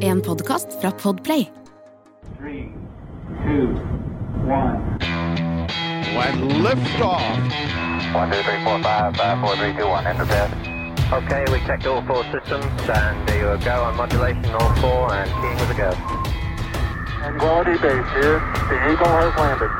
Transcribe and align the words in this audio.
En 0.00 0.20
podkast 0.20 0.66
fra 0.80 0.90
Podplay. 0.90 1.48
Three, 2.38 2.72
two, 3.44 3.68
one. 4.48 4.96
When 6.16 6.62
liftoff. 6.64 7.20
One, 8.14 8.30
two, 8.30 8.42
three, 8.42 8.64
four, 8.64 8.82
five, 8.82 9.16
five, 9.16 9.40
four, 9.40 9.56
three, 9.56 9.74
two, 9.76 9.86
one. 9.86 10.06
Enter 10.06 10.24
bed. 10.24 10.50
Okay, 11.12 11.44
we 11.52 11.58
checked 11.66 11.86
all 11.86 12.02
four 12.06 12.24
systems, 12.32 12.88
and 12.88 13.28
there 13.28 13.52
you 13.52 13.64
go 13.64 13.84
on 13.84 13.96
modulation, 13.96 14.54
all 14.54 14.74
four, 14.76 15.12
and 15.12 15.30
keying 15.40 15.58
with 15.60 15.70
a 15.70 15.78
go. 15.82 15.90
Quality 17.38 17.76
base 17.82 18.10
here. 18.16 18.40
The 18.70 18.76
Eagle 18.92 19.12
has 19.20 19.36
landed. 19.36 19.70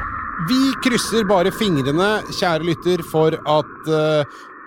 Vi 0.48 0.74
krysser 0.84 1.24
bare 1.24 1.50
fingrene, 1.50 2.22
kjære 2.38 2.64
lytter, 2.68 3.02
for 3.02 3.32
at 3.32 3.88
eh, 3.88 4.24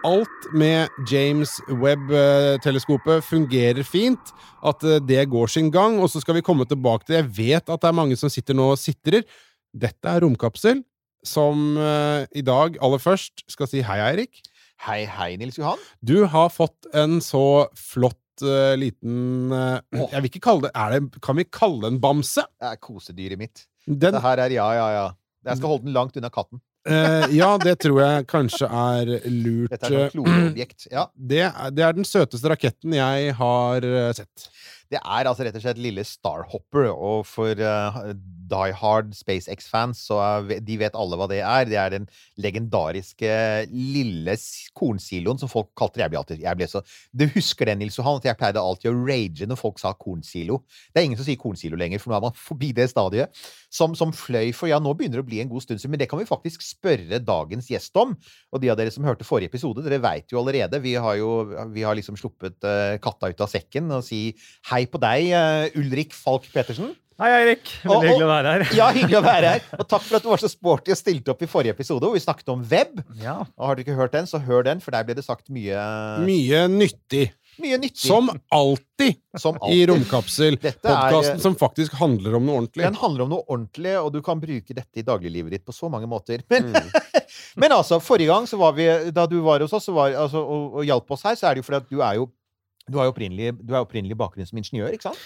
alt 0.07 0.49
med 0.55 0.89
James 1.09 1.51
Webb-teleskopet 1.67 3.23
fungerer 3.25 3.83
fint. 3.87 4.31
At 4.65 4.83
eh, 4.83 4.99
det 5.03 5.25
går 5.31 5.51
sin 5.51 5.71
gang. 5.73 5.99
Og 5.99 6.11
så 6.11 6.21
skal 6.23 6.37
vi 6.39 6.45
komme 6.45 6.67
tilbake 6.69 7.07
til 7.07 7.19
Jeg 7.19 7.29
vet 7.37 7.69
at 7.69 7.81
det 7.81 7.89
er 7.89 7.97
mange 7.97 8.17
som 8.19 8.31
sitter 8.31 8.57
nå 8.57 8.71
og 8.73 8.79
sitrer. 8.81 9.25
Dette 9.75 10.09
er 10.09 10.23
Romkapsel, 10.25 10.81
som 11.25 11.77
eh, 11.77 12.25
i 12.39 12.45
dag 12.45 12.79
aller 12.81 13.01
først 13.03 13.45
skal 13.51 13.69
si 13.69 13.83
hei, 13.85 13.99
Eirik. 14.07 14.41
Hei, 14.85 15.03
hei, 15.11 15.33
Nils 15.39 15.59
Johan. 15.59 15.79
Du 15.99 16.23
har 16.31 16.49
fått 16.55 16.87
en 16.95 17.19
så 17.23 17.67
flott 17.75 18.43
eh, 18.45 18.77
liten 18.79 19.51
eh, 19.51 20.05
Jeg 20.13 20.21
vil 20.23 20.29
ikke 20.31 20.45
kalle 20.45 20.69
det, 20.69 20.71
er 20.71 20.95
det 20.95 21.19
Kan 21.25 21.35
vi 21.35 21.43
kalle 21.51 21.83
det 21.83 21.91
en 21.91 21.99
bamse? 21.99 22.45
Det 22.55 22.69
er 22.71 22.79
kosedyret 22.79 23.41
mitt. 23.41 23.65
Den, 23.85 24.15
Det 24.15 24.23
her 24.23 24.45
er 24.45 24.55
ja, 24.55 24.69
ja, 24.77 24.87
ja. 24.95 25.07
Jeg 25.49 25.59
skal 25.59 25.73
holde 25.73 25.87
den 25.87 25.95
langt 25.95 26.15
unna 26.19 26.31
katten. 26.31 26.61
Eh, 26.87 27.25
ja, 27.35 27.49
det 27.61 27.75
tror 27.83 27.99
jeg 28.03 28.27
kanskje 28.29 28.69
er 28.69 29.11
lurt. 29.25 29.73
Dette 29.73 29.89
er 29.89 29.95
sånn 29.95 30.13
kloneobjekt. 30.15 30.87
Ja. 30.93 31.07
Det 31.29 31.43
det 31.75 31.85
er 31.85 31.97
den 31.97 32.07
søteste 32.07 32.51
raketten 32.51 32.95
jeg 32.95 33.33
har 33.39 33.85
eh, 33.85 34.11
sett. 34.17 34.49
Det 34.89 34.97
er 34.97 35.29
altså 35.29 35.45
rett 35.45 35.57
og 35.57 35.63
slett 35.63 35.81
lille 35.81 36.03
Starhopper, 36.07 36.89
og 36.89 37.25
for 37.29 37.59
uh, 37.61 37.99
Die 38.49 38.73
Hard 38.73 39.13
SpaceX-fans, 39.13 40.01
så 40.09 40.17
er, 40.23 40.55
de 40.65 40.77
vet 40.81 40.97
alle 40.97 41.19
hva 41.19 41.27
det 41.29 41.41
er. 41.43 41.67
Det 41.69 41.77
er 41.77 41.93
den 41.93 42.07
legendariske 42.41 43.29
lille 43.69 44.35
kornsiloen 44.77 45.41
som 45.41 45.51
folk 45.51 45.69
kalte 45.77 45.99
det. 45.99 46.07
Jeg 46.07 46.13
ble 46.13 46.21
alltid 46.23 46.43
jeg 46.45 46.59
ble 46.59 46.69
så, 46.71 46.81
Du 47.13 47.27
husker 47.35 47.69
det, 47.69 47.77
Nils 47.79 47.99
Johan, 47.99 48.17
at 48.21 48.29
jeg 48.31 48.39
pleide 48.39 48.63
alltid 48.63 48.91
å 48.91 48.95
rage 48.97 49.49
når 49.49 49.61
folk 49.61 49.81
sa 49.81 49.93
kornsilo. 49.93 50.61
Det 50.89 51.01
er 51.01 51.09
ingen 51.09 51.19
som 51.19 51.27
sier 51.27 51.39
kornsilo 51.41 51.77
lenger, 51.79 52.01
for 52.01 52.11
nå 52.11 52.17
er 52.17 52.25
man 52.25 52.37
forbi 52.37 52.71
det 52.75 52.89
stadiet. 52.91 53.37
Som, 53.69 53.93
som 53.97 54.13
fløy 54.15 54.49
for 54.57 54.71
Ja, 54.71 54.79
nå 54.81 54.95
begynner 54.97 55.19
det 55.19 55.25
å 55.27 55.29
bli 55.29 55.43
en 55.43 55.51
god 55.51 55.65
stund 55.65 55.81
siden, 55.81 55.93
men 55.93 56.01
det 56.01 56.09
kan 56.09 56.21
vi 56.21 56.25
faktisk 56.29 56.65
spørre 56.65 57.21
dagens 57.21 57.69
gjest 57.69 57.95
om. 58.01 58.15
Og 58.49 58.63
de 58.63 58.73
av 58.73 58.79
dere 58.79 58.93
som 58.93 59.05
hørte 59.05 59.27
forrige 59.27 59.53
episode, 59.53 59.85
dere 59.85 60.01
veit 60.01 60.33
jo 60.33 60.41
allerede. 60.41 60.81
Vi 60.81 60.95
har 60.97 61.19
jo 61.21 61.29
vi 61.73 61.85
har 61.85 61.97
liksom 61.97 62.17
sluppet 62.17 62.57
uh, 62.65 62.97
katta 63.03 63.29
ut 63.29 63.45
av 63.45 63.51
sekken 63.51 63.91
og 63.93 64.01
si 64.05 64.31
hei 64.71 64.78
på 64.87 64.99
deg, 65.01 65.31
eh, 65.35 65.69
Ulrik 65.79 66.13
Falk 66.13 66.47
Petersen. 66.53 66.95
Hei, 67.19 67.29
Eirik. 67.35 67.67
Og- 67.83 67.97
Veldig 67.99 68.09
hyggelig 68.13 68.23
å 68.23 68.31
være 68.31 68.51
her. 68.53 68.75
Ja, 68.77 68.85
hyggelig 68.95 69.17
å 69.19 69.23
være 69.25 69.49
her. 69.51 69.61
Og 69.77 69.87
takk 69.91 70.01
for 70.07 70.15
at 70.15 70.23
du 70.23 70.29
var 70.29 70.37
så 70.39 70.47
sporty 70.49 70.91
og 70.91 70.97
stilte 70.97 71.27
opp 71.33 71.41
i 71.43 71.47
forrige 71.51 71.73
episode, 71.75 71.99
hvor 72.07 72.13
vi 72.15 72.19
snakket 72.23 72.47
om 72.53 72.63
web. 72.63 73.03
Ja. 73.19 73.41
Og 73.57 73.65
har 73.67 73.75
du 73.75 73.83
ikke 73.83 73.95
hørt 73.97 74.13
den, 74.13 74.23
så 74.25 74.39
hør 74.39 74.63
den, 74.63 74.79
for 74.79 74.91
der 74.91 75.03
ble 75.03 75.13
det 75.15 75.25
sagt 75.25 75.49
mye, 75.51 75.75
Mye 76.23 76.61
nyttig. 76.71 77.31
mye 77.59 77.75
nyttig. 77.77 78.07
Som 78.07 78.29
alltid 78.55 79.17
Som 79.35 79.57
alltid. 79.59 79.81
i. 79.81 79.85
Romkapsel. 79.91 80.53
Er- 80.63 80.71
Podkasten 80.79 81.41
som 81.43 81.55
faktisk 81.59 81.91
handler 81.99 82.35
om 82.39 82.45
noe 82.45 82.61
ordentlig. 82.61 82.83
Den 82.87 82.93
handler 82.95 83.23
om 83.23 83.29
noe 83.35 83.43
ordentlig, 83.49 83.97
og 84.01 84.13
du 84.13 84.21
kan 84.21 84.39
bruke 84.39 84.73
dette 84.73 84.95
i 84.95 85.01
dagliglivet 85.03 85.49
ditt 85.51 85.65
på 85.65 85.73
så 85.75 85.91
mange 85.91 86.07
måter. 86.07 86.39
Men, 86.49 86.71
Mm. 86.71 86.73
men 87.57 87.71
altså, 87.71 87.99
forrige 87.99 88.27
gang 88.31 88.45
så 88.47 88.57
var 88.57 88.71
vi, 88.71 88.87
da 89.11 89.25
du 89.27 89.41
var 89.41 89.59
hos 89.59 89.73
oss 89.73 89.85
så 89.87 89.93
var, 89.93 90.11
altså, 90.15 90.39
og, 90.39 90.75
og 90.79 90.85
hjalp 90.85 91.11
oss 91.11 91.23
her, 91.23 91.35
så 91.35 91.49
er 91.51 91.55
det 91.55 91.65
jo 91.65 91.67
fordi 91.67 91.83
at 91.83 91.89
du 91.89 91.99
er 92.01 92.15
jo 92.15 92.29
du 92.91 92.97
har 92.99 93.07
jo 93.09 93.13
opprinnelig, 93.13 93.53
du 93.61 93.73
er 93.75 93.83
opprinnelig 93.85 94.17
bakgrunn 94.19 94.47
som 94.49 94.57
ingeniør, 94.61 94.91
ikke 94.95 95.09
sant? 95.09 95.17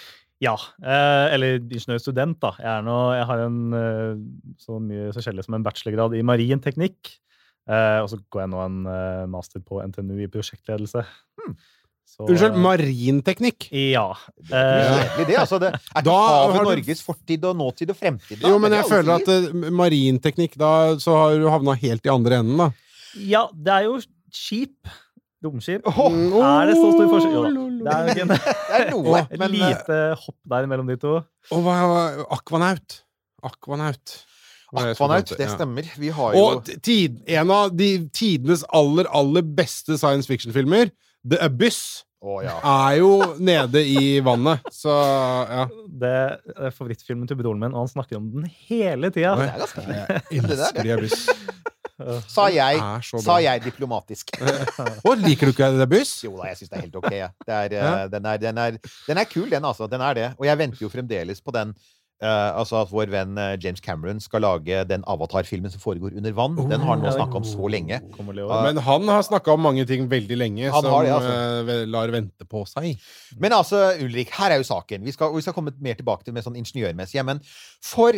ja. 0.44 0.53
Eh, 0.83 1.33
eller 1.36 1.59
ingeniørstudent, 1.61 2.39
da. 2.44 2.50
Jeg, 2.59 2.67
er 2.67 2.81
nå, 2.83 2.95
jeg 3.16 3.28
har 3.30 3.44
en 3.45 3.59
eh, 3.80 4.16
så 4.59 4.80
mye 4.83 5.11
forskjellig 5.16 5.45
som 5.45 5.56
en 5.56 5.64
bachelorgrad 5.64 6.17
i 6.19 6.23
marin 6.28 6.59
teknikk. 6.59 7.13
Eh, 7.69 8.00
og 8.03 8.09
så 8.12 8.18
går 8.28 8.41
jeg 8.44 8.52
nå 8.52 8.59
en 8.66 8.81
eh, 8.91 9.22
master 9.31 9.63
på 9.63 9.79
NTNU 9.88 10.18
i 10.25 10.28
prosjektledelse. 10.34 11.06
Hmm. 11.40 11.53
Så, 12.13 12.25
Unnskyld, 12.28 12.57
marinteknikk. 12.59 13.69
Ja. 13.72 14.09
Det 14.35 14.52
er 14.52 14.81
Eh, 14.84 14.97
kjedelig, 15.00 15.28
det. 15.29 15.38
Altså, 15.46 15.59
det 15.63 15.69
er 15.72 15.78
ikke 15.79 16.03
Da 16.09 16.18
havet 16.28 16.59
du- 16.59 16.68
Norges 16.68 17.02
fortid 17.07 17.46
og 17.47 17.56
nåtid 17.57 17.90
og 17.90 17.97
fremtid. 18.02 18.41
da, 18.41 18.50
Jo, 18.52 18.57
men 18.59 18.72
jeg 18.75 18.85
føler 18.91 19.13
at 19.16 19.31
eh, 19.31 19.47
marinteknikk, 19.72 20.57
da 20.59 20.73
så 21.00 21.16
har 21.22 21.40
du 21.40 21.47
havna 21.50 21.73
helt 21.79 22.06
i 22.06 22.12
andre 22.12 22.41
enden, 22.44 22.57
da. 22.57 22.68
ja, 23.16 23.47
det 23.56 23.72
er 23.79 23.88
jo 23.88 23.96
skip. 24.34 24.91
Romskip. 25.43 25.87
Mm, 25.87 26.35
Er 26.39 26.69
det 26.69 26.75
så 26.79 26.91
stor 26.95 27.09
forskjell? 27.11 27.33
Jo 27.33 27.43
da. 27.83 27.95
Det 28.03 28.13
er 28.15 28.21
en, 28.23 28.33
det 28.33 28.77
er 28.79 28.85
noe, 28.91 29.23
et 29.31 29.39
men 29.39 29.47
eh, 29.49 29.55
lite 29.57 29.97
hopp 30.23 30.37
der 30.55 30.69
mellom 30.71 30.91
de 30.91 30.99
to. 31.01 31.17
Og 31.51 31.65
hva 31.65 31.79
Akvanaut. 32.37 33.01
Akvanaut. 33.43 34.19
Er 34.73 34.95
det 34.95 35.49
stemmer. 35.51 35.89
Vi 36.01 36.09
har 36.09 36.33
jo 36.33 36.45
Og 36.47 36.69
tid, 36.81 37.19
en 37.29 37.51
av 37.53 37.75
de 37.77 37.91
tidenes 38.09 38.63
aller, 38.73 39.05
aller 39.13 39.45
beste 39.45 39.99
science 40.01 40.25
fiction-filmer, 40.29 40.89
The 41.29 41.37
Abyss, 41.45 42.03
oh, 42.23 42.39
ja. 42.43 42.55
er 42.57 42.97
jo 42.97 43.11
nede 43.37 43.83
i 43.85 44.17
vannet. 44.25 44.65
Så 44.73 44.89
ja. 44.89 45.67
Det 45.85 46.15
er 46.55 46.73
favorittfilmen 46.73 47.29
til 47.29 47.37
broren 47.39 47.61
min, 47.61 47.75
og 47.75 47.85
han 47.85 47.93
snakker 47.93 48.17
om 48.17 48.31
den 48.33 48.49
hele 48.49 49.13
tida. 49.13 49.35
Jeg 49.43 50.49
elsker 50.49 50.81
The 50.81 50.97
Abyss. 50.97 51.29
Sa 52.27 52.47
jeg, 52.49 52.79
Det 53.05 53.21
sa 53.21 53.37
jeg 53.43 53.61
diplomatisk. 53.63 54.31
Og 55.07 55.17
liker 55.21 55.49
du 55.49 55.53
ikke 55.53 55.89
buss? 55.91 56.15
Jo 56.25 56.35
da, 56.39 56.49
jeg 56.49 56.61
syns 56.61 56.71
det 56.71 56.77
er 56.79 56.85
helt 56.87 56.95
ok. 56.99 57.09
Det 57.11 57.57
er, 57.57 57.75
eh, 57.77 57.83
Ja. 57.83 58.07
den, 58.09 58.25
er, 58.25 58.37
den, 58.41 58.57
er, 58.57 58.77
den 59.07 59.17
er 59.21 59.29
kul, 59.29 59.49
den, 59.51 59.65
altså. 59.65 59.87
Den 59.87 60.01
er 60.01 60.13
det. 60.13 60.29
Og 60.39 60.45
jeg 60.49 60.57
venter 60.57 60.81
jo 60.81 60.89
fremdeles 60.89 61.41
på 61.41 61.53
den 61.53 61.75
Uh, 62.23 62.55
altså 62.55 62.77
at 62.79 62.91
vår 62.93 63.09
venn 63.11 63.35
uh, 63.35 63.55
James 63.59 63.81
Cameron 63.83 64.21
skal 64.23 64.45
lage 64.45 64.83
den 64.87 65.01
Avatar-filmen 65.11 65.71
som 65.73 65.81
foregår 65.81 66.13
under 66.15 66.31
vann. 66.37 66.55
Den 66.55 66.79
har 66.79 66.93
han 66.93 67.01
nå 67.03 67.11
snakka 67.11 67.41
om 67.41 67.47
så 67.47 67.67
lenge. 67.67 67.97
Det 67.99 68.45
år. 68.45 68.53
Men 68.63 68.79
han 68.85 69.09
har 69.11 69.25
snakka 69.27 69.57
om 69.57 69.65
mange 69.65 69.83
ting 69.89 70.05
veldig 70.07 70.37
lenge, 70.39 70.69
som 70.71 70.87
har 70.87 71.03
det, 71.03 71.11
altså. 71.17 71.81
lar 71.91 72.13
vente 72.15 72.47
på 72.47 72.63
seg. 72.69 72.93
Men 73.43 73.57
altså, 73.57 73.81
Ulrik, 74.05 74.31
her 74.37 74.55
er 74.55 74.61
jo 74.61 74.69
saken. 74.69 75.03
Vi 75.03 75.11
skal, 75.11 75.35
vi 75.35 75.43
skal 75.43 75.57
komme 75.57 75.75
mer 75.83 75.99
tilbake 75.99 76.23
til 76.23 76.37
med 76.37 76.47
sånn 76.47 76.55
ingeniørmessig. 76.61 77.19
Men 77.27 77.43
for 77.83 78.15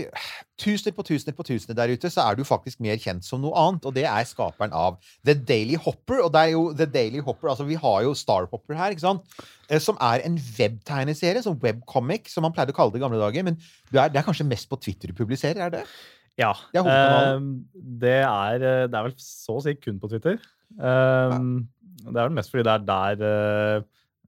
tusener 0.61 0.95
på 0.95 1.03
tusener 1.03 1.35
på 1.35 1.43
tusener 1.47 1.75
der 1.77 1.91
ute, 1.91 2.09
så 2.11 2.23
er 2.23 2.37
du 2.37 2.45
faktisk 2.47 2.79
mer 2.83 2.99
kjent 3.01 3.25
som 3.27 3.41
noe 3.43 3.55
annet. 3.59 3.85
Og 3.87 3.95
det 3.95 4.05
er 4.07 4.27
skaperen 4.27 4.73
av 4.75 4.97
The 5.27 5.35
Daily 5.35 5.75
Hopper. 5.75 6.21
Og 6.23 6.31
det 6.33 6.41
er 6.41 6.53
jo 6.53 6.65
The 6.77 6.87
Daily 6.89 7.23
Hopper 7.25 7.51
Altså, 7.51 7.67
vi 7.67 7.77
har 7.79 8.03
jo 8.05 8.15
Star 8.17 8.47
Hopper 8.51 8.77
her, 8.79 8.95
ikke 8.95 9.05
sant? 9.05 9.37
Eh, 9.69 9.81
Som 9.83 9.99
er 10.03 10.23
en 10.27 10.39
webtegneserie, 10.57 11.43
som 11.43 11.59
webcomic, 11.61 12.31
som 12.31 12.47
man 12.47 12.55
pleide 12.55 12.75
å 12.75 12.77
kalle 12.77 12.95
det 12.95 13.01
i 13.01 13.05
gamle 13.05 13.21
dager. 13.21 13.47
Men 13.47 13.59
du 13.91 13.99
er, 13.99 14.11
det 14.13 14.21
er 14.21 14.27
kanskje 14.27 14.47
mest 14.47 14.69
på 14.71 14.79
Twitter 14.79 15.11
du 15.11 15.17
publiserer, 15.17 15.67
er 15.67 15.75
det? 15.79 15.85
Ja. 16.39 16.53
Det 16.73 16.83
er 16.83 17.35
eh, 17.35 17.49
det, 18.05 18.19
er, 18.23 18.55
eh, 18.59 18.85
det 18.87 18.99
er 18.99 19.09
vel 19.09 19.17
så 19.21 19.59
å 19.59 19.63
si 19.63 19.75
kun 19.79 19.99
på 20.01 20.11
Twitter. 20.11 20.39
Ja. 20.75 21.39
Det 22.05 22.19
er 22.19 22.27
vel 22.27 22.35
mest 22.35 22.51
fordi 22.51 22.65
det 22.67 22.73
er 22.73 22.87
der 22.87 23.21
eh, 23.25 23.85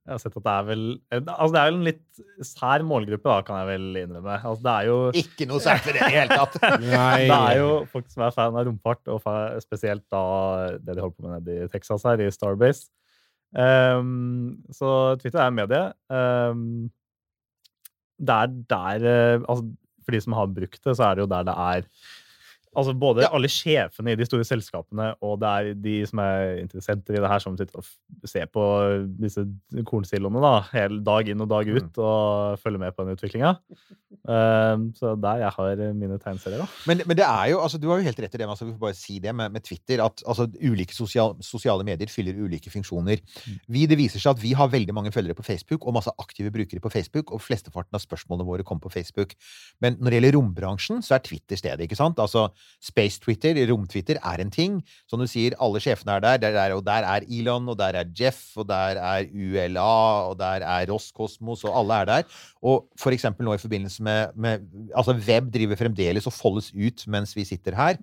jeg 0.07 0.15
har 0.15 0.21
sett 0.23 0.37
at 0.39 0.43
det 0.45 0.51
er 0.53 0.67
vel 0.69 0.83
Altså, 1.11 1.49
det 1.51 1.59
er 1.59 1.65
vel 1.67 1.77
en 1.77 1.87
litt 1.87 2.45
sær 2.47 2.83
målgruppe, 2.87 3.27
da, 3.27 3.43
kan 3.43 3.57
jeg 3.59 3.67
vel 3.73 4.01
innrømme. 4.05 4.37
Altså, 4.39 4.63
det 4.63 4.73
er 4.73 4.87
jo 4.87 4.99
Ikke 5.19 5.47
noe 5.49 5.63
sært 5.63 5.83
ved 5.83 5.97
det 5.97 6.01
i 6.01 6.05
det 6.05 6.13
hele 6.13 6.37
tatt. 6.39 6.59
Nei. 6.85 7.25
det 7.27 7.39
er 7.39 7.57
jo 7.59 7.71
folk 7.91 8.07
som 8.13 8.23
er 8.23 8.35
fan 8.35 8.55
av 8.55 8.69
romfart, 8.69 9.11
og 9.11 9.65
spesielt 9.65 10.05
da 10.13 10.21
det 10.79 10.95
de 10.95 11.03
holder 11.03 11.17
på 11.17 11.25
med 11.25 11.35
nede 11.35 11.65
i 11.65 11.71
Texas 11.73 12.07
her, 12.07 12.23
i 12.23 12.29
Starbase. 12.31 12.87
Um, 13.51 14.63
så 14.75 14.93
Twitter 15.19 15.43
er 15.43 15.53
medie. 15.55 15.83
Um, 16.07 16.87
det 18.17 18.33
er 18.33 18.55
der 18.71 19.05
eh, 19.07 19.43
altså, 19.43 19.67
For 20.03 20.15
de 20.15 20.21
som 20.23 20.33
har 20.39 20.47
brukt 20.55 20.79
det, 20.83 20.95
så 20.97 21.03
er 21.09 21.15
det 21.15 21.25
jo 21.25 21.31
der 21.35 21.45
det 21.45 21.57
er 21.67 21.91
Altså 22.77 22.93
Både 22.93 23.23
Ja. 23.25 23.29
alle 23.33 23.49
sjefene 23.49 24.11
i 24.13 24.15
de 24.19 24.25
store 24.27 24.45
selskapene 24.45 25.15
og 25.25 25.39
det 25.41 25.49
er 25.49 25.73
de 25.81 25.95
som 26.05 26.19
er 26.21 26.59
interessenter 26.61 27.17
i 27.17 27.21
det 27.23 27.29
her, 27.31 27.39
som 27.41 27.57
sitter 27.57 27.79
og 27.81 28.29
ser 28.29 28.45
på 28.53 28.63
disse 29.17 29.43
kornsiloene 29.89 30.41
da, 30.43 30.53
hele 30.71 30.99
dag 31.03 31.27
inn 31.33 31.41
og 31.41 31.49
dag 31.49 31.65
Mm. 31.67 31.77
ut 31.81 31.97
og 31.97 32.59
følger 32.61 32.79
med 32.79 32.93
på 32.95 33.03
den 33.05 33.15
utviklinga. 33.17 33.55
Um, 34.27 34.91
så 34.95 35.13
der 35.19 35.41
jeg 35.43 35.51
har 35.55 35.75
mine 35.95 36.17
tegneserier, 36.19 36.59
da. 36.59 36.67
Men, 36.87 37.01
men 37.07 37.17
det 37.17 37.25
er 37.25 37.49
jo, 37.51 37.59
altså, 37.63 37.79
du 37.79 37.87
har 37.89 37.97
jo 38.01 38.07
helt 38.07 38.19
rett 38.19 38.35
i 38.35 38.39
det, 38.41 38.47
altså, 38.47 38.65
vi 38.67 38.73
får 38.75 38.79
bare 38.81 38.97
si 38.97 39.19
det 39.23 39.33
med, 39.35 39.51
med 39.55 39.63
Twitter, 39.63 40.03
at 40.03 40.21
altså, 40.27 40.47
ulike 40.61 40.93
sosial, 40.95 41.35
sosiale 41.41 41.83
medier 41.87 42.11
fyller 42.11 42.35
ulike 42.37 42.69
funksjoner. 42.73 43.21
Vi, 43.71 43.85
det 43.87 43.97
viser 43.99 44.19
seg 44.19 44.35
at 44.35 44.41
vi 44.43 44.51
har 44.57 44.67
veldig 44.71 44.93
mange 44.95 45.11
følgere 45.15 45.37
på 45.37 45.45
Facebook, 45.47 45.87
og 45.87 45.95
masse 45.97 46.11
aktive 46.19 46.51
brukere 46.51 46.83
på 46.83 46.91
Facebook, 46.91 47.31
og 47.31 47.41
flesteparten 47.41 47.95
av 47.97 48.03
spørsmålene 48.03 48.47
våre 48.47 48.63
kommer 48.67 48.83
på 48.87 48.91
Facebook. 48.97 49.35
Men 49.81 49.95
når 49.99 50.09
det 50.11 50.19
gjelder 50.21 50.37
rombransjen, 50.39 51.01
så 51.05 51.15
er 51.17 51.23
Twitter 51.27 51.59
stedet, 51.59 51.87
ikke 51.87 51.99
sant? 51.99 52.19
Altså, 52.19 52.49
Space 52.83 53.19
Twitter, 53.19 53.57
rom-Twitter, 53.69 54.19
er 54.23 54.43
en 54.43 54.51
ting. 54.53 54.79
Som 55.09 55.21
du 55.21 55.27
sier, 55.29 55.55
alle 55.63 55.81
sjefene 55.83 56.17
er 56.17 56.23
der, 56.23 56.41
der 56.43 56.59
er, 56.61 56.75
og 56.75 56.83
der 56.85 57.07
er 57.07 57.25
Elon, 57.27 57.69
og 57.69 57.77
der 57.79 57.97
er 58.01 58.11
Jeff, 58.19 58.51
og 58.57 58.67
der 58.69 58.99
er 59.01 59.27
ULA, 59.33 60.29
og 60.31 60.37
der 60.39 60.65
er 60.67 60.87
Roskosmos, 60.91 61.63
og 61.67 61.77
alle 61.79 62.01
er 62.01 62.05
der. 62.11 62.37
Og 62.61 62.87
for 62.99 63.15
eksempel 63.15 63.45
nå 63.47 63.53
i 63.57 63.61
forbindelse 63.61 64.03
med, 64.03 64.35
med 64.35 64.67
Altså, 64.95 65.13
web 65.27 65.49
driver 65.53 65.75
fremdeles 65.75 66.27
og 66.27 66.33
foldes 66.33 66.71
ut 66.73 67.03
mens 67.07 67.35
vi 67.35 67.45
sitter 67.45 67.75
her. 67.75 67.97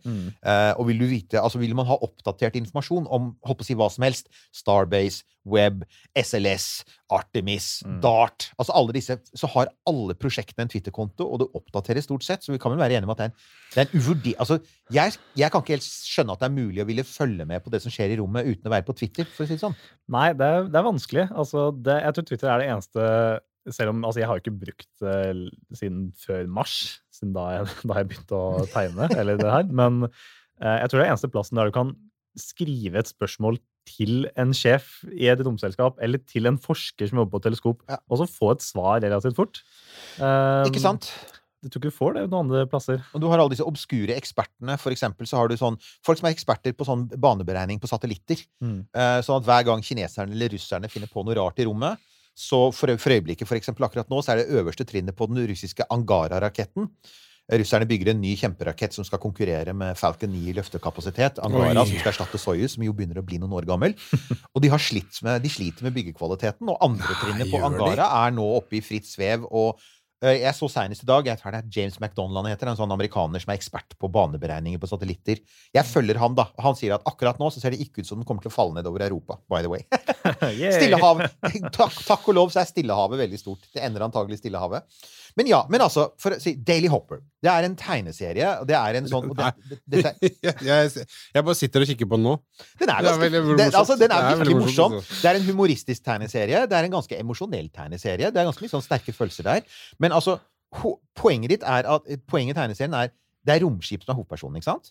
Eh, 0.45 0.73
og 0.79 0.87
vil 0.89 1.01
du 1.01 1.07
vite, 1.11 1.41
altså 1.41 1.59
vil 1.59 1.75
man 1.77 1.87
ha 1.87 1.97
oppdatert 2.03 2.57
informasjon 2.57 3.07
om 3.11 3.35
håper 3.45 3.65
å 3.65 3.69
si 3.69 3.75
hva 3.79 3.89
som 3.91 4.07
helst, 4.07 4.29
Starbase, 4.55 5.25
Web, 5.45 5.83
SLS, 6.17 6.85
Artemis, 7.15 7.83
Mm. 7.85 8.01
Dart 8.03 8.49
Altså 8.59 8.75
alle 8.77 8.95
disse 8.97 9.17
Så 9.37 9.49
har 9.55 9.71
alle 9.89 10.15
prosjektene 10.19 10.67
en 10.67 10.71
Twitter-konto, 10.73 11.27
og 11.27 11.41
det 11.43 11.49
oppdateres 11.57 12.07
stort 12.09 12.25
sett. 12.27 12.45
Så 12.45 12.53
vi 12.53 12.59
kan 12.59 12.73
vel 12.73 12.81
være 12.81 12.99
enige 12.99 13.09
om 13.09 13.15
at 13.15 13.21
det 13.21 13.27
er 13.27 13.33
en, 13.33 13.39
det 13.75 13.81
er 13.81 13.87
en 13.87 14.01
uvurder... 14.01 14.35
Altså, 14.43 14.59
jeg, 14.95 15.17
jeg 15.39 15.51
kan 15.51 15.63
ikke 15.63 15.77
helt 15.77 15.89
skjønne 15.89 16.35
at 16.35 16.43
det 16.43 16.49
er 16.49 16.55
mulig 16.55 16.83
å 16.83 16.89
ville 16.89 17.07
følge 17.07 17.47
med 17.49 17.65
på 17.65 17.73
det 17.73 17.81
som 17.85 17.95
skjer 17.95 18.15
i 18.15 18.19
rommet, 18.21 18.47
uten 18.47 18.71
å 18.71 18.75
være 18.75 18.87
på 18.89 18.97
Twitter, 19.01 19.29
for 19.29 19.45
å 19.45 19.49
si 19.49 19.57
det 19.57 19.65
sånn. 19.65 19.77
Nei, 20.15 20.29
det 20.39 20.51
er, 20.57 20.71
det 20.71 20.81
er 20.81 20.87
vanskelig. 20.87 21.27
Altså, 21.33 21.67
det, 21.75 21.99
jeg 22.05 22.17
tror 22.17 22.29
Twitter 22.31 22.53
er 22.53 22.63
det 22.63 22.71
eneste 22.75 23.11
Selv 23.73 23.95
om 23.95 24.03
altså, 24.05 24.21
jeg 24.21 24.29
har 24.29 24.41
ikke 24.43 24.59
brukt 24.61 24.91
det 25.01 25.21
uh, 25.33 25.45
siden 25.73 26.09
før 26.21 26.49
mars, 26.53 26.75
siden 27.15 27.33
da 27.37 27.47
jeg, 27.55 27.69
da 27.89 28.01
jeg 28.01 28.11
begynte 28.11 28.41
å 28.41 28.67
tegne, 28.73 29.09
eller 29.17 29.41
det 29.41 29.53
her. 29.55 29.71
Men 29.73 30.05
uh, 30.09 30.75
jeg 30.83 30.91
tror 30.91 31.01
det 31.01 31.07
er 31.07 31.15
eneste 31.15 31.33
plassen 31.33 31.61
der 31.61 31.71
du 31.71 31.77
kan 31.77 31.95
skrive 32.37 33.01
et 33.01 33.09
spørsmål 33.09 33.57
til 33.89 34.27
en 34.41 34.53
sjef 34.57 34.99
i 35.13 35.29
et 35.33 35.41
romselskap, 35.45 35.99
eller 36.03 36.23
til 36.25 36.49
en 36.51 36.59
forsker 36.61 37.11
som 37.11 37.21
jobber 37.21 37.37
på 37.37 37.43
et 37.43 37.47
teleskop, 37.51 37.83
Ja. 37.89 37.99
og 38.09 38.21
så 38.21 38.29
få 38.31 38.53
et 38.55 38.65
svar 38.65 39.01
relativt 39.05 39.37
fort. 39.37 39.63
Um, 40.19 40.65
Ikke 40.71 40.83
sant? 40.83 41.11
Jeg 41.65 41.73
tror 41.73 41.81
ikke 41.81 41.91
du 41.93 41.97
får 41.97 42.15
det 42.15 42.23
noen 42.29 42.45
andre 42.45 42.67
plasser. 42.69 43.01
Og 43.17 43.23
du 43.23 43.29
har 43.31 43.41
alle 43.41 43.55
disse 43.55 43.65
obskure 43.65 44.13
ekspertene. 44.13 44.75
For 44.77 44.93
eksempel 44.93 45.25
så 45.25 45.39
har 45.41 45.49
du 45.49 45.57
sånn 45.57 45.79
folk 46.05 46.21
som 46.21 46.29
er 46.29 46.35
eksperter 46.35 46.75
på 46.77 46.85
sånn 46.85 47.07
baneberegning 47.09 47.81
på 47.81 47.89
satellitter. 47.89 48.43
Mm. 48.61 48.83
Uh, 48.93 49.21
sånn 49.25 49.41
at 49.41 49.47
hver 49.49 49.65
gang 49.71 49.81
kineserne 49.81 50.37
eller 50.37 50.53
russerne 50.53 50.91
finner 50.93 51.09
på 51.09 51.25
noe 51.25 51.39
rart 51.41 51.59
i 51.59 51.65
rommet, 51.65 51.97
så 52.37 52.67
for, 52.75 52.91
for 52.99 53.15
øyeblikket, 53.15 53.49
for 53.49 53.57
eksempel 53.57 53.87
akkurat 53.87 54.11
nå, 54.11 54.21
så 54.21 54.35
er 54.35 54.43
det 54.43 54.51
øverste 54.59 54.85
trinnet 54.85 55.17
på 55.17 55.29
den 55.31 55.41
russiske 55.49 55.87
Angara-raketten. 55.95 56.91
Russerne 57.53 57.85
bygger 57.85 58.15
en 58.15 58.23
ny 58.23 58.31
kjemperakett 58.41 58.95
som 58.97 59.05
skal 59.05 59.21
konkurrere 59.21 59.75
med 59.77 59.99
Falcon 60.01 60.31
9 60.33 60.47
i 60.49 60.55
løftekapasitet. 60.57 61.43
Angara, 61.45 61.83
Oi. 61.83 61.89
som 61.91 61.99
skal 62.01 62.15
erstatte 62.15 62.41
Soyuz, 62.41 62.77
som 62.77 62.87
jo 62.87 62.95
begynner 62.97 63.21
å 63.21 63.25
bli 63.27 63.37
noen 63.43 63.53
år 63.59 63.67
gammel. 63.69 63.93
Og 64.55 64.65
de, 64.65 64.71
med, 64.73 65.43
de 65.45 65.51
sliter 65.53 65.85
med 65.85 65.93
byggekvaliteten, 65.93 66.71
og 66.73 66.81
andre 66.85 67.19
trinnet 67.21 67.51
på 67.51 67.61
de? 67.61 67.67
Angara 67.69 68.09
er 68.23 68.33
nå 68.33 68.47
oppe 68.57 68.79
i 68.79 68.81
fritt 68.85 69.05
svev. 69.11 69.45
og 69.51 69.77
eh, 70.25 70.39
jeg 70.41 70.57
så 70.57 70.71
senest 70.73 71.05
i 71.05 71.11
dag 71.11 71.29
jeg 71.29 71.43
tar 71.43 71.53
det 71.53 71.67
James 71.69 72.01
McDonald 72.01 72.41
han 72.41 72.49
heter, 72.55 72.71
en 72.73 72.79
sånn 72.81 72.97
amerikaner 72.97 73.45
som 73.45 73.53
er 73.53 73.61
ekspert 73.61 73.93
på 74.01 74.09
baneberegninger 74.09 74.81
på 74.81 74.89
satellitter. 74.89 75.43
Jeg 75.77 75.91
følger 75.91 76.23
han, 76.23 76.39
da. 76.39 76.49
Han 76.65 76.79
sier 76.81 76.97
at 76.97 77.05
akkurat 77.13 77.37
nå 77.43 77.51
så 77.53 77.61
ser 77.61 77.77
det 77.77 77.85
ikke 77.85 78.01
ut 78.01 78.09
som 78.09 78.23
den 78.23 78.29
kommer 78.31 78.47
til 78.47 78.55
å 78.55 78.57
falle 78.57 78.79
ned 78.79 78.89
over 78.89 79.05
Europa. 79.05 79.37
by 79.53 79.61
the 79.61 79.75
way. 79.75 79.85
Stillehavet. 80.79 81.37
Takk, 81.77 82.01
takk 82.09 82.33
og 82.33 82.41
lov 82.41 82.57
så 82.57 82.63
er 82.65 82.73
Stillehavet 82.73 83.21
veldig 83.21 83.43
stort. 83.43 83.69
Det 83.69 83.85
ender 83.85 84.09
antagelig 84.09 84.41
Stillehavet. 84.41 84.89
Men 85.37 85.49
ja, 85.51 85.59
men 85.73 85.83
altså, 85.83 86.05
for 86.23 86.37
å 86.37 86.39
si 86.39 86.53
Daily 86.63 86.87
Hopper. 86.93 87.19
Det 87.43 87.51
er 87.51 87.67
en 87.67 87.75
tegneserie. 87.75 88.51
og 88.61 88.69
Det 88.71 88.77
er 88.79 88.99
en 89.01 89.09
sånn 89.11 89.27
og 89.33 89.37
det, 89.39 89.49
det, 89.67 89.79
dette, 89.97 90.31
jeg, 90.47 90.55
jeg, 90.63 91.07
jeg 91.35 91.47
bare 91.49 91.59
sitter 91.59 91.83
og 91.83 91.91
kikker 91.91 92.07
på 92.13 92.19
den 92.21 92.27
nå. 92.29 92.35
Den 92.79 92.93
er, 92.95 93.03
Det 93.03 93.11
er 93.11 93.23
veldig 93.25 93.67
altså, 93.75 93.97
den 93.99 94.15
er 94.15 94.29
er 94.29 94.39
virkelig 94.39 94.59
morsom. 94.61 94.95
altså. 95.01 95.19
Det 95.25 95.31
er 95.33 95.41
en 95.41 95.47
humoristisk 95.49 96.05
tegneserie. 96.07 96.63
Det 96.71 96.79
er 96.79 96.89
en 96.89 96.95
ganske 96.95 97.19
emosjonell 97.19 97.67
tegneserie. 97.75 98.31
Det 98.31 98.41
er 98.45 98.49
ganske 98.53 98.63
mye 98.65 98.75
sånn 98.77 98.87
sterke 98.87 99.17
følelser 99.17 99.49
der. 99.51 99.67
Men 99.99 100.15
altså, 100.15 100.39
ho 100.81 100.95
poenget 101.19 101.57
ditt 101.57 101.67
er 101.67 101.87
at 101.99 102.09
Poenget 102.31 102.55
i 102.57 102.61
tegneserien 102.63 102.95
er 102.99 103.11
det 103.45 103.59
er 103.59 103.61
romskip 103.67 104.07
som 104.07 104.15
er 104.15 104.17
hovedpersonen, 104.23 104.57
ikke 104.63 104.71
sant? 104.71 104.89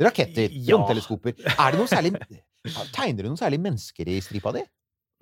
Raketter, 0.00 0.48
Ja. 0.56 0.78
romteleskoper. 0.78 1.34
Er 1.52 1.74
det 1.74 1.78
noe 1.82 1.90
særlig 1.90 2.14
Tegner 2.94 3.20
du 3.26 3.28
noen 3.28 3.36
særlig 3.40 3.58
mennesker 3.60 4.08
i 4.08 4.20
stripa 4.24 4.54
di? 4.56 4.62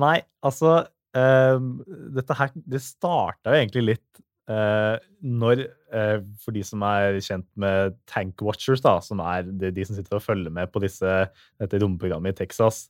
Nei, 0.01 0.19
altså 0.47 0.77
ehm, 1.17 1.73
Dette 2.15 2.37
her 2.39 2.53
Det 2.55 2.81
starta 2.85 3.51
jo 3.55 3.59
egentlig 3.59 3.83
litt 3.95 4.21
eh, 4.48 4.96
når 5.20 5.64
uh, 5.92 6.19
For 6.40 6.56
de 6.56 6.62
som 6.66 6.82
er 6.87 7.20
kjent 7.25 7.46
med 7.60 7.96
Tank 8.08 8.40
Watchers, 8.44 8.82
da, 8.84 8.98
som 9.04 9.20
er 9.25 9.46
de, 9.48 9.72
de 9.75 9.87
som 9.87 9.98
sitter 9.98 10.19
og 10.19 10.25
følger 10.25 10.52
med 10.54 10.72
på 10.72 10.82
disse, 10.84 11.14
dette 11.60 11.81
romprogrammet 11.82 12.37
i 12.37 12.44
Texas. 12.44 12.88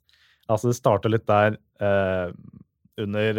Altså 0.51 0.71
Det 0.71 0.79
starta 0.79 1.11
litt 1.11 1.27
der 1.31 1.59
uh, 1.83 2.31
under 3.01 3.39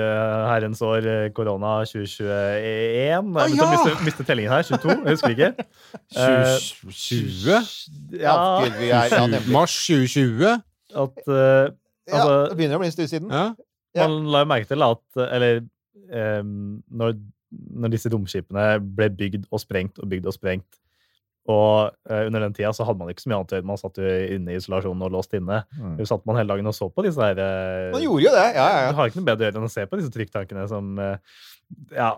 herrens 0.49 0.79
år 0.81 1.05
korona 1.37 1.83
2021. 1.85 2.23
ah, 2.57 3.45
Jeg 3.45 3.59
ja! 3.59 3.67
miste, 3.69 3.91
miste 4.07 4.25
tellingen 4.25 4.55
her. 4.55 4.63
22, 4.65 4.95
jeg 4.95 5.11
husker 5.11 5.35
ikke. 5.35 5.51
Eh, 6.21 6.55
2020? 6.81 7.51
Ja, 8.19 8.33
er, 8.65 8.79
ja, 8.87 9.27
nemlig. 9.27 9.51
Mars 9.53 9.75
2020? 9.85 10.57
at 10.91 11.21
altså, 11.27 11.35
Ja, 12.09 12.23
det 12.49 12.57
begynner 12.57 12.79
å 12.79 12.81
bli 12.81 12.89
en 12.89 12.95
stund 12.95 13.11
siden. 13.11 13.29
Man 13.97 14.17
la 14.31 14.43
jo 14.43 14.49
merke 14.49 14.69
til 14.69 14.83
at 14.85 15.21
Eller 15.27 15.61
um, 16.41 16.81
når, 16.91 17.15
når 17.51 17.95
disse 17.95 18.11
romskipene 18.11 18.67
ble 18.95 19.09
bygd 19.17 19.49
og 19.51 19.61
sprengt 19.63 19.99
og 19.99 20.07
bygd 20.11 20.29
og 20.31 20.35
sprengt 20.35 20.79
Og 21.51 21.91
eh, 22.07 22.25
under 22.27 22.45
den 22.45 22.55
tida 22.55 22.71
så 22.75 22.85
hadde 22.87 23.01
man 23.01 23.11
ikke 23.11 23.25
så 23.25 23.31
mye 23.31 23.39
annet 23.41 23.53
å 23.53 23.57
gjøre. 23.57 23.67
Man 23.71 23.81
satt 23.81 23.99
jo 23.99 24.15
inne 24.37 24.53
i 24.53 24.59
isolasjonen 24.59 25.05
og 25.07 25.15
låst 25.15 25.33
inne. 25.37 25.63
Mm. 25.73 25.95
Så 25.99 26.11
satt 26.13 26.27
man 26.29 26.37
hele 26.37 26.53
dagen 26.53 26.69
og 26.69 26.75
så 26.77 26.87
på 26.93 27.05
disse 27.07 27.23
her 27.23 27.41
eh, 27.41 27.87
Man 27.95 28.05
gjorde 28.05 28.27
jo 28.27 28.35
det. 28.35 28.49
Ja, 28.55 28.67
ja, 28.75 28.91
Du 28.91 28.99
har 28.99 29.09
ikke 29.09 29.21
noe 29.21 29.29
bedre 29.31 29.47
å 29.47 29.49
gjøre 29.49 29.63
enn 29.63 29.71
å 29.71 29.73
se 29.73 29.87
på 29.89 29.99
disse 29.99 30.13
trykktankene 30.13 30.67
som 30.69 31.01
eh, 31.01 31.39
ja, 31.95 32.11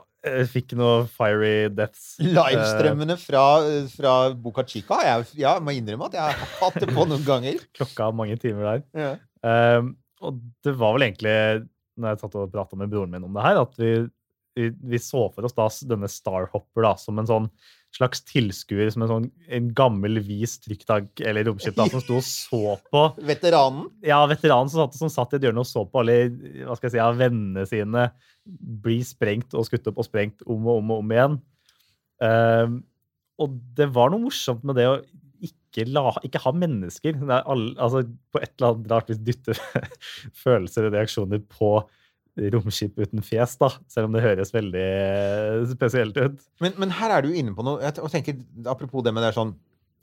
fikk 0.51 0.75
noe 0.80 1.03
fiery 1.12 1.69
deaths. 1.74 2.13
Livestrømmene 2.24 3.18
fra, 3.19 3.44
fra 3.91 4.13
Boca 4.39 4.65
Chica 4.68 5.01
jeg 5.07 5.44
ja, 5.44 5.57
må 5.63 5.75
innrømme 5.75 6.07
at 6.09 6.18
jeg 6.18 6.38
har 6.39 6.56
hatt 6.62 6.79
det 6.79 6.89
på 6.91 7.07
noen 7.09 7.25
ganger. 7.27 7.59
Klokka 7.77 8.09
mange 8.15 8.38
timer 8.41 8.69
der. 8.69 8.83
Ja. 8.95 9.13
Um, 9.44 9.95
og 10.24 10.39
det 10.63 10.75
var 10.79 10.95
vel 10.95 11.07
egentlig, 11.09 11.36
når 12.00 12.13
jeg 12.13 12.21
satt 12.24 12.38
og 12.39 12.51
prata 12.53 12.79
med 12.79 12.91
broren 12.91 13.12
min 13.12 13.25
om 13.27 13.36
det 13.36 13.44
her, 13.44 13.59
at 13.65 13.75
vi, 13.79 13.91
vi, 14.55 15.00
så 15.01 15.27
for 15.33 15.47
oss 15.47 15.55
da 15.57 15.67
denne 15.89 16.09
Starhopper 16.11 16.85
da, 16.85 16.94
som 17.00 17.19
en 17.21 17.29
sånn 17.29 17.47
slags 17.94 18.23
tilskuer, 18.25 18.89
som 18.94 19.05
en 19.05 19.11
sånn 19.11 19.25
en 19.53 19.69
gammel, 19.77 20.17
vis 20.25 20.55
trykktank 20.63 21.21
eller 21.21 21.45
romskip 21.47 21.75
da, 21.77 21.85
som 21.91 22.01
sto 22.01 22.19
og 22.19 22.25
så 22.25 22.77
på 22.89 23.03
Veteranen. 23.31 23.88
ja, 24.05 24.21
veteranen 24.29 24.71
som 24.71 24.83
satt, 24.83 24.97
som 24.97 25.11
satt 25.13 25.35
i 25.35 25.39
et 25.39 25.47
hjørne 25.47 25.61
og 25.61 25.69
så 25.69 25.85
på 25.85 26.01
alle 26.01 26.17
hva 26.63 26.77
skal 26.77 26.89
jeg 26.89 26.95
si, 26.95 27.01
ja, 27.01 27.09
vennene 27.17 27.65
sine 27.69 28.07
bli 28.83 29.00
sprengt 29.07 29.53
og 29.57 29.67
skutt 29.69 29.89
opp 29.91 30.01
og 30.01 30.09
sprengt 30.09 30.45
om 30.47 30.65
og 30.67 30.81
om 30.81 30.95
og 30.95 31.03
om 31.03 31.13
igjen. 31.13 31.38
Um, 32.23 32.79
og 33.41 33.59
det 33.77 33.89
var 33.94 34.11
noe 34.11 34.25
morsomt 34.25 34.65
med 34.67 34.77
det 34.79 34.88
å 34.89 34.97
ikke, 35.44 35.85
la, 35.91 36.11
ikke 36.23 36.41
ha 36.44 36.53
mennesker. 36.55 37.17
Det 37.19 37.33
er 37.33 37.50
alle, 37.50 37.73
altså, 37.81 38.03
på 38.33 38.41
et 38.41 38.53
eller 38.55 38.69
annet 38.73 38.91
rart 38.94 39.11
vis 39.11 39.21
dytte 39.25 39.55
følelser 40.44 40.88
og 40.88 40.95
reaksjoner 40.95 41.44
på 41.51 41.75
romskip 42.53 42.97
uten 42.97 43.21
fjes, 43.25 43.57
da. 43.62 43.69
Selv 43.91 44.09
om 44.09 44.15
det 44.15 44.24
høres 44.24 44.53
veldig 44.53 44.88
spesielt 45.74 46.18
ut. 46.18 46.39
Men, 46.63 46.74
men 46.81 46.95
her 46.97 47.18
er 47.18 47.25
du 47.25 47.33
inne 47.33 47.53
på 47.56 47.65
noe. 47.65 47.81
Jeg 47.83 48.09
tenker, 48.13 48.39
apropos 48.69 49.06
det 49.06 49.13
med 49.13 49.25
det 49.25 49.35
sånn 49.38 49.53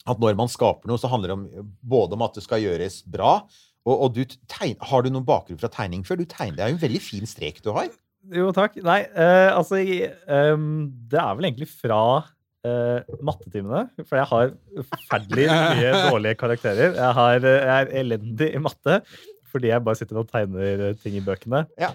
at 0.09 0.21
når 0.21 0.39
man 0.39 0.49
skaper 0.49 0.89
noe, 0.89 1.01
så 1.01 1.11
handler 1.13 1.33
det 1.33 1.37
om, 1.37 1.73
både 1.83 2.17
om 2.17 2.25
at 2.25 2.39
det 2.39 2.45
skal 2.47 2.63
gjøres 2.63 3.03
bra, 3.11 3.41
og, 3.89 3.95
og 3.95 4.15
du 4.17 4.23
tegn, 4.51 4.77
Har 4.91 5.05
du 5.05 5.11
noen 5.13 5.27
bakgrunn 5.27 5.61
fra 5.61 5.71
tegning 5.73 6.05
før? 6.05 6.21
Du 6.21 6.29
tegner, 6.29 6.59
Det 6.59 6.65
er 6.65 6.73
jo 6.73 6.79
en 6.79 6.85
veldig 6.85 7.01
fin 7.05 7.29
strek 7.29 7.63
du 7.65 7.73
har. 7.77 7.89
Jo, 8.29 8.51
takk. 8.53 8.77
Nei, 8.85 9.01
eh, 9.09 9.49
altså 9.49 9.81
jeg, 9.81 10.13
um, 10.29 10.91
Det 11.09 11.21
er 11.21 11.39
vel 11.39 11.49
egentlig 11.49 11.71
fra 11.73 12.01
uh, 12.21 13.17
mattetimene. 13.25 13.87
For 14.05 14.21
jeg 14.21 14.29
har 14.35 14.53
forferdelig 14.93 15.49
mye 15.49 15.95
dårlige 16.11 16.41
karakterer. 16.43 16.93
Jeg, 16.93 17.13
har, 17.21 17.41
eh, 17.41 17.61
jeg 17.65 17.77
er 17.87 17.95
elendig 18.05 18.55
i 18.55 18.65
matte 18.69 19.03
fordi 19.51 19.67
jeg 19.73 19.83
bare 19.83 19.99
sitter 19.99 20.21
og 20.21 20.29
tegner 20.31 20.93
ting 21.03 21.17
i 21.19 21.25
bøkene. 21.27 21.65
Ja. 21.81 21.89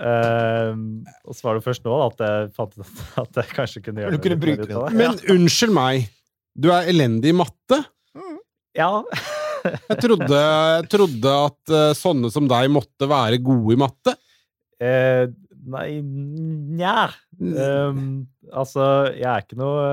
Ehm, 0.00 0.86
og 1.28 1.36
så 1.36 1.48
var 1.48 1.58
det 1.58 1.64
først 1.66 1.84
nå 1.84 1.98
da, 1.98 2.08
at 2.08 2.24
jeg 2.24 2.50
fant 2.56 2.76
ut 2.78 3.20
at 3.22 3.40
jeg 3.42 3.56
kanskje 3.56 3.84
kunne 3.84 4.04
gjøre 4.04 4.16
Du 4.16 4.24
kunne 4.24 4.40
mer 4.40 4.62
ut 4.62 4.72
av 4.72 4.86
det. 4.86 4.98
Men 4.98 5.20
unnskyld 5.36 5.74
meg, 5.76 6.08
du 6.56 6.70
er 6.72 6.88
elendig 6.92 7.32
i 7.32 7.36
matte? 7.36 7.82
Ja. 8.76 8.90
Jeg 9.62 9.98
trodde, 10.02 10.38
jeg 10.38 10.88
trodde 10.90 11.32
at 11.46 11.72
uh, 11.72 11.92
sånne 11.94 12.32
som 12.34 12.48
deg 12.50 12.70
måtte 12.72 13.08
være 13.10 13.38
gode 13.44 13.76
i 13.76 13.80
matte. 13.80 14.14
Uh, 14.82 15.28
nei, 15.70 15.88
nja. 16.02 17.10
Um, 17.38 18.24
altså, 18.50 19.12
jeg 19.14 19.28
er 19.28 19.44
ikke 19.44 19.60
noe 19.60 19.84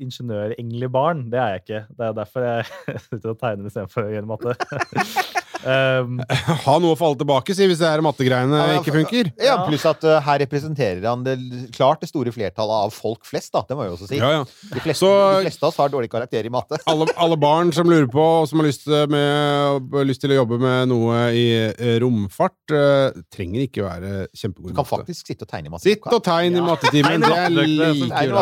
ingeniørengelig 0.00 0.90
barn. 0.94 1.26
Det 1.32 1.42
er 1.42 1.56
jeg 1.56 1.64
ikke. 1.64 1.82
Det 1.98 2.06
er 2.08 2.16
derfor 2.22 2.46
jeg 2.46 2.70
sitter 3.10 3.34
og 3.34 3.42
tegner 3.42 3.68
istedenfor 3.68 4.06
å 4.06 4.14
gjøre 4.14 4.32
matte. 4.32 4.56
Ehm, 5.66 6.20
Ha 6.66 6.74
noe 6.82 6.94
å 6.94 6.98
falle 6.98 7.18
tilbake, 7.18 7.54
si, 7.56 7.66
hvis 7.68 7.80
det 7.80 7.88
her 7.90 8.02
mattegreiene 8.04 8.58
Ja, 8.58 8.78
ikke 8.78 8.94
funker. 8.94 9.30
Ja, 9.42 9.56
Pluss 9.66 9.86
at 9.88 10.04
uh, 10.06 10.18
her 10.24 10.40
representerer 10.44 11.02
han 11.08 11.24
det, 11.26 11.36
klart 11.74 12.02
det 12.04 12.10
store 12.10 12.32
flertallet 12.34 12.86
av 12.88 12.94
folk 12.94 13.26
flest, 13.28 13.50
da. 13.54 13.64
Det 13.68 13.78
må 13.78 13.86
jeg 13.86 13.96
også 13.96 14.10
si. 14.10 14.20
Ja, 14.20 14.30
ja. 14.38 14.44
De, 14.72 14.82
fleste, 14.84 15.02
Så- 15.02 15.12
de 15.38 15.48
fleste 15.48 15.64
av 15.64 15.72
oss 15.72 15.80
har 15.82 15.92
dårlig 15.92 16.10
karakter 16.12 16.46
i 16.46 16.52
matte. 16.52 16.78
Alle, 16.90 17.08
alle 17.18 17.38
barn 17.40 17.72
som 17.74 17.90
lurer 17.90 18.08
på, 18.12 18.24
og 18.42 18.48
som 18.50 18.62
har 18.62 18.68
lyst, 18.68 18.86
med, 19.10 19.98
lyst 20.08 20.22
til 20.24 20.34
å 20.34 20.40
jobbe 20.40 20.60
med 20.62 20.90
noe 20.92 21.22
i 21.36 21.46
eh, 21.58 21.96
romfart, 22.02 22.56
uh, 22.74 23.18
trenger 23.34 23.66
ikke 23.66 23.84
være 23.86 24.12
Du 24.28 24.38
kjempegode 24.38 24.72
Du 24.72 24.78
kan 24.78 24.88
faktisk 24.88 25.28
sitte 25.32 25.46
og 25.46 25.50
tegne 25.52 25.70
i 25.70 25.74
matte. 25.74 25.86
Sitt 25.88 26.06
og 26.06 26.22
tegn 26.24 26.58
i 26.58 26.64
mattetimen, 26.64 27.24
det 27.24 27.32
er 27.34 27.48
Tegne 27.48 27.64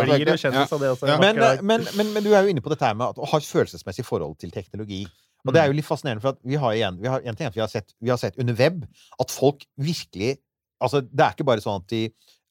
like 0.07 0.51
bra. 0.51 1.19
Men, 1.21 1.39
eh, 1.39 1.63
men, 1.63 1.87
men, 1.97 2.13
men 2.15 2.25
du 2.25 2.33
er 2.35 2.45
jo 2.47 2.53
inne 2.53 2.65
på 2.65 2.73
dette 2.73 2.87
her 2.89 2.97
med 2.99 3.19
å 3.21 3.31
ha 3.31 3.41
følelsesmessig 3.41 4.05
forhold 4.07 4.37
til 4.43 4.53
teknologi. 4.55 5.05
Og 5.47 5.55
det 5.55 5.63
er 5.63 5.71
jo 5.71 5.77
litt 5.79 5.87
fascinerende, 5.89 6.23
for 6.25 6.35
at 6.35 6.41
vi 6.43 6.59
har 6.61 6.75
igjen 6.77 6.99
vi 7.01 7.09
har, 7.13 7.23
en 7.23 7.39
ting 7.39 7.47
er 7.47 7.53
at 7.55 7.59
vi 7.59 7.65
har, 7.65 7.71
sett, 7.73 7.95
vi 8.03 8.13
har 8.13 8.19
sett 8.21 8.39
under 8.43 8.57
web 8.59 8.83
at 9.21 9.31
folk 9.35 9.65
virkelig 9.79 10.37
Altså, 10.77 11.01
det 11.01 11.23
er 11.25 11.33
ikke 11.33 11.47
bare 11.49 11.63
sånn 11.65 11.79
at 11.81 11.87
de 11.89 12.03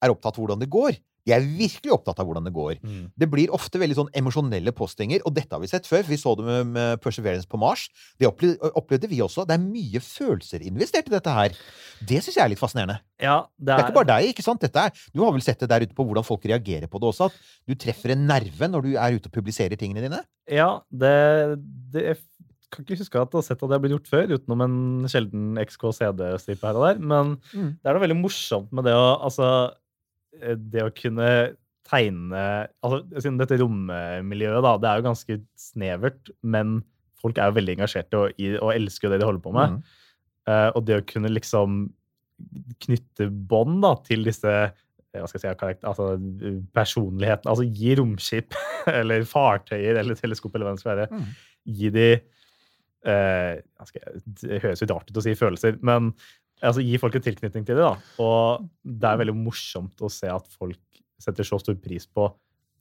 er 0.01 0.09
opptatt 0.09 0.33
av 0.33 0.41
hvordan 0.41 0.63
det 0.63 0.65
går, 0.73 0.95
De 1.25 1.33
er 1.33 1.41
virkelig 1.41 1.89
opptatt 1.89 2.19
av 2.21 2.27
hvordan 2.27 2.45
det 2.45 2.51
går. 2.53 2.75
Mm. 2.85 3.05
Det 3.17 3.27
blir 3.31 3.53
ofte 3.53 3.79
veldig 3.81 3.95
sånn 3.97 4.11
emosjonelle 4.13 4.69
postinger, 4.77 5.23
og 5.25 5.33
dette 5.33 5.49
har 5.55 5.61
vi 5.63 5.69
sett 5.71 5.87
før. 5.89 6.03
Vi 6.05 6.19
så 6.21 6.35
det 6.37 6.45
med, 6.45 6.67
med 6.75 7.01
Perseverance 7.01 7.49
på 7.49 7.57
Mars. 7.57 7.87
Det 8.21 8.29
opplevde, 8.29 8.69
opplevde 8.77 9.09
vi 9.09 9.23
også. 9.25 9.41
Det 9.49 9.55
er 9.57 9.63
mye 9.63 10.01
følelser 10.05 10.61
investert 10.69 11.09
i 11.09 11.15
dette 11.15 11.33
her. 11.33 11.57
Det 12.05 12.21
syns 12.21 12.37
jeg 12.37 12.43
er 12.45 12.51
litt 12.53 12.61
fascinerende. 12.61 12.99
Ja, 13.17 13.39
det 13.57 13.65
Det 13.65 13.73
er, 13.73 13.79
er 13.79 13.87
ikke 13.87 13.97
bare 13.97 14.11
deg, 14.11 14.29
ikke 14.35 14.45
sant? 14.45 14.61
Dette 14.61 14.85
er, 14.85 15.01
du 15.15 15.23
har 15.23 15.33
vel 15.33 15.41
sett 15.41 15.65
det 15.65 15.71
der 15.71 15.87
ute 15.87 15.97
på 15.97 16.05
hvordan 16.05 16.27
folk 16.27 16.45
reagerer 16.45 16.91
på 16.91 17.01
det 17.01 17.09
også? 17.09 17.31
At 17.31 17.41
du 17.65 17.73
treffer 17.73 18.13
en 18.13 18.27
nerve 18.29 18.69
når 18.69 18.85
du 18.85 18.93
er 18.93 19.17
ute 19.17 19.31
og 19.31 19.33
publiserer 19.33 19.81
tingene 19.81 20.05
dine? 20.05 20.21
Ja, 20.51 20.69
det, 20.93 21.15
det 21.95 22.19
kan 22.75 22.85
ikke 22.85 22.97
huske 23.01 23.19
at 23.21 23.33
jeg 23.33 23.39
har 23.41 23.45
sett 23.47 23.61
at 23.63 23.69
det 23.69 23.75
har 23.77 23.83
blitt 23.83 23.95
gjort 23.95 24.09
før, 24.11 24.33
utenom 24.37 24.61
en 24.65 24.77
sjelden 25.11 25.57
XKCD-stripe 25.63 26.67
her 26.67 26.79
og 26.79 26.85
der. 26.89 26.99
Men 27.01 27.35
Mm. 27.53 27.69
det 27.81 27.89
er 27.89 27.93
noe 27.97 28.03
veldig 28.05 28.19
morsomt 28.21 28.71
med 28.75 28.85
det 28.89 28.93
å 28.95 29.05
altså 29.25 29.49
eh, 30.41 30.55
Det 30.55 30.83
å 30.83 30.91
kunne 30.95 31.29
tegne 31.85 32.43
altså 32.81 33.03
Siden 33.21 33.37
dette 33.37 33.59
rommiljøet, 33.61 34.63
da, 34.65 34.71
det 34.81 34.89
er 34.89 35.01
jo 35.01 35.07
ganske 35.09 35.35
snevert, 35.61 36.31
men 36.41 36.79
folk 37.21 37.37
er 37.37 37.51
jo 37.51 37.57
veldig 37.59 37.75
engasjerte 37.77 38.17
og, 38.17 38.41
og 38.61 38.71
elsker 38.73 39.09
det 39.13 39.19
de 39.21 39.25
holder 39.29 39.41
på 39.45 39.53
med. 39.53 39.77
Mm. 39.77 40.01
Uh, 40.49 40.69
og 40.77 40.83
det 40.85 40.97
å 40.99 41.05
kunne 41.09 41.29
liksom 41.33 41.77
knytte 42.83 43.29
bånd 43.49 43.79
da, 43.85 43.93
til 44.05 44.25
disse 44.27 44.49
eh, 44.51 44.73
hva 45.15 45.27
skal 45.29 45.39
jeg 45.39 45.45
si, 45.45 45.57
karakter, 45.61 45.87
altså, 45.89 46.09
personligheten 46.75 47.49
Altså 47.49 47.65
gi 47.65 47.95
romskip 47.97 48.57
eller 48.99 49.23
fartøyer 49.29 50.01
eller 50.01 50.17
teleskop 50.19 50.55
eller 50.57 50.67
hva 50.69 50.75
det 50.75 50.83
skal 50.83 50.93
være, 50.97 51.07
Mm. 51.15 51.29
gi 51.79 51.89
de 51.95 52.07
eh, 53.07 53.61
skal 53.87 54.19
Det 54.41 54.61
høres 54.63 54.81
jo 54.83 54.89
rart 54.91 55.11
ut 55.11 55.21
å 55.21 55.23
si 55.25 55.35
følelser, 55.37 55.79
men 55.85 56.11
altså, 56.61 56.83
gi 56.83 56.99
folk 57.01 57.17
en 57.17 57.25
tilknytning 57.25 57.67
til 57.67 57.79
det. 57.79 57.85
da. 57.85 57.95
Og 58.23 58.67
det 58.83 59.11
er 59.11 59.21
veldig 59.23 59.37
morsomt 59.37 60.03
å 60.05 60.11
se 60.11 60.29
at 60.31 60.47
folk 60.57 60.81
setter 61.21 61.47
så 61.47 61.59
stor 61.61 61.77
pris 61.79 62.07
på 62.07 62.27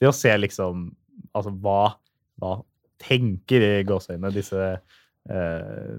det 0.02 0.10
å 0.10 0.16
se 0.16 0.32
liksom 0.36 0.88
Altså 1.34 1.52
hva, 1.62 1.94
hva 2.42 2.56
tenker 2.98 3.62
i 3.62 3.84
gåseøynene 3.86 4.32
disse 4.34 4.58
eh, 4.60 5.92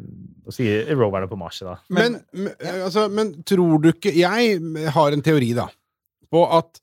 Å 0.45 0.53
si 0.53 0.67
roverne 0.91 1.29
på 1.31 1.37
Mars, 1.39 1.61
da. 1.63 1.77
Men, 1.95 2.17
men, 2.35 2.51
altså, 2.83 3.05
men 3.11 3.31
tror 3.47 3.79
du 3.83 3.89
ikke 3.93 4.11
Jeg 4.15 4.59
har 4.95 5.15
en 5.15 5.23
teori, 5.25 5.53
da, 5.57 5.69
på 6.31 6.43
at 6.57 6.81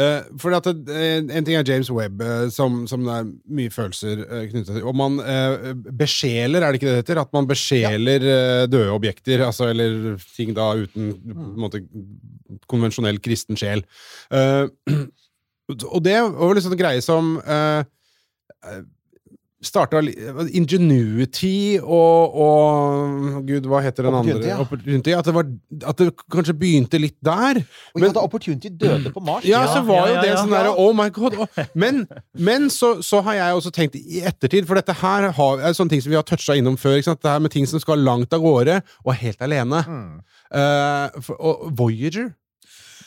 uh, 0.00 0.22
For 0.40 0.54
at 0.56 0.66
det, 0.68 0.92
eh, 0.92 1.18
en 1.24 1.46
ting 1.46 1.56
er 1.58 1.66
James 1.66 1.90
Webb, 1.92 2.22
uh, 2.22 2.46
som, 2.52 2.84
som 2.90 3.04
det 3.06 3.14
er 3.14 3.28
mye 3.58 3.72
følelser 3.72 4.22
uh, 4.24 4.42
knytta 4.50 4.76
til. 4.76 4.84
Og 4.86 4.96
man 4.96 5.18
eh, 5.22 5.72
besjeler, 5.96 6.62
er 6.62 6.72
det 6.72 6.80
ikke 6.80 6.88
det 6.88 6.96
det 6.96 7.02
heter? 7.04 7.22
At 7.22 7.32
man 7.36 7.48
besjeler 7.48 8.26
eh, 8.32 8.64
døde 8.70 8.94
objekter, 8.94 9.44
altså, 9.46 9.70
eller 9.72 10.16
ting 10.36 10.54
da 10.56 10.72
uten 10.82 11.12
en 11.12 11.54
måte, 11.60 11.82
konvensjonell 12.70 13.20
kristen 13.24 13.58
sjel. 13.58 13.84
Eh, 14.30 14.66
og 15.94 16.00
det 16.04 16.18
var 16.22 16.54
litt 16.56 16.66
sånn 16.66 16.78
greie 16.78 17.02
som 17.04 17.36
starta 19.66 20.00
Ingenuity 20.56 21.78
og, 21.82 22.36
og 22.46 23.42
Gud, 23.46 23.66
hva 23.70 23.80
heter 23.84 24.06
den 24.06 24.14
Opportunity, 24.14 24.36
andre? 24.36 24.52
ja. 24.52 24.58
Opportunity. 24.62 25.14
At 25.16 25.28
det, 25.28 25.34
var, 25.36 25.48
at 25.90 26.00
det 26.00 26.08
kanskje 26.32 26.54
begynte 26.58 27.00
litt 27.02 27.16
der. 27.24 27.60
Og 27.94 28.04
ja, 28.04 28.10
da 28.14 28.22
Opportunity 28.24 28.70
døde 28.70 29.12
på 29.14 29.22
Mars. 29.24 29.46
Ja, 29.48 29.64
så 29.72 29.82
var 29.86 30.06
ja, 30.06 30.06
jo 30.06 30.16
ja, 30.16 30.22
det 30.22 30.30
ja. 30.32 30.38
sånn 30.40 30.54
derre 30.54 30.72
Oh 30.76 30.94
my 30.96 31.08
god! 31.14 31.38
Oh. 31.42 31.60
Men, 31.74 32.04
men 32.32 32.70
så, 32.72 32.96
så 33.04 33.20
har 33.26 33.38
jeg 33.40 33.60
også 33.60 33.74
tenkt 33.74 33.98
i 33.98 34.22
ettertid, 34.26 34.68
for 34.68 34.78
dette 34.78 34.96
her 34.96 35.28
har, 35.36 35.60
er 35.60 35.76
sånne 35.76 35.94
ting 35.94 36.04
som 36.04 36.14
vi 36.14 36.18
har 36.18 36.26
toucha 36.26 36.56
innom 36.58 36.78
før. 36.80 36.98
Ikke 37.00 37.10
sant? 37.10 37.22
Det 37.24 37.32
her 37.32 37.44
med 37.44 37.54
ting 37.54 37.68
som 37.68 37.82
skal 37.82 38.02
langt 38.06 38.34
av 38.36 38.44
gårde, 38.44 38.80
og 39.04 39.12
er 39.14 39.22
helt 39.24 39.44
alene. 39.44 39.82
Mm. 39.86 40.10
Uh, 40.54 41.20
for, 41.26 41.38
og 41.42 41.68
Voyager, 41.78 42.32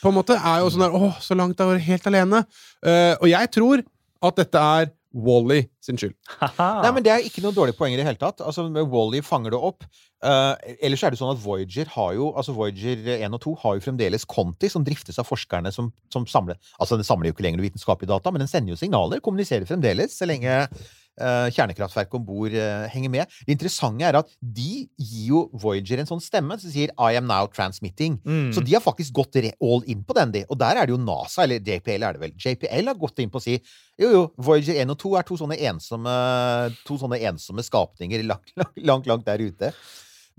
på 0.00 0.12
en 0.12 0.16
måte, 0.16 0.36
er 0.36 0.62
jo 0.62 0.70
sånn 0.72 0.86
der 0.86 0.96
Åh, 0.96 1.18
så 1.24 1.36
langt 1.36 1.60
av 1.60 1.72
gårde, 1.72 1.84
helt 1.88 2.08
alene. 2.10 2.44
Uh, 2.84 3.14
og 3.18 3.28
jeg 3.32 3.52
tror 3.56 3.84
at 4.28 4.40
dette 4.40 4.62
er 4.80 4.90
Wally 5.10 5.64
sin 5.82 5.98
skyld. 5.98 6.14
Nei, 6.58 6.90
men 6.94 7.02
Det 7.02 7.12
er 7.12 7.26
ikke 7.26 7.42
noe 7.42 7.54
dårlig 7.56 7.74
poeng 7.78 7.94
i 7.94 7.98
det 7.98 8.06
hele 8.06 8.20
tatt. 8.20 8.42
Altså, 8.46 8.68
med 8.70 8.86
Wally 8.92 9.22
fanger 9.26 9.54
det 9.54 9.60
opp. 9.70 9.86
Uh, 10.20 10.52
ellers 10.84 11.02
er 11.02 11.14
det 11.14 11.18
sånn 11.18 11.32
at 11.32 11.40
Voyager 11.40 11.88
har 11.94 12.12
jo 12.12 12.26
altså 12.36 12.52
Voyager 12.52 13.06
1 13.16 13.36
og 13.38 13.40
2 13.40 13.54
har 13.62 13.78
jo 13.78 13.84
fremdeles 13.86 14.26
Conti, 14.28 14.68
som 14.68 14.84
driftes 14.84 15.16
av 15.16 15.24
forskerne 15.24 15.72
som, 15.72 15.88
som 16.12 16.26
samler 16.28 16.58
Altså, 16.76 16.98
den 17.00 17.08
samler 17.08 17.30
jo 17.30 17.36
ikke 17.36 17.46
lenger 17.46 17.64
vitenskapelige 17.64 18.12
data, 18.12 18.32
men 18.32 18.44
den 18.44 18.50
sender 18.50 18.74
jo 18.74 18.80
signaler. 18.80 19.22
Kommuniserer 19.24 19.64
fremdeles, 19.68 20.18
så 20.18 20.28
lenge 20.28 20.60
kjernekraftverket 21.54 22.16
om 22.18 22.24
bord 22.26 22.54
uh, 22.54 22.86
henger 22.92 23.12
med. 23.12 23.36
Det 23.46 23.54
interessante 23.56 24.06
er 24.06 24.18
at 24.20 24.30
de 24.40 24.86
gir 24.96 25.26
jo 25.30 25.42
Voyager 25.60 26.00
en 26.00 26.08
sånn 26.08 26.22
stemme 26.24 26.56
som 26.60 26.72
sier 26.72 26.92
'I 26.94 27.18
am 27.20 27.28
now 27.28 27.48
transmitting'. 27.50 28.18
Mm. 28.24 28.50
Så 28.56 28.64
de 28.64 28.74
har 28.74 28.84
faktisk 28.84 29.14
gått 29.16 29.36
all 29.36 29.84
in 29.86 30.02
på 30.04 30.16
den, 30.16 30.32
de. 30.32 30.44
Og 30.48 30.58
der 30.58 30.76
er 30.76 30.86
det 30.86 30.94
jo 30.94 31.00
NASA, 31.00 31.44
eller 31.44 31.60
JPL 31.60 32.02
er 32.02 32.16
det 32.16 32.20
vel. 32.20 32.34
JPL 32.36 32.92
har 32.92 32.98
gått 32.98 33.18
inn 33.18 33.30
på 33.30 33.38
å 33.38 33.44
si 33.44 33.58
jo, 34.00 34.08
jo, 34.08 34.22
Voyager 34.40 34.80
1 34.80 34.90
og 34.90 34.98
2 34.98 35.16
er 35.18 35.26
to 35.28 35.36
sånne 35.36 35.58
ensomme, 35.70 36.12
to 36.88 36.96
sånne 37.00 37.20
ensomme 37.28 37.64
skapninger 37.64 38.24
langt, 38.30 38.52
langt, 38.76 39.06
langt, 39.06 39.26
der 39.26 39.42
ute. 39.44 39.72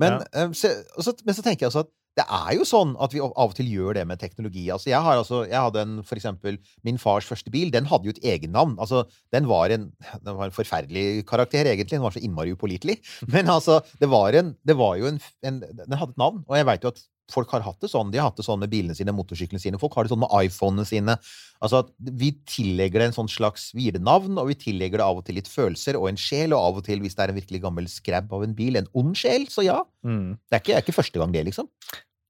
Men, 0.01 0.23
eh, 0.33 0.51
så, 0.57 0.71
så, 0.97 1.13
men 1.25 1.37
så 1.37 1.43
tenker 1.45 1.67
jeg 1.67 1.71
også 1.71 1.85
at 1.85 1.91
det 2.19 2.25
er 2.27 2.55
jo 2.57 2.65
sånn 2.67 2.91
at 2.99 3.13
vi 3.15 3.21
av 3.23 3.31
og 3.39 3.53
til 3.55 3.69
gjør 3.71 3.95
det 3.95 4.03
med 4.09 4.19
teknologi. 4.19 4.65
Altså, 4.73 4.89
jeg, 4.91 4.99
altså, 4.99 5.43
jeg 5.47 5.55
hadde 5.55 5.83
en, 5.85 5.93
for 6.07 6.19
eksempel, 6.19 6.57
Min 6.83 6.99
fars 6.99 7.27
første 7.27 7.51
bil 7.53 7.71
den 7.71 7.87
hadde 7.87 8.09
jo 8.09 8.15
et 8.15 8.23
egennavn. 8.33 8.75
Altså, 8.83 9.05
den, 9.31 9.47
var 9.47 9.71
en, 9.71 9.89
den 10.19 10.37
var 10.37 10.49
en 10.49 10.55
forferdelig 10.55 11.23
karakter, 11.29 11.69
egentlig. 11.69 11.95
Den 11.95 12.03
var 12.03 12.15
så 12.15 12.23
innmari 12.23 12.51
upålitelig. 12.55 12.97
Men 13.33 13.49
altså, 13.51 13.79
det 14.01 14.11
var, 14.11 14.35
en, 14.35 14.53
det 14.67 14.75
var 14.79 14.97
jo 14.99 15.07
en, 15.13 15.21
en 15.47 15.63
Den 15.63 15.97
hadde 15.97 16.11
et 16.11 16.21
navn. 16.21 16.43
Og 16.49 16.59
jeg 16.59 16.67
veit 16.67 16.83
jo 16.83 16.91
at 16.91 17.01
folk 17.33 17.51
har 17.55 17.63
hatt 17.65 17.81
det 17.83 17.89
sånn. 17.91 18.11
De 18.13 18.19
har 18.21 18.29
hatt 18.29 18.39
det 18.39 18.45
sånn 18.45 18.61
med 18.61 18.71
bilene 18.71 18.95
sine, 18.97 19.13
motorsyklene 19.15 19.61
sine. 19.61 19.79
Folk 19.81 19.95
har 19.97 20.05
det 20.07 20.13
sånn 20.13 20.23
med 20.23 20.33
iPhonene 20.47 20.85
sine. 20.87 21.17
Altså 21.61 21.81
at 21.83 21.91
Vi 22.21 22.31
tillegger 22.49 23.01
det 23.01 23.09
en 23.11 23.17
sånn 23.21 23.31
slags 23.31 23.69
Vi 23.77 23.89
navn, 23.97 24.37
og 24.41 24.51
vi 24.51 24.57
tillegger 24.59 25.01
det 25.01 25.07
av 25.07 25.21
og 25.21 25.25
til 25.27 25.37
litt 25.39 25.49
følelser 25.51 25.99
og 25.99 26.09
en 26.11 26.19
sjel, 26.19 26.55
og 26.55 26.61
av 26.61 26.79
og 26.81 26.87
til, 26.87 27.01
hvis 27.03 27.17
det 27.17 27.25
er 27.25 27.33
en 27.33 27.39
virkelig 27.39 27.63
gammel 27.63 27.89
skrabb 27.91 28.31
av 28.33 28.45
en 28.45 28.55
bil, 28.57 28.79
en 28.79 28.89
ond 28.97 29.17
sjel. 29.17 29.47
Så 29.51 29.65
ja. 29.67 29.81
Mm. 30.07 30.37
Det 30.47 30.57
er 30.57 30.63
ikke, 30.63 30.71
det 30.71 30.79
er 30.79 30.85
ikke 30.85 30.99
første 30.99 31.21
gang, 31.21 31.35
det, 31.35 31.45
liksom. 31.49 31.69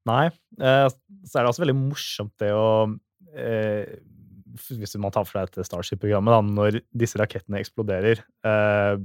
Nei. 0.10 0.25
Eh, 0.58 0.88
så 1.27 1.38
er 1.38 1.43
det 1.43 1.51
også 1.51 1.65
veldig 1.65 1.77
morsomt 1.77 2.34
det 2.41 2.50
å 2.58 2.67
eh, 3.38 4.00
Hvis 4.72 4.98
man 5.00 5.13
tar 5.13 5.27
for 5.27 5.38
seg 5.38 5.51
dette 5.51 5.67
Starship-programmet, 5.67 6.53
når 6.58 6.81
disse 6.89 7.20
rakettene 7.22 7.62
eksploderer 7.62 8.22
eh, 8.22 8.96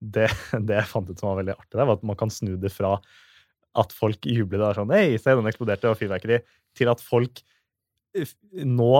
det, 0.00 0.28
det 0.68 0.80
jeg 0.80 0.90
fant 0.90 1.10
ut 1.10 1.18
som 1.18 1.32
var 1.32 1.40
veldig 1.42 1.56
artig, 1.56 1.74
der, 1.76 1.86
var 1.88 2.00
at 2.00 2.06
man 2.06 2.18
kan 2.18 2.32
snu 2.32 2.56
det 2.60 2.72
fra 2.74 2.96
at 3.76 3.92
folk 3.96 4.24
jubler 4.28 4.62
der 4.66 4.78
sånn 4.80 4.92
Hei, 4.94 5.16
se, 5.20 5.34
den 5.36 5.46
eksploderte, 5.50 5.90
og 5.92 5.98
fyrverkeri, 6.00 6.40
til 6.76 6.88
at 6.92 7.02
folk 7.04 7.42
eh, 8.16 8.30
nå 8.64 8.92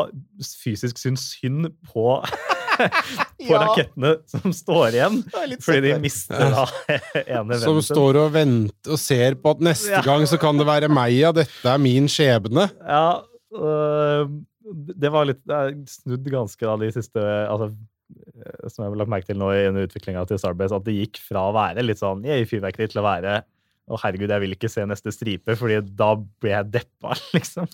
fysisk 0.45 0.99
syns 1.01 1.31
synd 1.37 1.71
på 1.93 2.19
på 2.77 3.47
Ja. 3.49 3.63
rakettene 3.63 4.11
som 4.29 4.53
står 4.53 4.97
igjen, 4.99 5.15
fordi 5.65 5.81
de 5.87 5.95
mister 6.03 6.51
da 6.53 6.67
ene 7.25 7.57
Som 7.57 7.73
vennen 7.73 7.81
sin. 7.81 7.95
står 7.95 8.19
og 8.21 8.35
venter 8.35 8.93
og 8.93 9.01
ser 9.01 9.39
på 9.41 9.55
at 9.57 9.63
neste 9.65 9.95
Ja. 9.95 10.03
gang 10.05 10.27
så 10.29 10.37
kan 10.43 10.61
det 10.61 10.67
være 10.69 10.91
meg, 10.93 11.15
ja. 11.17 11.33
Dette 11.33 11.73
er 11.73 11.81
min 11.81 12.05
skjebne. 12.13 12.67
Ja, 12.85 13.23
øh, 13.57 14.29
det 15.01 15.13
var 15.15 15.29
litt 15.31 15.41
Det 15.47 15.57
er 15.57 15.75
snudd 15.89 16.27
ganske 16.33 16.67
da 16.69 16.75
de 16.85 16.89
siste 16.93 17.23
altså, 17.23 17.71
øh, 17.71 18.69
Som 18.69 18.83
jeg 18.85 18.91
har 18.93 18.99
lagt 19.01 19.13
merke 19.15 19.31
til 19.31 19.39
nå 19.41 19.53
i 19.55 19.65
utviklinga 19.87 20.27
til 20.29 20.41
Starbase, 20.43 20.77
at 20.77 20.85
det 20.85 20.99
gikk 20.99 21.21
fra 21.23 21.47
å 21.49 21.55
være 21.57 21.85
litt 21.87 22.03
sånn 22.03 22.25
«Yay, 22.27 22.45
fyrverkeri 22.51 22.91
til 22.93 23.01
å 23.01 23.07
være 23.07 23.39
å 23.87 23.99
herregud, 24.03 24.33
jeg 24.35 24.43
vil 24.43 24.55
ikke 24.57 24.71
se 24.73 24.85
neste 24.89 25.13
stripe, 25.15 25.55
fordi 25.59 25.79
da 25.99 26.13
blir 26.17 26.57
jeg 26.57 26.71
deppa, 26.75 27.15
liksom. 27.37 27.69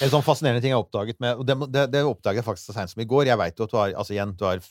En 0.00 0.12
sånn 0.12 0.24
fascinerende 0.24 0.62
ting 0.64 0.72
jeg 0.72 0.78
har 0.78 0.86
oppdaget 0.86 1.18
med 1.20 1.36
og 1.36 1.44
Det, 1.48 1.56
det, 1.68 1.88
det 1.92 2.04
oppdaget 2.08 2.40
jeg 2.40 2.46
faktisk 2.46 2.70
så 2.70 2.76
seint 2.78 2.92
som 2.92 3.02
i 3.04 3.08
går. 3.08 3.26
Jeg 3.28 3.40
vet 3.40 3.58
jo 3.58 3.66
at 3.68 3.74
du 3.74 3.76
har 3.76 3.96
altså 4.00 4.14
igjen, 4.16 4.32
du 4.38 4.46
har 4.48 4.62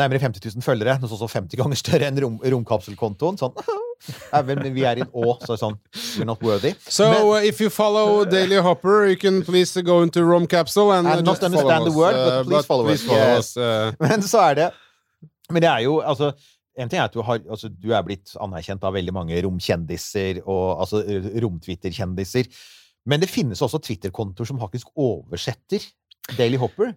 nærmere 0.00 0.20
50 0.22 0.44
000 0.56 0.64
følgere. 0.64 0.96
Noe 1.00 1.10
sånt 1.10 1.20
som 1.20 1.32
50 1.32 1.60
ganger 1.60 1.80
større 1.82 2.08
enn 2.08 2.22
rom, 2.24 2.38
romkapselkontoen. 2.56 3.36
Sånn 3.40 3.52
men 4.46 4.60
vi 4.74 4.84
er 4.84 5.00
i 5.00 5.04
en 5.04 5.12
å, 5.12 5.36
så 5.44 5.54
er 5.54 5.60
sånn 5.60 5.76
We're 6.16 6.28
not 6.28 6.42
worthy. 6.44 6.72
So 6.88 7.10
Men- 7.12 7.28
uh, 7.28 7.48
if 7.48 7.60
you 7.60 7.70
follow 7.72 8.24
Daily 8.28 8.60
Hopper, 8.60 9.06
you 9.10 9.16
can 9.20 9.42
please 9.44 9.76
go 9.82 10.02
into 10.04 10.24
Rom 10.24 10.46
Capsule 10.46 10.92
and, 10.92 11.08
And 11.08 11.20
uh, 11.20 11.22
not 11.22 11.40
just 11.40 11.52
follow 11.52 11.68
understand 11.68 11.86
the 11.86 11.92
us, 11.92 11.96
word, 11.96 12.14
uh, 12.16 12.26
but 12.42 12.50
please 12.50 12.66
follow 12.66 12.88
us. 12.88 13.04
Yes. 13.04 13.38
us, 13.38 13.56
uh, 13.56 13.92
Men 14.00 14.22
så 14.24 14.40
er 14.50 14.54
det 14.60 14.70
Men 15.52 15.62
det 15.62 15.70
er 15.70 15.84
jo 15.86 16.00
altså 16.00 16.32
en 16.76 16.90
ting 16.92 17.00
er 17.00 17.08
at 17.08 17.14
du, 17.14 17.22
har, 17.24 17.40
altså, 17.48 17.70
du 17.72 17.90
er 17.96 18.02
blitt 18.04 18.34
anerkjent 18.42 18.84
av 18.84 18.94
veldig 18.96 19.14
mange 19.16 19.38
romkjendiser, 19.46 20.42
og, 20.44 20.80
altså 20.84 21.02
romtwitter-kjendiser. 21.42 22.50
Men 23.06 23.22
det 23.22 23.30
finnes 23.30 23.62
også 23.62 23.80
Twitter-kontoer 23.86 24.48
som 24.50 24.60
faktisk 24.60 24.90
oversetter 24.98 25.84
Daily 26.36 26.58
Hopper. 26.60 26.94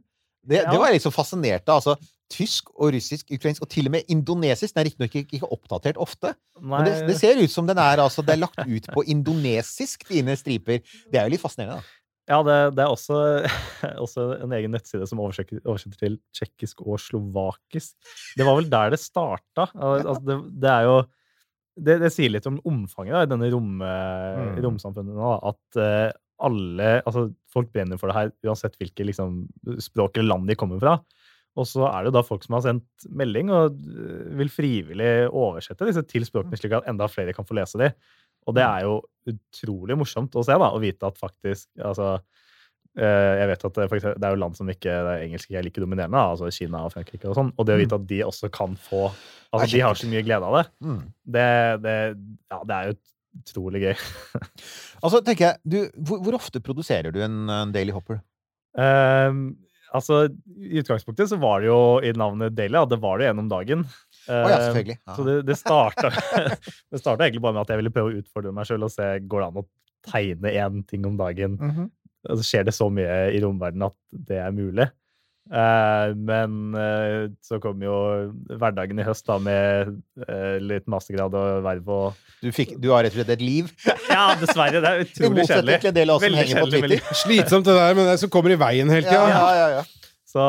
Det, 0.50 0.62
Ja. 0.64 0.72
det 0.72 0.80
var 0.80 0.92
jeg 0.92 1.04
så 1.04 1.12
fascinert 1.14 1.68
av. 1.70 1.82
Altså, 1.84 1.96
tysk 2.30 2.70
og 2.78 2.94
russisk, 2.94 3.32
ukrainsk 3.34 3.64
og 3.66 3.70
til 3.70 3.88
og 3.90 3.92
med 3.92 4.10
indonesisk. 4.10 4.74
Den 4.74 4.82
er 4.82 4.90
riktignok 4.90 5.16
ikke, 5.16 5.38
ikke 5.40 5.52
oppdatert 5.54 5.98
ofte, 5.98 6.36
men 6.62 6.86
det, 6.86 6.94
det 7.08 7.16
ser 7.20 7.42
ut 7.42 7.52
som 7.52 7.68
den 7.68 7.78
er, 7.82 8.02
altså, 8.04 8.22
det 8.26 8.36
er 8.36 8.44
lagt 8.44 8.60
ut 8.62 8.90
på 8.94 9.04
indonesisk, 9.10 10.06
dine 10.10 10.36
striper. 10.38 10.84
Det 11.12 11.20
er 11.20 11.26
jo 11.28 11.34
litt 11.36 11.42
fascinerende. 11.44 11.82
da. 11.82 11.99
Ja, 12.30 12.40
det, 12.46 12.58
det 12.78 12.84
er 12.86 12.94
også, 12.94 13.20
også 14.06 14.26
en 14.46 14.54
egen 14.54 14.76
nettside 14.76 15.08
som 15.10 15.22
oversetter, 15.24 15.64
til 15.98 16.20
tsjekkisk 16.36 16.84
og 16.86 17.00
slovakisk. 17.02 17.96
Det 18.38 18.46
var 18.46 18.60
vel 18.60 18.70
der 18.70 18.94
det 18.94 19.02
starta. 19.02 19.70
Altså, 19.80 20.20
det, 20.28 20.40
det 20.62 20.74
er 20.76 20.88
jo 20.90 21.00
det, 21.80 21.96
det 22.04 22.12
sier 22.12 22.32
litt 22.34 22.48
om 22.50 22.60
omfanget 22.68 23.16
da, 23.16 23.24
i 23.24 23.32
denne 23.32 23.52
rom, 23.54 23.78
Mm. 23.80 24.58
romsamfunnet 24.66 25.16
nå. 25.16 25.30
At, 25.48 25.80
uh, 25.80 26.10
alle 26.40 26.92
Altså, 27.04 27.30
folk 27.52 27.72
brenner 27.74 28.00
for 28.00 28.12
det 28.12 28.18
her 28.18 28.32
uansett 28.48 28.78
hvilket 28.80 29.10
liksom, 29.10 29.42
språk 29.82 30.18
eller 30.18 30.36
land 30.36 30.48
de 30.50 30.56
kommer 30.60 30.80
fra. 30.82 30.98
Og 31.60 31.66
så 31.68 31.84
er 31.90 32.06
det 32.06 32.14
da 32.16 32.22
folk 32.24 32.46
som 32.46 32.56
har 32.56 32.64
sendt 32.64 33.08
melding 33.10 33.50
og 33.52 33.76
øh, 33.76 34.30
vil 34.40 34.52
frivillig 34.54 35.12
oversette 35.28 35.88
disse 35.90 36.04
til 36.08 36.24
språkene, 36.28 36.60
slik 36.60 36.76
at 36.78 36.88
enda 36.88 37.10
flere 37.12 37.34
kan 37.36 37.48
få 37.48 37.58
lese 37.58 37.82
de. 37.82 37.90
Og 38.48 38.56
det 38.58 38.66
er 38.66 38.86
jo 38.88 39.00
utrolig 39.30 39.98
morsomt 40.00 40.36
å 40.40 40.44
se, 40.46 40.56
da, 40.58 40.72
å 40.74 40.82
vite 40.82 41.10
at 41.10 41.20
faktisk 41.20 41.68
altså, 41.86 42.16
eh, 42.98 43.34
Jeg 43.42 43.50
vet 43.52 43.66
at 43.68 43.76
det, 43.76 43.86
eksempel, 43.86 44.16
det 44.18 44.30
er 44.30 44.36
jo 44.36 44.42
land 44.42 44.58
som 44.58 44.72
ikke 44.72 44.96
det 44.96 45.12
er 45.14 45.26
engelsk 45.28 45.50
ikke 45.50 45.60
er 45.62 45.68
like 45.68 45.84
dominerende, 45.84 46.24
altså 46.34 46.50
Kina 46.54 46.86
og 46.88 46.96
Frankrike 46.96 47.30
og 47.30 47.38
sånn. 47.38 47.54
Og 47.58 47.68
det 47.68 47.76
å 47.76 47.82
vite 47.84 48.00
at 48.00 48.10
de 48.10 48.24
også 48.26 48.52
kan 48.54 48.78
få 48.90 49.10
Altså, 49.50 49.70
de 49.74 49.80
har 49.82 49.98
så 49.98 50.06
mye 50.06 50.22
glede 50.22 50.46
av 50.46 50.56
det. 50.60 50.66
Mm. 50.86 51.00
Det, 51.36 51.46
det, 51.82 51.94
ja, 52.54 52.58
det 52.70 52.76
er 52.76 52.92
jo 52.92 52.98
utrolig 53.40 53.88
gøy. 53.88 53.96
Altså, 55.00 55.22
tenker 55.24 55.46
jeg, 55.46 55.60
du, 55.64 55.78
hvor, 56.04 56.20
hvor 56.26 56.36
ofte 56.36 56.60
produserer 56.60 57.14
du 57.16 57.22
en, 57.24 57.46
en 57.48 57.70
Daily 57.72 57.94
Hopper? 57.96 58.18
Um, 58.76 59.54
altså, 59.96 60.26
I 60.60 60.82
utgangspunktet 60.82 61.32
så 61.32 61.38
var 61.40 61.64
det 61.64 61.70
jo 61.70 61.80
i 62.04 62.12
navnet 62.20 62.58
Daily, 62.58 62.76
at 62.82 62.92
det 62.92 63.00
var 63.00 63.22
det 63.22 63.30
gjennom 63.30 63.48
dagen. 63.48 63.86
Ja, 64.30 64.60
selvfølgelig. 64.68 64.98
Ja. 65.02 65.16
Så 65.18 65.26
det, 65.28 65.36
det 65.48 65.58
starta 65.60 66.12
det 66.92 67.02
starta 67.02 67.26
egentlig 67.26 67.44
bare 67.46 67.58
med 67.58 67.66
at 67.66 67.74
jeg 67.74 67.82
ville 67.82 67.94
prøve 67.94 68.14
å 68.14 68.22
utfordre 68.22 68.54
meg 68.56 68.70
sjøl 68.70 68.86
og 68.88 68.94
se 68.94 69.10
går 69.26 69.44
det 69.44 69.50
an 69.50 69.62
å 69.64 69.68
tegne 70.10 70.54
én 70.56 70.84
ting 70.88 71.08
om 71.10 71.18
dagen. 71.20 71.58
Mm 71.60 71.90
Og 72.30 72.40
så 72.40 72.44
skjer 72.44 72.66
det 72.68 72.76
så 72.76 72.90
mye 72.92 73.30
i 73.32 73.40
romverdenen 73.40 73.88
at 73.88 73.96
det 74.28 74.42
er 74.44 74.52
mulig. 74.52 74.90
Uh, 75.50 76.12
men 76.14 76.76
uh, 76.78 77.26
så 77.42 77.58
kom 77.64 77.80
jo 77.82 77.94
hverdagen 78.52 79.00
i 79.02 79.06
høst 79.08 79.26
da 79.26 79.40
med 79.42 79.96
eh, 80.28 80.60
litt 80.62 80.86
mastergrad 80.86 81.34
og 81.34 81.64
verv 81.66 81.88
og 81.90 82.20
Du, 82.44 82.52
fikk, 82.54 82.76
du 82.78 82.92
har 82.94 83.02
rett 83.02 83.16
og 83.16 83.24
slett 83.24 83.34
et 83.34 83.42
liv. 83.42 83.72
Ja, 84.14 84.36
dessverre. 84.38 84.82
Det 84.84 84.90
er 84.90 85.02
utrolig 85.06 85.48
kjedelig. 85.48 85.80
Veldig. 86.76 87.00
Slitsomt 87.24 87.66
det 87.66 87.78
der, 87.78 87.96
men 87.98 88.12
det 88.12 88.20
som 88.22 88.32
kommer 88.34 88.54
i 88.54 88.60
veien 88.60 88.92
hele 88.94 89.08
Ja, 89.08 89.24
tida. 89.26 89.32
ja, 89.32 89.50
ja, 89.56 89.80
ja. 89.80 90.09
Så 90.30 90.42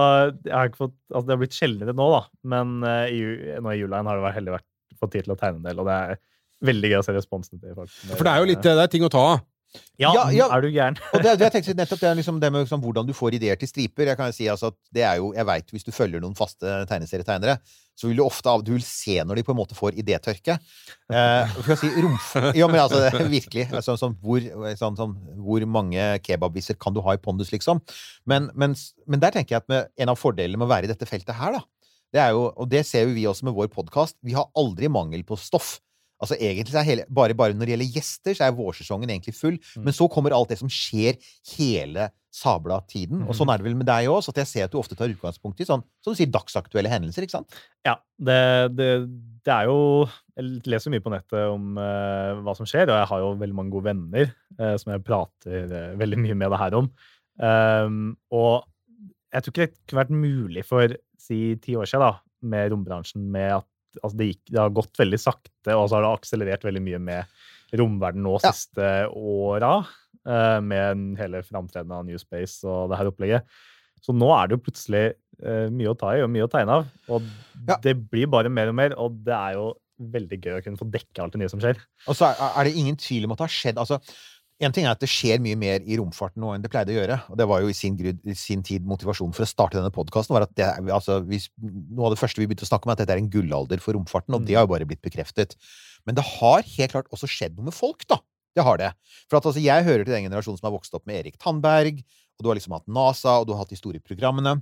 jeg 0.44 0.52
har 0.52 0.68
ikke 0.68 0.82
fått, 0.82 0.96
altså 1.08 1.26
det 1.26 1.34
har 1.34 1.40
blitt 1.40 1.56
sjeldnere 1.56 1.94
nå, 1.96 2.08
da. 2.12 2.24
Men 2.52 2.74
uh, 2.84 3.06
i, 3.08 3.22
nå 3.64 3.72
i 3.72 3.78
jula 3.80 4.02
har 4.04 4.18
det 4.18 4.26
vært 4.26 4.36
heldig 4.40 4.58
vært, 4.58 4.68
fått 5.00 5.14
tid 5.14 5.24
til 5.24 5.32
å 5.32 5.38
tegne 5.40 5.62
en 5.62 5.70
del, 5.70 5.80
og 5.80 5.88
det 5.88 5.96
er 5.96 6.20
veldig 6.68 6.90
gøy 6.92 6.98
å 6.98 7.06
se 7.06 7.14
responsen 7.16 7.62
til 7.62 7.72
folk. 7.78 7.94
For 8.10 8.26
det 8.26 8.34
er 8.34 8.42
jo 8.42 8.50
litt 8.50 8.66
det 8.66 8.76
er 8.76 8.92
ting 8.92 9.06
å 9.06 9.12
ta 9.12 9.22
av. 9.36 9.46
Ja, 10.00 10.10
Ja, 10.16 10.24
ja. 10.34 10.46
er 10.50 10.64
du 10.64 10.68
gæren? 10.72 10.96
Og 11.14 11.22
det, 11.22 11.36
jeg 11.38 11.52
tenkte 11.54 11.76
nettopp, 11.78 12.00
det 12.02 12.08
er 12.08 12.16
liksom 12.18 12.40
det 12.42 12.50
med 12.50 12.64
liksom, 12.64 12.80
hvordan 12.82 13.06
du 13.06 13.12
får 13.14 13.36
ideer 13.38 13.58
til 13.60 13.70
striper. 13.70 14.08
Jeg 14.10 14.18
kan 14.18 14.30
jo 14.32 14.34
si 14.34 14.48
altså, 14.50 14.72
at 14.72 14.78
det 14.96 15.04
er 15.06 15.20
jo, 15.22 15.30
jeg 15.36 15.46
vet, 15.46 15.70
Hvis 15.70 15.86
du 15.86 15.92
følger 15.94 16.22
noen 16.24 16.34
faste 16.34 16.80
tegneserietegnere, 16.90 17.60
så 18.00 18.08
vil 18.08 18.20
du 18.20 18.24
ofte 18.24 18.52
du 18.64 18.72
vil 18.72 18.84
se 18.84 19.18
når 19.26 19.40
de 19.40 19.44
på 19.44 19.52
en 19.52 19.58
måte 19.58 19.76
får 19.76 19.98
idétørke. 20.00 20.56
Eh, 21.12 21.52
skal 21.58 21.74
jeg 21.74 21.80
si, 21.82 21.90
romf... 22.00 22.30
Ja, 22.56 22.68
men 22.70 22.80
altså, 22.80 23.02
virkelig. 23.28 23.66
Altså, 23.68 23.96
sånn, 24.00 24.16
hvor, 24.24 24.40
sånn, 24.80 24.96
sånn, 24.96 25.12
hvor 25.44 25.66
mange 25.68 26.06
kebabviser 26.24 26.78
kan 26.80 26.96
du 26.96 27.02
ha 27.04 27.16
i 27.16 27.20
pondus, 27.20 27.52
liksom? 27.52 27.82
Men, 28.30 28.48
men, 28.56 28.76
men 29.04 29.22
der 29.22 29.36
tenker 29.36 29.58
jeg 29.58 29.64
at 29.64 29.70
med, 29.72 29.92
en 30.00 30.14
av 30.14 30.20
fordelene 30.20 30.60
med 30.60 30.68
å 30.68 30.72
være 30.72 30.88
i 30.88 30.92
dette 30.92 31.08
feltet 31.08 31.36
her, 31.36 31.58
da, 31.58 31.62
det 32.10 32.24
er 32.24 32.32
jo, 32.34 32.48
og 32.50 32.70
det 32.70 32.82
ser 32.88 33.06
jo 33.06 33.14
vi 33.14 33.28
også 33.28 33.46
med 33.46 33.54
vår 33.58 33.70
podkast, 33.74 34.16
vi 34.26 34.34
har 34.34 34.48
aldri 34.58 34.90
mangel 34.90 35.22
på 35.26 35.38
stoff. 35.38 35.76
Altså 36.20 36.36
egentlig 36.36 36.74
så 36.74 36.82
er 36.82 36.88
hele, 36.88 37.04
bare, 37.08 37.34
bare 37.36 37.56
når 37.56 37.64
det 37.64 37.74
gjelder 37.74 37.94
gjester, 37.96 38.36
så 38.36 38.46
er 38.46 38.56
vårsesongen 38.56 39.10
egentlig 39.10 39.32
full. 39.38 39.56
Mm. 39.76 39.86
Men 39.86 39.96
så 39.96 40.08
kommer 40.12 40.34
alt 40.36 40.52
det 40.52 40.58
som 40.60 40.70
skjer 40.70 41.16
hele 41.56 42.10
sabla 42.30 42.78
tiden. 42.88 43.24
Og 43.26 43.34
sånn 43.34 43.50
er 43.50 43.58
det 43.58 43.66
vel 43.66 43.76
med 43.78 43.88
deg 43.88 44.08
òg. 44.10 44.20
Så 44.22 44.34
at 44.34 44.42
jeg 44.42 44.50
ser 44.50 44.68
at 44.68 44.74
du 44.74 44.78
ofte 44.80 44.96
tar 44.98 45.10
utgangspunkt 45.10 45.62
i 45.62 45.66
sånn, 45.68 45.82
som 46.04 46.14
du 46.14 46.18
sier, 46.18 46.30
dagsaktuelle 46.32 46.92
hendelser. 46.92 47.26
ikke 47.26 47.38
sant? 47.38 47.56
Ja, 47.86 47.96
det, 48.20 48.40
det, 48.76 48.90
det 49.46 49.54
er 49.54 49.70
jo 49.70 49.80
Jeg 50.36 50.60
leser 50.70 50.92
mye 50.92 51.04
på 51.04 51.12
nettet 51.12 51.40
om 51.50 51.80
uh, 51.80 52.38
hva 52.44 52.54
som 52.56 52.68
skjer, 52.68 52.88
og 52.88 53.00
jeg 53.00 53.10
har 53.10 53.24
jo 53.24 53.32
veldig 53.40 53.56
mange 53.56 53.74
gode 53.74 53.90
venner 53.90 54.30
uh, 54.60 54.76
som 54.80 54.94
jeg 54.94 55.04
prater 55.06 55.72
uh, 55.72 55.98
veldig 56.00 56.20
mye 56.20 56.38
med 56.44 56.52
det 56.52 56.60
her 56.62 56.78
om. 56.78 56.92
Um, 57.40 58.00
og 58.36 58.68
jeg 59.30 59.42
tror 59.42 59.52
ikke 59.52 59.66
det 59.66 59.74
kunne 59.88 60.02
vært 60.02 60.16
mulig 60.22 60.64
for 60.68 60.96
si 61.20 61.40
ti 61.62 61.76
år 61.78 61.88
siden 61.88 62.04
da, 62.04 62.14
med 62.52 62.72
rombransjen 62.72 63.26
med 63.32 63.60
at 63.60 63.68
altså, 64.02 64.16
det, 64.20 64.28
gikk, 64.32 64.42
det 64.54 64.60
har 64.62 64.70
gått 64.76 65.00
veldig 65.00 65.18
sakte, 65.20 65.74
og 65.76 65.88
så 65.90 65.98
har 65.98 66.06
det 66.06 66.12
akselerert 66.18 66.66
veldig 66.66 66.82
mye 66.86 67.00
med 67.10 67.24
romverden 67.80 68.22
nå 68.26 68.36
Ja. 68.42 68.50
siste 68.52 68.86
åra, 69.14 69.86
eh, 70.26 70.60
med 70.60 71.18
hele 71.20 71.42
framtredenen 71.46 71.98
av 71.98 72.06
New 72.06 72.18
Space 72.18 72.64
og 72.66 72.90
det 72.90 72.98
her 72.98 73.10
opplegget. 73.12 73.44
Så 74.02 74.14
nå 74.16 74.30
er 74.34 74.48
det 74.48 74.56
jo 74.58 74.64
plutselig 74.64 75.04
eh, 75.42 75.68
mye 75.72 75.92
å 75.92 75.98
ta 75.98 76.14
i 76.16 76.22
og 76.24 76.30
mye 76.32 76.44
å 76.46 76.50
tegne 76.52 76.80
av. 76.80 76.88
Og 77.08 77.22
Ja. 77.68 77.76
det 77.80 77.94
blir 78.10 78.26
bare 78.28 78.50
mer 78.52 78.68
og 78.68 78.74
mer, 78.74 78.94
og 78.98 79.22
det 79.24 79.32
er 79.36 79.54
jo 79.54 79.74
veldig 80.00 80.38
gøy 80.40 80.54
å 80.58 80.64
kunne 80.64 80.80
få 80.80 80.90
dekke 80.90 81.20
alt 81.22 81.32
det 81.32 81.40
nye 81.42 81.48
som 81.52 81.60
skjer. 81.60 81.76
Og 82.08 82.16
så 82.16 82.30
er, 82.30 82.36
er 82.60 82.64
det 82.64 82.74
ingen 82.76 82.96
tvil 82.96 83.24
om 83.24 83.32
at 83.32 83.38
det 83.38 83.46
har 83.48 83.54
skjedd 83.56 83.76
altså, 83.80 83.98
En 84.60 84.74
ting 84.76 84.84
er 84.84 84.92
at 84.92 85.00
det 85.00 85.08
skjer 85.08 85.40
mye 85.40 85.56
mer 85.56 85.84
i 85.88 85.96
romfarten 85.96 86.42
nå 86.42 86.50
enn 86.52 86.64
det 86.64 86.68
pleide 86.72 86.92
å 86.92 86.98
gjøre. 86.98 87.16
Og 87.32 87.38
det 87.40 87.46
var 87.48 87.62
jo 87.64 87.70
i 87.72 87.76
sin, 87.76 87.94
i 87.96 88.34
sin 88.36 88.60
tid 88.66 88.84
motivasjonen 88.88 89.32
for 89.36 89.46
å 89.46 89.48
starte 89.48 89.78
denne 89.78 89.92
podkasten. 89.94 90.36
Altså, 90.36 91.20
noe 91.24 92.10
av 92.10 92.12
det 92.12 92.20
første 92.20 92.42
vi 92.42 92.48
begynte 92.50 92.66
å 92.66 92.70
snakke 92.70 92.84
om, 92.84 92.92
er 92.92 92.98
at 92.98 93.04
dette 93.04 93.16
er 93.16 93.22
en 93.22 93.30
gullalder 93.32 93.80
for 93.80 93.96
romfarten. 93.96 94.36
Og 94.36 94.44
det 94.44 94.58
har 94.58 94.66
jo 94.66 94.72
bare 94.74 94.88
blitt 94.88 95.00
bekreftet. 95.04 95.56
Men 96.04 96.18
det 96.18 96.26
har 96.28 96.66
helt 96.76 96.92
klart 96.92 97.08
også 97.14 97.30
skjedd 97.30 97.56
noe 97.56 97.70
med 97.70 97.76
folk, 97.76 98.04
da. 98.10 98.20
Det 98.56 98.66
har 98.66 98.80
det. 98.82 98.90
For 99.30 99.38
at 99.38 99.48
altså, 99.48 99.62
jeg 99.64 99.86
hører 99.86 100.04
til 100.04 100.16
den 100.16 100.26
generasjonen 100.28 100.60
som 100.60 100.68
har 100.68 100.76
vokst 100.76 100.96
opp 100.98 101.08
med 101.08 101.22
Erik 101.22 101.40
Tandberg, 101.40 102.02
og 102.36 102.44
du 102.44 102.50
har 102.50 102.58
liksom 102.58 102.76
hatt 102.76 102.88
NASA, 102.88 103.38
og 103.40 103.48
du 103.48 103.54
har 103.54 103.62
hatt 103.62 103.72
de 103.72 103.78
store 103.80 104.00
programmene. 104.04 104.58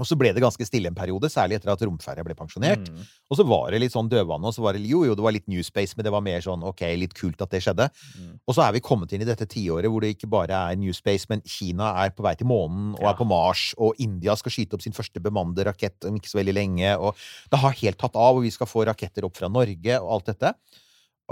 Og 0.00 0.08
så 0.08 0.16
ble 0.16 0.30
det 0.32 0.40
ganske 0.40 0.64
stille 0.64 0.88
en 0.88 0.96
periode, 0.96 1.28
særlig 1.28 1.58
etter 1.58 1.68
at 1.74 1.82
romferja 1.84 2.24
ble 2.24 2.36
pensjonert. 2.36 2.86
Mm. 2.88 3.02
Og 3.28 3.36
så 3.36 3.44
var 3.44 3.74
det 3.74 3.82
litt 3.82 3.92
sånn 3.92 4.08
dødvanne, 4.08 4.48
og 4.48 4.54
så 4.56 4.64
var 4.64 4.78
det 4.78 4.86
jo, 4.88 5.02
jo, 5.04 5.16
det 5.18 5.24
var 5.24 5.34
litt 5.36 5.50
New 5.52 5.60
Space, 5.66 5.92
men 5.98 6.06
det 6.06 6.12
var 6.14 6.24
mer 6.24 6.40
sånn 6.44 6.64
ok, 6.64 6.80
litt 6.96 7.12
kult 7.18 7.42
at 7.44 7.52
det 7.52 7.60
skjedde. 7.66 7.90
Mm. 8.16 8.30
Og 8.48 8.56
så 8.56 8.64
er 8.64 8.72
vi 8.72 8.82
kommet 8.84 9.12
inn 9.12 9.24
i 9.24 9.28
dette 9.28 9.46
tiåret 9.52 9.92
hvor 9.92 10.04
det 10.04 10.14
ikke 10.14 10.30
bare 10.32 10.62
er 10.72 10.80
New 10.80 10.96
Space, 10.96 11.28
men 11.28 11.44
Kina 11.44 11.92
er 12.04 12.14
på 12.16 12.24
vei 12.24 12.32
til 12.40 12.48
månen 12.48 12.94
og 12.96 13.04
Ja. 13.04 13.10
er 13.12 13.18
på 13.20 13.28
Mars, 13.28 13.74
og 13.76 14.00
India 14.00 14.34
skal 14.40 14.54
skyte 14.56 14.78
opp 14.78 14.86
sin 14.86 14.96
første 14.96 15.20
bemannede 15.20 15.68
rakett 15.68 16.08
om 16.08 16.16
ikke 16.16 16.32
så 16.32 16.40
veldig 16.40 16.56
lenge, 16.56 16.96
og 16.96 17.12
det 17.52 17.60
har 17.60 17.76
helt 17.84 18.00
tatt 18.00 18.16
av, 18.16 18.36
og 18.36 18.46
vi 18.46 18.54
skal 18.54 18.70
få 18.70 18.86
raketter 18.88 19.28
opp 19.28 19.36
fra 19.36 19.52
Norge 19.52 20.00
og 20.00 20.10
alt 20.16 20.32
dette. 20.32 20.54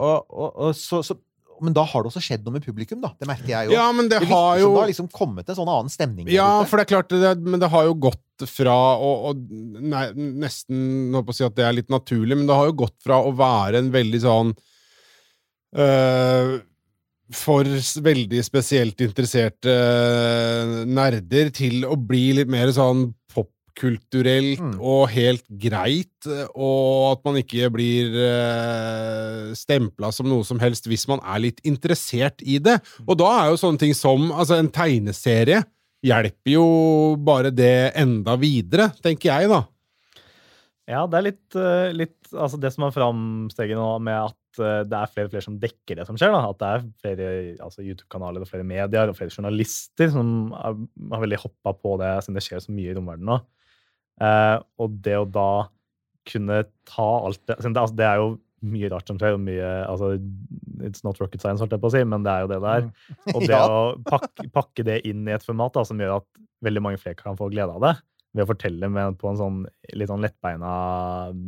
Og, 0.01 0.27
og, 0.31 0.51
og 0.69 0.77
så, 0.77 1.01
så, 1.05 1.17
men 1.65 1.75
da 1.77 1.85
har 1.87 2.03
det 2.03 2.11
også 2.11 2.23
skjedd 2.25 2.47
noe 2.47 2.57
med 2.57 2.65
publikum, 2.65 3.01
da. 3.03 3.13
Det 3.21 3.29
merker 3.29 3.51
jeg 3.53 3.71
jo. 3.71 3.75
Ja, 3.77 3.87
men 3.97 4.09
det 4.11 4.23
det 4.25 4.31
har 4.31 4.59
jo 4.61 4.73
det 4.75 4.83
har 4.83 4.91
liksom 4.93 5.11
kommet 5.13 5.49
en 5.49 5.59
sånn 5.59 5.71
annen 5.71 5.93
stemning. 5.93 6.31
Ja, 6.33 6.49
for 6.69 6.81
det 6.81 6.87
er 6.87 6.93
klart, 6.95 7.13
det, 7.13 7.35
men 7.45 7.63
det 7.63 7.71
har 7.73 7.87
jo 7.89 7.95
gått 8.09 8.49
fra 8.51 8.75
å, 8.97 9.13
å 9.31 9.35
nei, 9.37 10.07
Nesten 10.17 11.13
nå 11.13 11.23
på 11.25 11.35
å 11.35 11.37
si 11.37 11.45
at 11.47 11.57
det 11.59 11.67
er 11.67 11.77
litt 11.77 11.93
naturlig, 11.93 12.39
men 12.39 12.49
det 12.49 12.57
har 12.57 12.71
jo 12.71 12.79
gått 12.87 12.97
fra 13.05 13.21
å 13.21 13.35
være 13.37 13.83
en 13.83 13.93
veldig 13.93 14.21
sånn 14.25 14.53
øh, 15.77 16.55
For 17.37 17.69
veldig 18.09 18.41
spesielt 18.47 19.05
interesserte 19.05 19.75
øh, 19.75 20.77
nerder 20.89 21.53
til 21.55 21.85
å 21.85 21.99
bli 22.01 22.31
litt 22.41 22.51
mer 22.53 22.73
sånn 22.77 23.11
popkulturelt 23.71 24.61
Mm. 24.61 24.81
og 24.81 25.09
helt 25.11 25.45
greit, 25.49 26.27
og 26.55 27.13
at 27.13 27.25
man 27.25 27.37
ikke 27.37 27.71
blir 27.73 28.11
uh, 28.13 29.55
stempla 29.55 30.13
som 30.13 30.27
noe 30.29 30.45
som 30.45 30.59
helst 30.59 30.87
hvis 30.87 31.09
man 31.09 31.21
er 31.25 31.41
litt 31.41 31.61
interessert 31.65 32.41
i 32.43 32.59
det. 32.59 32.81
Og 33.07 33.17
da 33.19 33.45
er 33.45 33.51
jo 33.51 33.61
sånne 33.61 33.79
ting 33.79 33.95
som 33.95 34.31
altså 34.33 34.59
en 34.59 34.71
tegneserie 34.71 35.63
hjelper 36.03 36.53
jo 36.53 37.17
bare 37.17 37.51
det 37.51 37.93
enda 37.97 38.37
videre, 38.37 38.91
tenker 39.03 39.31
jeg, 39.31 39.49
da. 39.51 39.65
Ja, 40.89 41.07
det 41.07 41.19
er 41.19 41.27
litt, 41.29 41.55
eh, 41.55 41.93
litt 41.95 42.33
altså 42.33 42.59
det 42.59 42.73
som 42.75 42.85
er 42.85 42.95
framsteget 42.95 43.77
nå 43.79 43.99
med 44.03 44.31
at 44.31 44.59
eh, 44.59 44.81
det 44.89 44.97
er 44.97 45.13
flere 45.13 45.29
og 45.29 45.35
flere 45.35 45.45
som 45.45 45.59
dekker 45.61 46.01
det 46.01 46.07
som 46.09 46.17
skjer. 46.19 46.33
da, 46.35 46.51
At 46.51 46.59
det 46.59 46.71
er 46.71 46.87
flere 47.05 47.29
altså 47.63 47.85
YouTube-kanaler 47.85 48.43
og 48.43 48.49
flere 48.49 48.67
medier 48.67 49.09
og 49.09 49.17
flere 49.17 49.31
journalister 49.31 50.11
som 50.11 50.51
har 50.57 51.23
veldig 51.23 51.39
hoppa 51.45 51.77
på 51.77 51.97
det 52.01 52.25
siden 52.25 52.35
det 52.35 52.43
skjer 52.43 52.65
så 52.65 52.75
mye 52.75 52.91
i 52.91 52.97
romverdenen 52.97 53.31
nå. 53.31 53.39
Eh, 54.21 54.57
og 54.81 54.97
det 55.05 55.17
å 55.19 55.27
da 55.29 55.49
kunne 56.31 56.63
ta 56.87 57.09
alt 57.25 57.41
det 57.49 57.57
altså, 57.57 57.95
det 57.97 58.07
er 58.07 58.21
jo 58.21 58.31
mye 58.71 58.91
rart 58.93 59.09
som 59.09 59.17
skjer, 59.17 59.39
og 59.39 59.41
mye 59.41 59.69
altså, 59.89 60.11
It's 60.85 61.01
not 61.05 61.17
rocket 61.21 61.41
science, 61.41 61.61
holdt 61.65 61.73
jeg 61.73 61.81
på 61.81 61.89
å 61.89 61.95
si, 61.95 62.03
men 62.09 62.25
det 62.25 62.33
er 62.33 62.45
jo 62.45 62.51
det 62.51 62.59
det 62.61 62.75
er. 62.77 62.87
Og 63.33 63.41
det 63.49 63.57
Ja. 63.57 63.65
å 63.65 63.81
pakke, 64.05 64.47
pakke 64.53 64.85
det 64.85 64.99
inn 65.09 65.27
i 65.29 65.33
et 65.37 65.45
format 65.45 65.73
da, 65.77 65.85
som 65.89 66.01
gjør 66.01 66.19
at 66.19 66.29
veldig 66.65 66.83
mange 66.85 67.01
flere 67.01 67.17
kan 67.17 67.39
få 67.41 67.49
glede 67.53 67.73
av 67.73 67.81
det, 67.87 67.95
ved 68.37 68.45
å 68.45 68.51
fortelle 68.53 68.89
med, 68.93 69.17
på 69.21 69.31
en 69.33 69.41
sånn 69.41 69.59
litt 69.97 70.13
sånn 70.13 70.21
lettbeina 70.25 70.71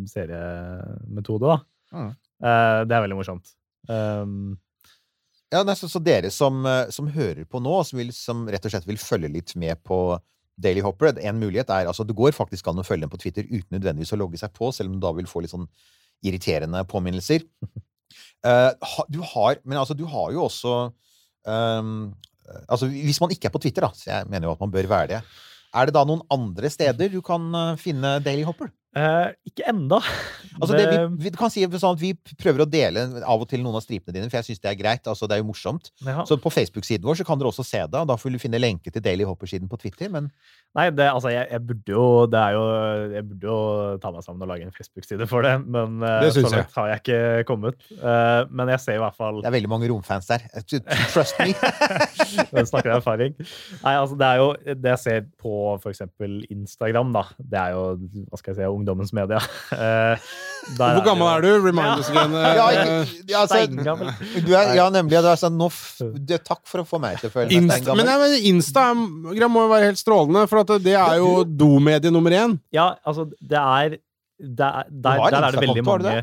seriemetode, 0.08 1.52
da. 1.52 1.58
Mm. 1.92 2.10
Eh, 2.42 2.80
det 2.88 2.96
er 2.96 3.04
veldig 3.06 3.18
morsomt. 3.20 3.54
Um, 3.88 4.58
Ja, 5.52 5.60
så, 5.76 5.88
så 5.90 6.00
dere 6.00 6.30
som, 6.32 6.62
eh, 6.64 6.88
som 6.88 7.10
hører 7.12 7.44
på 7.44 7.60
nå, 7.60 7.74
som, 7.84 7.98
vil, 8.00 8.12
som 8.16 8.46
rett 8.48 8.64
og 8.64 8.72
slett 8.72 8.88
vil 8.88 9.00
følge 9.00 9.28
litt 9.34 9.52
med 9.60 9.82
på 9.84 9.98
Daily 10.60 10.82
Hopper, 10.84 11.16
en 11.16 11.38
mulighet 11.40 11.70
er 11.72 11.88
altså 11.88 12.04
Det 12.04 12.16
går 12.16 12.34
faktisk 12.36 12.66
an 12.68 12.82
å 12.82 12.84
følge 12.86 13.06
dem 13.06 13.12
på 13.12 13.20
Twitter 13.22 13.46
uten 13.48 13.72
nødvendigvis 13.76 14.12
å 14.12 14.20
logge 14.20 14.40
seg 14.40 14.52
på, 14.56 14.68
selv 14.74 14.90
om 14.90 14.98
du 14.98 15.04
da 15.04 15.12
vil 15.16 15.30
få 15.30 15.42
litt 15.42 15.54
sånn 15.54 15.68
irriterende 16.26 16.84
påminnelser. 16.90 17.46
Uh, 18.44 18.74
du 19.08 19.22
har 19.24 19.56
Men 19.64 19.78
altså, 19.80 19.94
du 19.96 20.02
har 20.04 20.32
jo 20.34 20.42
også 20.44 20.72
um, 21.48 22.10
Altså, 22.68 22.88
hvis 22.90 23.20
man 23.22 23.30
ikke 23.32 23.48
er 23.48 23.54
på 23.54 23.60
Twitter, 23.62 23.86
da, 23.86 23.88
så 23.96 24.10
jeg 24.10 24.28
mener 24.28 24.48
jo 24.48 24.52
at 24.52 24.60
man 24.60 24.72
bør 24.74 24.88
være 24.90 25.08
det, 25.14 25.20
er 25.72 25.88
det 25.88 25.94
da 25.96 26.02
noen 26.04 26.20
andre 26.34 26.68
steder 26.68 27.08
du 27.12 27.20
kan 27.24 27.46
eh, 27.56 27.78
finne 27.80 28.16
Daily 28.20 28.42
Hopper? 28.44 28.68
Eh, 28.92 29.28
ikke 29.48 29.64
enda. 29.70 30.02
Altså 30.58 30.76
det, 30.76 30.84
vi, 30.90 31.24
vi 31.24 31.30
kan 31.32 31.52
si 31.52 31.62
sånn 31.64 31.94
at 31.94 32.00
vi 32.02 32.10
prøver 32.36 32.64
å 32.64 32.68
dele 32.68 33.06
av 33.24 33.40
og 33.40 33.48
til 33.48 33.62
noen 33.64 33.78
av 33.78 33.84
stripene 33.84 34.18
dine, 34.18 34.28
for 34.28 34.40
jeg 34.40 34.50
syns 34.50 34.60
det 34.60 34.68
er 34.68 34.76
greit. 34.76 35.06
altså 35.08 35.28
Det 35.28 35.38
er 35.38 35.40
jo 35.40 35.48
morsomt. 35.48 35.88
Ja. 36.04 36.26
Så 36.28 36.36
på 36.40 36.52
Facebook-siden 36.52 37.06
vår 37.08 37.22
så 37.22 37.26
kan 37.28 37.40
dere 37.40 37.48
også 37.48 37.64
se 37.64 37.80
det. 37.80 38.02
og 38.02 38.10
Da 38.10 38.18
får 38.20 38.34
du 38.34 38.40
finne 38.42 38.60
lenke 38.60 38.92
til 38.92 39.04
Daily 39.04 39.24
Hopper-siden 39.28 39.70
på 39.70 39.80
Twitter. 39.80 40.12
Men 40.12 40.28
Nei, 40.72 40.86
det, 40.92 41.04
altså, 41.04 41.28
jeg, 41.28 41.44
jeg 41.52 41.60
burde 41.68 41.92
jo 41.92 42.04
Det 42.32 42.38
er 42.40 42.54
jo 42.56 42.62
Jeg 43.12 43.24
burde 43.28 43.48
jo 43.50 43.56
ta 44.00 44.08
meg 44.14 44.24
sammen 44.24 44.44
og 44.46 44.48
lage 44.48 44.64
en 44.64 44.72
Facebook-side 44.72 45.26
for 45.28 45.44
det, 45.44 45.52
men 45.68 45.98
eh, 46.00 46.18
Det 46.24 46.30
så 46.38 46.44
langt 46.46 46.78
har 46.78 46.88
jeg 46.88 47.02
ikke 47.02 47.18
kommet. 47.48 47.76
Uh, 47.92 48.48
men 48.48 48.72
jeg 48.72 48.80
ser 48.80 48.96
i 48.96 49.02
hvert 49.02 49.16
fall 49.16 49.42
det 49.42 49.48
er 49.50 49.56
veldig 49.56 49.70
mange 49.72 49.88
romfans 49.90 50.28
der. 50.30 50.44
Trust 51.12 51.36
me. 51.40 51.52
Jeg 52.52 52.68
snakker 52.68 52.90
jeg 52.90 53.00
erfaring. 53.00 53.34
Nei, 53.82 53.92
altså 53.96 54.16
det 54.18 54.26
er 54.26 54.40
jo 54.40 54.48
Det 54.82 54.90
jeg 54.92 55.00
ser 55.00 55.24
på 55.40 55.52
f.eks. 55.80 56.02
Instagram, 56.52 57.12
da, 57.14 57.22
det 57.38 57.58
er 57.58 57.74
jo 57.74 57.82
hva 58.30 58.40
skal 58.40 58.52
jeg 58.52 58.58
si, 58.60 58.68
ungdommens 58.82 59.14
media. 59.16 59.40
Eh, 59.72 60.32
der 60.78 60.92
Hvor 60.94 61.02
gammel 61.02 61.26
er 61.26 61.42
du? 61.42 61.48
Remind 61.64 61.98
us 61.98 62.10
again. 62.12 62.34
eh, 62.38 62.52
Ja, 62.54 62.66
ikke, 62.70 63.22
ja, 63.32 63.40
altså, 63.40 63.62
du 64.46 64.52
er, 64.54 64.74
ja, 64.78 64.84
nemlig. 64.94 65.18
Du 65.24 65.26
er 65.32 65.40
sånn, 65.40 65.56
nå 65.58 65.66
f 65.72 65.80
det, 66.22 66.38
takk 66.46 66.60
for 66.70 66.84
å 66.84 66.86
få 66.86 67.00
meg 67.02 67.18
til 67.18 67.32
å 67.32 67.34
føle 67.34 67.48
meg 67.48 67.56
Insta, 67.56 67.80
steingammel. 67.80 68.06
men, 68.06 68.20
men 68.22 68.46
Instagram 68.52 69.50
må 69.56 69.64
jo 69.64 69.72
være 69.72 69.88
helt 69.90 69.98
strålende, 69.98 70.44
for 70.52 70.62
at 70.62 70.70
det 70.84 70.94
er 70.94 71.16
jo 71.18 71.32
domedie 71.48 72.14
nummer 72.14 72.36
én. 72.36 72.54
Ja, 72.74 72.92
altså, 73.02 73.26
det 73.40 73.58
er 73.58 73.96
der, 74.42 74.86
der, 74.90 75.24
der 75.30 75.48
er 75.48 75.56
det 75.56 75.64
veldig 75.66 75.82
du 75.82 75.88
mange 75.88 76.14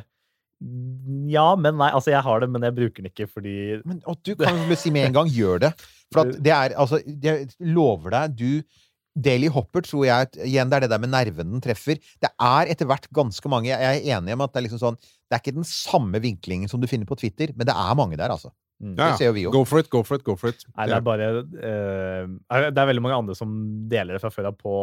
Ja, 1.32 1.56
men 1.56 1.78
nei. 1.80 1.92
Altså, 1.96 2.12
jeg 2.12 2.24
har 2.26 2.42
det, 2.44 2.50
men 2.52 2.66
jeg 2.68 2.76
bruker 2.76 3.04
den 3.04 3.12
ikke 3.12 3.30
fordi 3.32 3.56
Men, 3.88 4.02
og 4.12 4.20
du 4.28 4.34
kan 4.40 4.58
vel 4.68 4.80
si 4.80 4.92
med 4.92 5.10
en 5.10 5.16
gang 5.22 5.30
gjør 5.32 5.62
det. 5.68 5.74
For 6.14 6.26
at 6.26 6.40
det 6.46 6.52
er 6.56 6.76
altså 6.80 7.00
Jeg 7.08 7.50
lover 7.76 8.16
deg, 8.16 8.36
du 8.40 8.80
Daily 9.26 9.50
Hopper 9.52 9.84
tror 9.86 10.06
jeg 10.08 10.32
Igjen, 10.48 10.70
det 10.72 10.80
er 10.80 10.86
det 10.86 10.92
der 10.94 11.02
med 11.04 11.12
nerven 11.14 11.54
den 11.56 11.64
treffer. 11.64 12.00
Det 12.22 12.32
er 12.32 12.72
etter 12.72 12.90
hvert 12.90 13.10
ganske 13.16 13.52
mange 13.52 13.72
Jeg 13.72 13.80
er 13.80 14.18
enig 14.18 14.36
om 14.36 14.46
at 14.46 14.54
det 14.54 14.62
er 14.62 14.68
liksom 14.68 14.82
sånn 14.82 15.00
Det 15.00 15.36
er 15.36 15.44
ikke 15.44 15.58
den 15.60 15.68
samme 15.68 16.22
vinklingen 16.24 16.72
som 16.72 16.82
du 16.82 16.88
finner 16.90 17.10
på 17.10 17.18
Twitter, 17.20 17.54
men 17.56 17.68
det 17.70 17.76
er 17.76 17.98
mange 18.00 18.18
der, 18.20 18.32
altså. 18.34 18.54
Mm. 18.80 18.94
Ja, 18.96 19.10
Det 19.12 19.18
ser 19.20 19.28
jo 19.28 19.34
vi 19.36 19.42
jo. 19.44 19.52
Go 19.52 19.66
for 19.68 19.82
it, 19.84 19.90
go 19.92 20.00
for 20.08 20.16
it, 20.16 20.24
go 20.24 20.38
for 20.40 20.54
it. 20.54 20.62
Nei, 20.78 20.86
det 20.88 20.96
er 20.96 21.04
bare 21.04 21.26
uh, 21.44 22.70
Det 22.72 22.80
er 22.80 22.88
veldig 22.88 23.02
mange 23.04 23.18
andre 23.20 23.36
som 23.36 23.52
deler 23.92 24.16
det 24.16 24.22
fra 24.24 24.32
før 24.32 24.48
av 24.52 24.56
på, 24.56 24.76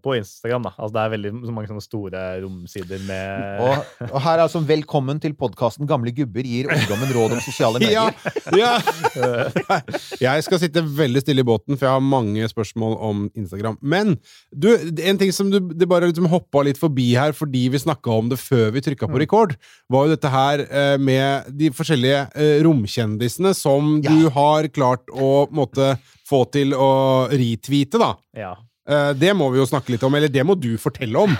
på 0.00 0.14
Instagram. 0.16 0.64
da. 0.64 0.72
Altså, 0.78 0.94
det 0.96 1.02
er 1.02 1.12
veldig 1.16 1.32
så 1.44 1.52
mange 1.52 1.68
sånne 1.68 1.84
store 1.84 2.22
romsider 2.40 3.02
med 3.04 3.60
Og, 3.66 3.90
og 4.08 4.16
her 4.24 4.38
er 4.38 4.44
altså 4.46 4.62
velkommen 4.64 5.20
til 5.20 5.34
podkasten 5.36 5.88
Gamle 5.90 6.14
gubber 6.16 6.46
gir 6.48 6.70
ungdommen 6.72 7.12
råd 7.12 7.36
om 7.36 7.42
sosiale 7.44 7.82
Ja, 7.92 8.06
medier. 8.08 8.56
ja. 8.56 8.72
Jeg 10.22 10.44
skal 10.46 10.60
sitte 10.62 10.82
veldig 10.86 11.20
stille 11.22 11.42
i 11.44 11.46
båten, 11.46 11.76
for 11.76 11.86
jeg 11.88 11.92
har 11.96 12.02
mange 12.04 12.46
spørsmål 12.48 12.94
om 13.04 13.22
Instagram. 13.38 13.76
Men 13.82 14.14
du, 14.54 14.68
en 15.02 15.18
ting 15.20 15.32
som 15.34 15.50
du 15.52 15.58
det 15.72 15.88
bare 15.90 16.08
liksom 16.10 16.28
hoppa 16.30 16.62
litt 16.66 16.78
forbi 16.80 17.10
her 17.18 17.34
fordi 17.36 17.66
vi 17.72 17.80
snakka 17.82 18.12
om 18.14 18.30
det 18.32 18.38
før 18.40 18.70
vi 18.74 18.82
trykka 18.84 19.08
på 19.10 19.20
rekord, 19.22 19.54
var 19.92 20.06
jo 20.08 20.14
dette 20.14 20.30
her 20.32 20.64
eh, 20.64 20.96
med 21.02 21.50
de 21.58 21.70
forskjellige 21.74 22.22
eh, 22.34 22.58
romkjendisene 23.02 23.54
som 23.54 24.00
Ja. 24.02 24.10
du 24.10 24.28
har 24.30 24.68
klart 24.68 25.06
å 25.12 25.48
måtte 25.50 25.98
få 26.28 26.44
til 26.50 26.72
å 26.72 27.28
retweete, 27.30 27.98
da. 27.98 28.16
Ja. 28.34 28.56
Eh, 28.88 29.12
det 29.14 29.34
må 29.36 29.50
vi 29.52 29.58
jo 29.58 29.66
snakke 29.66 29.90
litt 29.90 30.02
om, 30.02 30.14
eller 30.14 30.28
det 30.28 30.44
må 30.44 30.58
du 30.58 30.76
fortelle 30.78 31.16
om. 31.16 31.30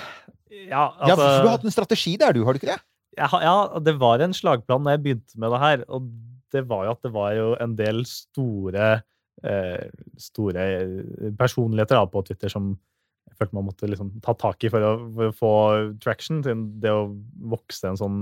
Ja, 0.51 0.93
Ja, 1.07 1.15
altså, 1.15 1.17
for 1.17 1.43
du 1.43 1.49
har 1.49 1.57
hatt 1.59 1.65
en 1.65 1.71
strategi 1.71 2.17
der, 2.17 2.33
du, 2.33 2.45
har 2.45 2.53
du 2.55 2.59
ikke 2.61 2.73
det? 2.75 2.81
Ja, 3.19 3.29
ja, 3.43 3.79
det 3.81 3.99
var 3.99 4.21
en 4.21 4.33
slagplan 4.33 4.85
da 4.85 4.93
jeg 4.97 5.03
begynte 5.03 5.37
med 5.37 5.51
det 5.51 5.61
her. 5.61 5.85
Og 5.89 6.07
det 6.53 6.67
var 6.69 6.85
jo 6.87 6.91
at 6.93 7.03
det 7.03 7.13
var 7.13 7.33
jo 7.35 7.57
en 7.61 7.75
del 7.77 8.05
store, 8.05 9.03
eh, 9.45 9.89
store 10.19 11.35
personligheter 11.37 11.97
da, 11.99 12.07
på 12.07 12.25
Twitter 12.25 12.49
som 12.49 12.79
jeg 13.33 13.39
følte 13.41 13.57
man 13.57 13.67
måtte 13.67 13.89
liksom 13.89 14.11
ta 14.25 14.35
tak 14.37 14.65
i 14.67 14.71
for 14.73 14.85
å, 14.85 14.93
for 15.17 15.31
å 15.31 15.35
få 15.37 15.53
traction. 16.03 16.43
til 16.45 16.65
det 16.83 16.93
å 16.93 17.11
vokse 17.53 17.89
en 17.89 17.99
sånn 17.99 18.19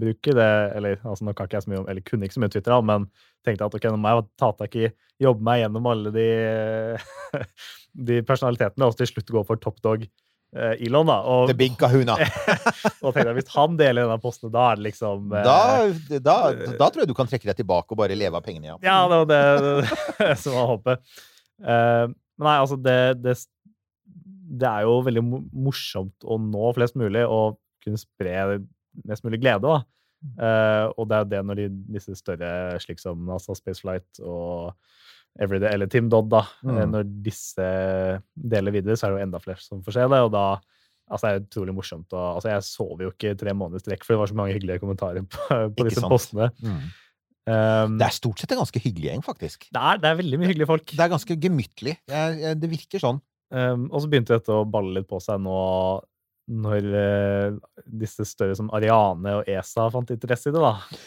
bruker 0.00 0.36
det, 0.36 0.52
eller 0.78 1.00
altså 1.04 1.26
mye 1.28 1.82
eller 1.84 2.04
kunne 2.06 2.26
ikke 2.26 2.38
så 2.38 2.44
mye 2.44 2.52
Twitter, 2.54 2.72
da, 2.72 2.80
men 2.80 3.08
tenkte 3.46 3.68
at 3.68 3.76
ok, 3.76 3.88
nå 3.92 4.00
må 4.00 4.12
jeg 4.14 4.28
ta 4.40 4.52
tak 4.56 4.78
i, 4.80 4.88
jobbe 5.22 5.44
meg 5.44 5.62
gjennom 5.62 5.90
alle 5.92 6.12
de, 6.14 6.28
de 8.08 8.22
personalitetene, 8.26 8.88
og 8.88 8.96
til 8.96 9.12
slutt 9.12 9.34
gå 9.36 9.44
for 9.46 9.60
top 9.60 9.82
dog. 9.84 10.08
eh, 10.56 10.86
Elon, 10.86 11.08
da. 11.10 11.20
Og, 11.28 11.50
The 11.52 11.58
Big 11.58 11.76
Kahuna. 11.76 12.16
og 13.04 13.10
tenkte 13.12 13.28
jeg, 13.28 13.36
hvis 13.42 13.52
han 13.54 13.76
deler 13.76 14.06
denne 14.06 14.20
posten, 14.22 14.52
da 14.54 14.70
er 14.72 14.80
det 14.80 14.88
liksom 14.88 15.34
eh, 15.36 15.44
Da, 15.44 15.58
da, 16.16 16.36
da 16.78 16.88
tror 16.88 17.04
jeg 17.04 17.12
du 17.12 17.16
kan 17.18 17.28
trekke 17.28 17.50
deg 17.50 17.60
tilbake 17.60 17.92
og 17.92 18.00
bare 18.00 18.16
leve 18.16 18.40
av 18.40 18.46
pengene, 18.46 18.72
ja. 18.72 18.78
Ja, 18.80 19.00
det 19.12 19.20
var 19.20 19.32
det, 19.34 19.42
det 20.22 20.30
som 20.44 20.56
var 20.56 20.72
håpet. 20.72 21.18
Uh, 21.56 22.06
men 22.36 22.50
nei, 22.50 22.56
altså, 22.60 22.76
det, 22.80 22.98
det, 23.24 23.36
det 24.58 24.68
er 24.70 24.86
jo 24.86 25.00
veldig 25.06 25.22
morsomt 25.52 26.24
å 26.24 26.38
nå 26.40 26.72
flest 26.76 26.96
mulig 26.98 27.22
og 27.28 27.58
kunne 27.84 28.00
spre 28.00 28.60
mest 29.06 29.24
mulig 29.26 29.40
glede, 29.42 29.62
da. 29.68 29.82
Uh, 30.40 30.86
og 30.96 31.06
det 31.10 31.16
er 31.18 31.24
jo 31.24 31.30
det 31.34 31.40
når 31.46 31.58
de, 31.60 31.66
disse 31.98 32.14
større, 32.18 32.48
slik 32.82 32.98
som 33.02 33.20
NASA 33.28 33.54
Spaceflight 33.54 34.22
og 34.24 34.72
Everyday, 35.38 35.68
eller 35.76 35.86
Tim 35.92 36.08
Dodd, 36.08 36.30
da, 36.32 36.40
eh, 36.64 36.72
Mm. 36.86 36.90
når 36.94 37.10
disse 37.22 37.66
deler 38.34 38.72
videre, 38.72 38.96
så 38.96 39.06
er 39.06 39.12
det 39.12 39.18
jo 39.20 39.26
enda 39.26 39.40
flere 39.44 39.60
som 39.60 39.82
får 39.84 39.92
se 39.98 40.06
det, 40.08 40.22
og 40.24 40.32
da 40.32 40.46
Altså, 41.06 41.28
det 41.28 41.36
er 41.36 41.44
utrolig 41.46 41.72
morsomt. 41.76 42.08
Og, 42.18 42.34
altså, 42.34 42.48
jeg 42.50 42.62
sov 42.66 42.98
jo 42.98 43.12
ikke 43.12 43.36
tre 43.38 43.52
måneder 43.54 43.78
strekk, 43.78 44.02
for 44.02 44.14
det 44.16 44.18
var 44.18 44.26
så 44.26 44.34
mange 44.34 44.56
hyggelige 44.56 44.80
kommentarer 44.82 45.22
på, 45.30 45.38
på 45.78 45.84
disse 45.86 46.00
sant. 46.02 46.10
postene. 46.10 46.48
Mm. 46.58 46.80
Um, 47.46 47.92
Det 48.00 48.06
er 48.08 48.14
stort 48.16 48.40
sett 48.42 48.50
en 48.56 48.58
ganske 48.58 48.80
hyggelig 48.82 49.12
gjeng, 49.12 49.22
faktisk. 49.22 49.68
det 49.70 49.78
er, 49.78 50.00
det 50.02 50.08
er 50.10 50.18
veldig 50.18 50.40
mye 50.42 50.48
hyggelige 50.50 50.66
folk. 50.66 50.86
Det 50.90 50.98
er 51.04 51.12
ganske 51.12 51.36
gemyttlig. 51.44 51.94
Jeg- 52.10 52.58
Det 52.58 52.70
virker 52.72 52.98
sånn. 53.04 53.20
Um, 53.54 53.86
og 53.92 54.02
så 54.02 54.10
begynte 54.10 54.36
dette 54.36 54.52
å 54.54 54.66
balle 54.68 54.98
litt 54.98 55.08
på 55.10 55.20
seg 55.22 55.40
nå 55.44 55.56
når 56.46 56.84
uh, 56.94 57.54
disse 57.98 58.22
større 58.22 58.54
som 58.54 58.68
Ariane 58.74 59.32
og 59.40 59.48
ESA 59.50 59.88
fant 59.90 60.12
interesse 60.14 60.52
i 60.52 60.54
det, 60.54 60.62
da. 60.62 61.00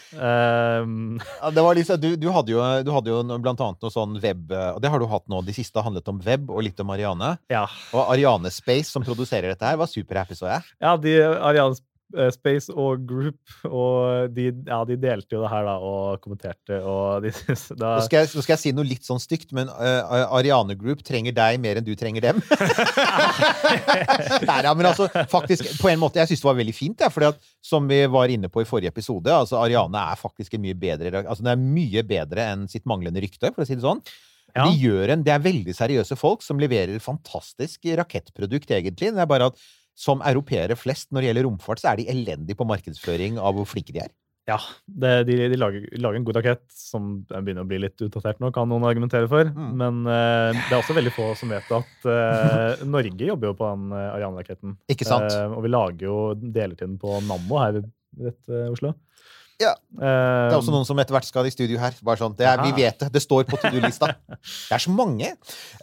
Um, 0.84 1.16
Ja, 1.40 1.48
det 1.56 1.64
var 1.64 1.78
liksom, 1.78 1.96
du, 2.00 2.10
du, 2.20 2.26
hadde 2.34 2.52
jo, 2.52 2.60
du 2.84 2.90
hadde 2.92 3.12
jo 3.12 3.22
blant 3.40 3.62
annet 3.64 3.80
noe 3.80 3.94
sånn 3.94 4.18
web 4.20 4.52
Og 4.52 4.82
det 4.84 4.90
har 4.92 5.00
du 5.00 5.08
hatt 5.08 5.24
nå. 5.32 5.40
De 5.46 5.54
siste 5.56 5.80
har 5.80 5.88
handlet 5.88 6.12
om 6.12 6.20
web 6.26 6.52
og 6.52 6.60
litt 6.66 6.80
om 6.84 6.92
Ariane. 6.92 7.38
ja. 7.52 7.64
Og 7.96 8.12
Ariane 8.12 8.52
Space, 8.52 8.92
som 8.92 9.04
produserer 9.06 9.54
dette 9.54 9.64
her, 9.64 9.80
var 9.80 9.88
superhappy, 9.88 10.36
så 10.36 10.50
jeg. 10.50 10.74
ja, 10.84 10.92
de 11.00 11.16
Ariane 11.24 11.80
Space 12.34 12.72
og 12.72 13.04
Group, 13.06 13.38
og 13.68 14.30
de, 14.34 14.48
ja, 14.66 14.80
de 14.88 14.96
delte 15.00 15.36
jo 15.36 15.42
det 15.44 15.50
her 15.52 15.66
da, 15.66 15.76
og 15.78 16.22
kommenterte, 16.24 16.80
og 16.82 17.24
de 17.24 17.32
da, 17.80 17.96
Nå 17.98 18.06
skal, 18.06 18.24
jeg, 18.24 18.30
nå 18.34 18.44
skal 18.44 18.54
jeg 18.56 18.62
si 18.64 18.72
noe 18.76 18.88
litt 18.88 19.06
sånn 19.06 19.22
stygt, 19.22 19.54
men 19.56 19.70
uh, 19.70 20.26
Ariane 20.36 20.76
Group 20.78 21.04
trenger 21.06 21.36
deg 21.36 21.60
mer 21.62 21.80
enn 21.80 21.86
du 21.86 21.92
trenger 21.98 22.30
dem. 22.30 22.40
Nei, 24.48 24.58
ja, 24.66 24.72
men 24.74 24.90
altså, 24.90 25.10
faktisk, 25.30 25.68
på 25.80 25.92
en 25.92 26.02
måte, 26.02 26.22
jeg 26.22 26.32
syns 26.32 26.42
det 26.42 26.50
var 26.50 26.58
veldig 26.60 26.76
fint, 26.76 27.04
ja, 27.04 27.12
for 27.12 27.30
som 27.64 27.86
vi 27.90 28.02
var 28.10 28.32
inne 28.32 28.50
på 28.52 28.64
i 28.64 28.68
forrige 28.68 28.92
episode, 28.94 29.30
altså 29.30 29.60
Ariane 29.60 30.08
er 30.12 30.18
faktisk 30.20 30.56
en 30.56 30.64
mye 30.64 30.78
bedre 30.78 31.22
altså, 31.22 31.44
det 31.44 31.54
er 31.54 31.62
mye 31.62 32.02
bedre 32.06 32.50
enn 32.54 32.66
sitt 32.70 32.86
manglende 32.90 33.22
rykte, 33.22 33.52
for 33.54 33.64
å 33.64 33.68
si 33.68 33.78
det 33.78 33.86
sånn. 33.86 34.02
Ja. 34.56 34.66
De 34.66 34.74
gjør 34.82 35.12
en, 35.14 35.24
det 35.26 35.32
er 35.34 35.42
veldig 35.44 35.74
seriøse 35.76 36.16
folk 36.18 36.42
som 36.42 36.58
leverer 36.60 36.98
fantastisk 37.02 37.86
rakettprodukt, 38.00 38.72
egentlig. 38.74 39.12
Det 39.14 39.22
er 39.22 39.30
bare 39.30 39.50
at 39.52 39.60
som 39.98 40.22
europeere 40.26 40.76
flest 40.78 41.10
når 41.10 41.22
det 41.22 41.30
gjelder 41.30 41.46
romfart, 41.48 41.82
så 41.82 41.92
er 41.92 42.00
de 42.00 42.08
elendige 42.12 42.58
på 42.58 42.66
markedsføring 42.68 43.38
av 43.40 43.56
hvor 43.56 43.68
flinke 43.68 43.94
de 43.96 44.04
er. 44.06 44.12
Ja, 44.48 44.56
det, 44.86 45.10
de, 45.28 45.36
de 45.52 45.58
lager, 45.58 45.84
lager 46.00 46.18
en 46.18 46.24
god 46.26 46.38
rakett 46.40 46.62
som 46.74 47.10
begynner 47.28 47.62
å 47.62 47.68
bli 47.70 47.78
litt 47.84 48.02
utdatert 48.02 48.40
nå, 48.42 48.50
kan 48.54 48.66
noen 48.70 48.86
argumentere 48.88 49.28
for. 49.30 49.50
Mm. 49.52 49.68
Men 49.78 50.00
uh, 50.08 50.56
det 50.56 50.72
er 50.72 50.78
også 50.80 50.96
veldig 50.96 51.12
få 51.14 51.28
som 51.38 51.52
vet 51.52 51.68
at 51.76 52.08
uh, 52.08 52.82
Norge 52.88 53.28
jobber 53.28 53.52
jo 53.52 53.58
på 53.60 53.68
den 53.68 53.92
uh, 53.94 54.08
Ariane-raketten. 54.16 54.74
Ikke 54.90 55.06
sant? 55.06 55.36
Og 55.54 55.62
vi 55.66 55.70
lager 55.70 56.08
jo 56.08 56.16
deler 56.40 56.74
til 56.74 56.88
den 56.88 56.98
på 57.02 57.20
Nammo 57.28 57.60
her 57.62 57.82
i 57.82 58.32
Oslo. 58.72 58.96
Ja. 59.60 59.74
Eh, 59.76 60.00
Det 60.00 60.54
er 60.54 60.56
også 60.56 60.72
noen 60.72 60.86
som 60.88 60.98
etter 61.02 61.12
hvert 61.16 61.26
skal 61.28 61.46
i 61.46 61.52
studio 61.52 61.78
her. 61.82 61.92
Bare 62.06 62.16
sånn, 62.22 62.34
det 62.38 62.46
er, 62.48 62.62
vi 62.64 62.72
vet 62.82 62.98
det. 63.04 63.10
Det 63.12 63.20
står 63.22 63.44
på 63.50 63.58
to 63.60 63.70
do-lista. 63.74 64.08
Det 64.70 64.74
er 64.78 64.82
så 64.86 64.92
mange. 64.94 65.32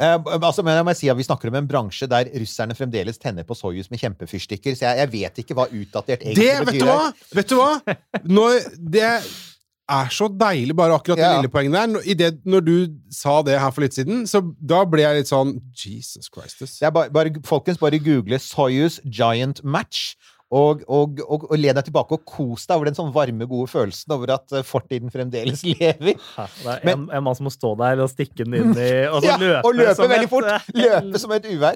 Uh, 0.01 0.17
altså, 0.41 0.63
men 0.65 0.75
jeg 0.79 0.85
må 0.87 0.95
si 0.97 1.09
at 1.13 1.17
Vi 1.19 1.25
snakker 1.27 1.51
om 1.51 1.59
en 1.61 1.67
bransje 1.69 2.07
der 2.09 2.31
russerne 2.41 2.73
fremdeles 2.77 3.19
tenner 3.21 3.45
på 3.47 3.55
Soyuz 3.57 3.91
med 3.93 4.01
kjempefyrstikker. 4.01 4.73
Så 4.79 4.87
jeg, 4.89 5.03
jeg 5.03 5.11
vet 5.13 5.43
ikke 5.43 5.57
hva 5.59 5.67
utdatert 5.69 6.23
egentlig 6.25 6.41
Det, 6.47 6.55
vet 6.59 6.71
betyr. 6.71 6.79
du 6.79 6.89
hva? 6.89 7.11
Vet 7.37 7.53
du 7.53 7.55
hva? 7.61 7.97
Når 8.25 8.65
det 8.97 9.05
er 9.87 10.09
så 10.11 10.25
deilig, 10.27 10.73
bare 10.75 10.97
akkurat 10.97 11.15
det 11.15 11.23
Ja. 11.23 11.35
lille 11.37 11.47
poenget 11.53 11.71
der. 11.77 11.87
Når, 11.93 12.01
i 12.11 12.13
det, 12.19 12.31
når 12.43 12.65
du 12.65 12.73
sa 13.13 13.37
det 13.47 13.55
her 13.61 13.71
for 13.71 13.85
litt 13.85 13.95
siden, 13.95 14.25
så 14.27 14.41
da 14.59 14.81
ble 14.83 15.05
jeg 15.05 15.21
litt 15.21 15.29
sånn 15.31 15.53
Jesus 15.79 16.27
Christus. 16.27 16.73
Bare, 16.91 17.07
bare, 17.13 17.31
folkens, 17.47 17.79
bare 17.79 17.99
google 18.03 18.35
Soyuz 18.43 18.97
Giant 19.05 19.61
Match. 19.63 20.15
Og, 20.47 20.79
og, 20.87 21.17
og, 21.27 21.41
og 21.51 21.57
le 21.59 21.73
deg 21.75 21.83
tilbake 21.89 22.15
og 22.15 22.21
kos 22.23 22.63
deg 22.69 22.77
over 22.77 22.87
den 22.87 22.95
sånn 22.95 23.09
varme, 23.11 23.43
gode 23.51 23.67
følelsen 23.67 24.13
over 24.15 24.31
at 24.37 24.53
eh, 24.55 24.63
fortiden 24.63 25.11
fremdeles 25.11 25.59
lever. 25.73 26.13
Ja, 26.37 26.45
Det 26.63 26.69
er 26.71 26.85
Men- 26.87 27.01
en, 27.01 27.09
en 27.17 27.25
mann 27.25 27.35
som 27.35 27.49
må 27.49 27.51
stå 27.51 27.73
der 27.81 27.99
og 28.05 28.07
stikke 28.13 28.45
den 28.45 28.55
inn 28.55 28.71
i 28.79 28.87
Og 29.11 29.19
så 29.19 29.27
Ja, 29.27 29.35
løpe, 29.41 29.65
og 29.67 29.75
løpe 29.75 29.95
som 29.99 30.07
veldig 30.13 30.29
et, 30.29 30.31
fort! 30.31 30.47
eh, 30.47 30.71
Løpe 30.79 31.19
som 31.25 31.35
et 31.35 31.49
uvær. 31.51 31.75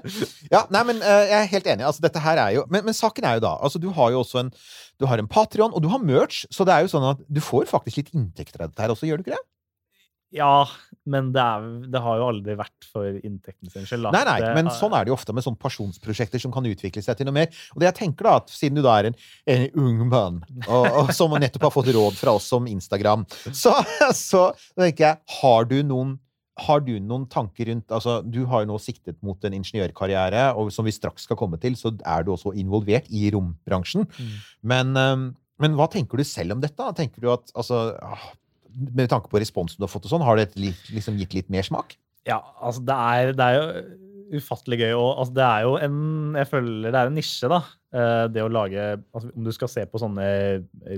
Ja, 0.56 0.64
nei, 0.72 0.86
men 0.88 1.04
uh, 1.04 1.20
jeg 1.28 1.38
er 1.42 1.52
helt 1.58 1.68
enig. 1.76 1.86
Altså, 1.92 2.06
dette 2.08 2.24
her 2.24 2.40
er 2.46 2.56
jo 2.62 2.64
men, 2.72 2.86
men 2.88 2.96
saken 2.96 3.28
er 3.28 3.42
jo 3.42 3.44
da 3.50 3.58
altså, 3.60 3.82
Du 3.84 3.90
har 4.00 4.16
jo 4.16 4.24
også 4.24 4.46
en 4.46 4.54
Du 5.02 5.06
har 5.12 5.20
en 5.20 5.28
Patrion, 5.28 5.74
og 5.76 5.84
du 5.84 5.90
har 5.92 6.00
merch, 6.00 6.46
så 6.54 6.64
det 6.64 6.72
er 6.78 6.86
jo 6.88 6.94
sånn 6.96 7.10
at 7.12 7.20
du 7.28 7.42
får 7.44 7.68
faktisk 7.68 8.00
litt 8.06 8.16
inntekter 8.16 8.64
av 8.64 8.72
dette 8.72 8.86
her 8.88 8.96
også, 8.96 9.08
gjør 9.10 9.20
du 9.20 9.28
ikke 9.28 9.36
det? 9.36 9.44
Ja, 10.32 10.64
men 11.12 11.32
det, 11.36 11.44
er, 11.44 11.66
det 11.92 12.00
har 12.04 12.20
jo 12.20 12.28
aldri 12.32 12.56
vært 12.56 12.86
for 12.88 13.20
inntekten 13.20 13.72
sin 13.72 13.88
skyld. 13.88 14.08
Nei, 14.16 14.24
nei, 14.28 14.40
men 14.56 14.70
sånn 14.72 14.94
er 14.96 15.04
det 15.04 15.12
jo 15.12 15.18
ofte 15.18 15.36
med 15.36 15.44
sånne 15.44 15.60
pasjonsprosjekter 15.60 16.42
som 16.42 16.54
kan 16.56 16.68
utvikle 16.70 17.04
seg 17.04 17.20
til 17.20 17.28
noe 17.28 17.36
mer. 17.36 17.62
Og 17.76 17.84
det 17.84 17.90
jeg 17.90 17.98
tenker 18.00 18.30
da, 18.30 18.38
at 18.40 18.54
siden 18.54 18.80
du 18.80 18.84
da 18.86 18.96
er 19.02 19.10
en, 19.10 19.20
en 19.52 19.66
ung 19.84 20.02
mann, 20.08 20.42
og, 20.68 20.88
og 21.02 21.14
som 21.18 21.36
nettopp 21.36 21.68
har 21.68 21.76
fått 21.76 21.92
råd 21.96 22.20
fra 22.20 22.36
oss 22.40 22.48
om 22.56 22.70
Instagram, 22.72 23.26
så, 23.50 23.76
så 24.16 24.50
tenker 24.80 25.10
jeg, 25.10 25.24
har 25.42 25.72
du 25.72 25.80
noen 25.84 26.20
har 26.62 26.82
du 26.84 26.92
noen 27.00 27.24
tanker 27.32 27.70
rundt 27.72 27.94
altså 27.96 28.18
Du 28.28 28.44
har 28.52 28.62
jo 28.62 28.68
nå 28.70 28.76
siktet 28.84 29.16
mot 29.26 29.40
en 29.48 29.56
ingeniørkarriere, 29.56 30.52
og 30.60 30.70
som 30.76 30.86
vi 30.86 30.94
straks 30.94 31.26
skal 31.26 31.40
komme 31.40 31.58
til, 31.62 31.78
så 31.80 31.94
er 32.06 32.28
du 32.28 32.34
også 32.36 32.52
involvert 32.60 33.08
i 33.10 33.32
rombransjen. 33.34 34.06
Mm. 34.06 34.36
Men, 34.70 34.92
men 35.64 35.80
hva 35.80 35.88
tenker 35.90 36.22
du 36.22 36.28
selv 36.28 36.54
om 36.58 36.62
dette? 36.62 36.92
Tenker 37.00 37.24
du 37.24 37.32
at 37.34 37.56
altså, 37.56 37.80
ah, 38.04 38.28
Med 38.76 39.10
tanke 39.10 39.30
på 39.30 39.40
responsen 39.42 39.78
du 39.78 39.84
har 39.88 39.92
fått, 39.92 40.06
og 40.06 40.12
sånn, 40.14 40.24
har 40.26 40.36
det 40.40 40.54
liksom 40.56 41.18
gitt 41.20 41.34
litt 41.34 41.50
mer 41.50 41.64
smak? 41.64 41.98
Ja, 42.28 42.40
altså 42.62 42.84
det 42.86 42.96
er, 42.96 43.32
det 43.34 43.46
er 43.48 43.58
jo 43.58 43.84
ufattelig 44.40 44.78
gøy. 44.80 44.92
Og 44.96 45.18
altså 45.20 45.34
det 45.36 45.44
er 45.44 45.62
jo 45.66 45.72
en 45.84 45.96
Jeg 46.40 46.48
føler 46.48 46.92
det 46.92 46.96
er 47.02 47.08
en 47.10 47.16
nisje, 47.18 47.50
da. 47.52 47.58
Eh, 47.92 48.28
Det 48.32 48.44
å 48.46 48.48
lage 48.52 49.04
altså 49.12 49.32
Om 49.36 49.44
du 49.44 49.52
skal 49.52 49.68
se 49.68 49.84
på 49.86 50.00
sånne 50.00 50.28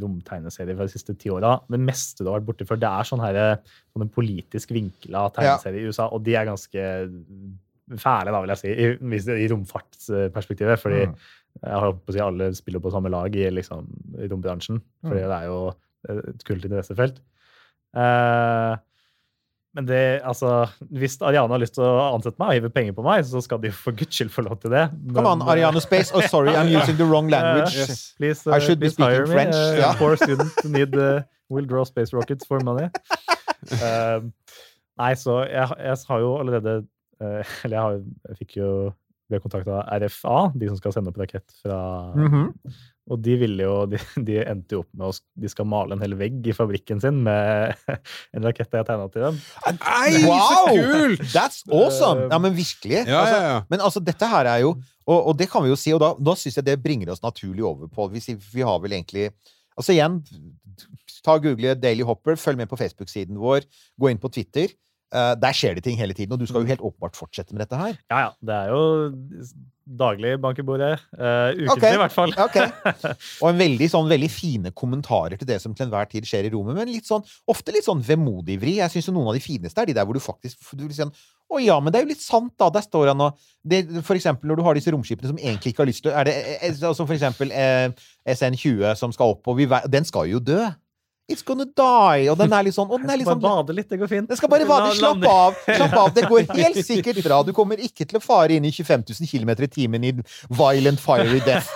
romtegneserier 0.04 0.76
fra 0.78 0.86
de 0.86 0.94
siste 0.94 1.16
ti 1.18 1.32
åra 1.34 1.56
Det 1.68 1.80
meste 1.82 2.22
du 2.22 2.30
har 2.30 2.38
vært 2.40 2.46
borti 2.52 2.68
før, 2.70 2.78
det 2.84 2.90
er 2.92 3.08
sånne, 3.10 3.26
her, 3.32 3.58
sånne 3.96 4.10
politisk 4.14 4.70
vinkla 4.76 5.32
tegneserier 5.34 5.82
i 5.82 5.88
USA, 5.90 6.06
og 6.14 6.22
de 6.28 6.36
er 6.38 6.46
ganske 6.46 6.86
fæle, 8.00 8.32
da, 8.32 8.40
vil 8.44 8.54
jeg 8.54 8.62
si, 8.62 8.70
i, 8.70 9.44
i 9.44 9.50
romfartsperspektivet. 9.52 10.80
Fordi 10.80 11.02
Mm. 11.08 11.16
jeg 11.64 11.72
har 11.80 11.92
på 11.94 12.10
å 12.10 12.14
si 12.14 12.20
alle 12.24 12.54
spiller 12.56 12.80
på 12.80 12.92
samme 12.92 13.10
lag 13.12 13.36
i 13.36 13.50
liksom, 13.52 13.88
i 14.20 14.28
rombransjen. 14.32 14.82
Fordi 15.04 15.22
Mm. 15.24 15.30
det 15.30 15.38
er 15.42 15.46
jo 15.46 15.74
et 16.34 16.44
kult 16.44 16.64
interessefelt. 16.66 17.20
Eh, 17.96 18.74
men 19.74 19.88
det, 19.90 20.22
altså, 20.22 20.68
hvis 20.94 21.16
Ariane 21.26 21.50
har 21.50 21.62
lyst 21.64 21.74
til 21.80 21.82
å 21.88 22.12
ansette 22.14 22.38
meg 22.38 22.52
og 22.52 22.58
hive 22.60 22.70
penger 22.76 22.94
på 22.94 23.02
meg, 23.08 23.24
så 23.26 23.42
skal 23.42 23.58
de 23.64 23.72
for 23.74 23.96
guds 23.98 24.14
skyld 24.14 24.30
få 24.34 24.44
lov 24.46 24.60
til 24.62 24.70
det. 24.76 24.84
Come 25.16 25.26
on, 25.32 25.42
eh, 25.42 25.50
Ariane 25.56 25.82
Space. 25.82 26.14
Oh, 26.14 26.22
sorry, 26.30 26.54
I'm 26.54 26.70
using 26.78 26.98
the 27.00 27.06
wrong 27.10 27.28
language. 27.34 27.74
Yes. 27.76 28.14
Please, 28.20 28.46
I 28.46 28.60
should 28.62 28.80
be 28.80 28.90
speaking 28.94 29.26
me. 29.26 29.34
French, 29.34 29.56
Uh, 29.58 29.78
yeah. 29.80 29.96
Poor 29.98 30.16
student 30.16 30.54
need 30.76 30.94
uh, 30.96 31.24
will 31.50 31.66
draw 31.66 31.84
space 31.90 32.14
rockets 32.14 32.46
for 32.46 32.60
money. 32.62 32.90
Um, 33.80 34.34
nei, 35.00 35.14
så 35.16 35.38
jeg, 35.48 35.70
jeg 35.80 35.96
har 36.10 36.20
jo 36.20 36.34
allerede 36.36 36.72
uh, 37.24 37.52
Eller 37.64 37.78
jeg, 37.78 37.80
har, 37.80 37.94
jeg 38.28 38.38
fikk 38.42 38.58
jo 38.58 38.72
ble 39.32 39.40
kontakta 39.40 39.78
av 39.86 40.02
RFA, 40.04 40.42
de 40.60 40.68
som 40.68 40.76
skal 40.82 40.92
sende 40.98 41.14
opp 41.14 41.22
rakett 41.22 41.48
fra 41.64 41.78
Mhm. 42.12 42.50
Og 43.12 43.20
de 43.20 43.34
ville 43.36 43.66
jo 43.66 43.74
De, 43.92 44.00
de 44.28 44.38
endte 44.46 44.78
jo 44.78 44.84
opp 44.84 44.90
med 44.96 45.10
å 45.10 45.14
De 45.44 45.50
skal 45.52 45.68
male 45.68 45.96
en 45.96 46.04
hel 46.04 46.16
vegg 46.20 46.46
i 46.48 46.56
fabrikken 46.56 47.02
sin 47.04 47.20
med 47.26 47.74
en 48.36 48.48
rakett 48.48 48.78
jeg 48.78 48.88
tegna 48.88 49.10
til 49.12 49.26
dem. 49.28 49.40
Nei, 49.82 50.22
så 50.24 50.62
kult! 50.72 51.26
That's 51.34 51.64
awesome! 51.68 52.30
Ja, 52.32 52.40
men 52.44 52.56
virkelig. 52.58 53.02
Ja, 53.04 53.24
Altså, 53.24 53.36
ja, 53.36 53.50
ja. 53.50 53.58
Men 53.72 53.84
altså, 53.84 54.04
dette 54.04 54.30
her 54.32 54.50
er 54.54 54.64
jo 54.64 54.76
Og, 55.04 55.18
og 55.18 55.34
det 55.40 55.50
kan 55.52 55.66
vi 55.66 55.74
jo 55.74 55.80
si, 55.80 55.92
og 55.96 56.00
da, 56.04 56.14
da 56.16 56.38
syns 56.40 56.62
jeg 56.62 56.68
det 56.70 56.80
bringer 56.84 57.12
oss 57.12 57.24
naturlig 57.24 57.66
over 57.68 57.92
på 57.92 58.08
Vi, 58.14 58.24
vi 58.54 58.64
har 58.64 58.80
vel 58.84 58.96
egentlig 59.00 59.32
Altså 59.74 59.96
igjen, 59.96 60.20
ta 61.26 61.38
og 61.40 61.46
google 61.48 61.74
Daily 61.82 62.06
Hopper, 62.06 62.38
følg 62.38 62.60
med 62.60 62.70
på 62.70 62.78
Facebook-siden 62.78 63.40
vår, 63.42 63.66
gå 63.98 64.12
inn 64.12 64.20
på 64.22 64.30
Twitter. 64.30 64.70
Eh, 65.14 65.34
der 65.38 65.54
skjer 65.54 65.78
det 65.78 65.84
ting 65.86 66.00
hele 66.00 66.16
tiden, 66.18 66.34
og 66.34 66.42
du 66.42 66.48
skal 66.50 66.64
jo 66.64 66.72
helt 66.72 66.82
åpenbart 66.82 67.18
fortsette 67.18 67.54
med 67.54 67.62
dette 67.62 67.78
her. 67.78 68.00
Ja, 68.10 68.26
ja. 68.26 68.30
Det 68.42 68.56
er 68.56 68.72
jo 68.74 68.82
daglig 70.00 70.32
bank 70.42 70.58
i 70.58 70.64
bordet. 70.66 70.94
Uh, 71.12 71.52
ukentlig, 71.52 71.70
okay. 71.74 71.94
i 71.94 72.00
hvert 72.00 72.16
fall. 72.16 72.34
okay. 72.40 72.70
Og 73.44 73.50
en 73.50 73.60
veldig, 73.60 73.90
sånn, 73.92 74.08
veldig 74.10 74.30
fine 74.32 74.72
kommentarer 74.74 75.38
til 75.38 75.50
det 75.50 75.60
som 75.62 75.76
til 75.76 75.86
enhver 75.86 76.08
tid 76.10 76.26
skjer 76.26 76.48
i 76.48 76.52
rommet, 76.54 76.78
men 76.80 76.90
litt 76.90 77.06
sånn, 77.06 77.22
ofte 77.52 77.76
litt 77.76 77.86
sånn 77.86 78.02
vemodig 78.08 78.58
vri. 78.62 78.78
Jeg 78.80 78.94
syns 78.96 79.12
noen 79.12 79.30
av 79.30 79.38
de 79.38 79.44
fineste 79.44 79.84
er 79.84 79.92
de 79.92 79.98
der 79.98 80.08
hvor 80.08 80.18
du 80.18 80.24
faktisk 80.24 80.72
du 80.72 80.86
vil 80.88 80.96
si 80.96 81.04
sånn, 81.04 81.14
Å 81.54 81.60
ja, 81.62 81.76
men 81.84 81.94
det 81.94 82.00
er 82.00 82.08
jo 82.08 82.14
litt 82.16 82.24
sant, 82.24 82.56
da. 82.58 82.72
Der 82.74 82.86
står 82.86 83.12
han 83.12 83.22
og 83.28 83.42
det, 83.62 83.84
For 84.08 84.18
eksempel 84.18 84.50
når 84.50 84.58
du 84.58 84.64
har 84.66 84.80
disse 84.80 84.94
romskipene 84.96 85.30
som 85.30 85.42
egentlig 85.42 85.76
ikke 85.76 85.84
har 85.84 85.92
lyst 85.92 86.08
til 86.08 86.16
er 86.16 86.26
det, 86.26 86.38
eh, 86.56 86.72
altså 86.80 87.06
For 87.06 87.14
eksempel 87.14 87.54
eh, 87.54 87.92
SN20 88.34 88.96
som 88.98 89.14
skal 89.14 89.36
opp, 89.36 89.52
og 89.52 89.60
vi, 89.60 89.68
den 89.94 90.08
skal 90.08 90.32
jo 90.32 90.42
dø. 90.42 90.64
It's 91.32 91.44
gonna 91.46 91.64
die. 91.66 92.28
Og 92.32 92.36
den 92.40 92.52
er 92.52 92.66
litt 92.68 92.76
sånn, 92.76 92.90
og 92.92 93.00
den 93.00 93.12
er 93.14 93.22
litt 93.22 93.30
sånn 93.30 93.40
bade 93.44 93.76
litt, 93.76 93.88
det 93.90 94.00
går 94.02 94.10
fint. 94.12 94.28
den 94.28 94.40
skal 94.40 94.52
bare 94.52 94.68
bade. 94.68 94.92
Slapp 94.98 95.24
av! 95.30 95.60
slapp 95.64 95.96
av, 96.02 96.10
Det 96.16 96.26
går 96.28 96.50
helt 96.52 96.80
sikkert 96.92 97.22
bra. 97.24 97.42
Du 97.48 97.54
kommer 97.56 97.80
ikke 97.80 98.08
til 98.10 98.20
å 98.20 98.24
fare 98.24 98.58
inn 98.58 98.68
i 98.68 98.74
25 98.76 99.06
000 99.08 99.32
km 99.32 99.54
i 99.64 99.72
timen 99.72 100.08
i 100.10 100.12
violent 100.52 101.00
fiery 101.04 101.40
death 101.46 101.72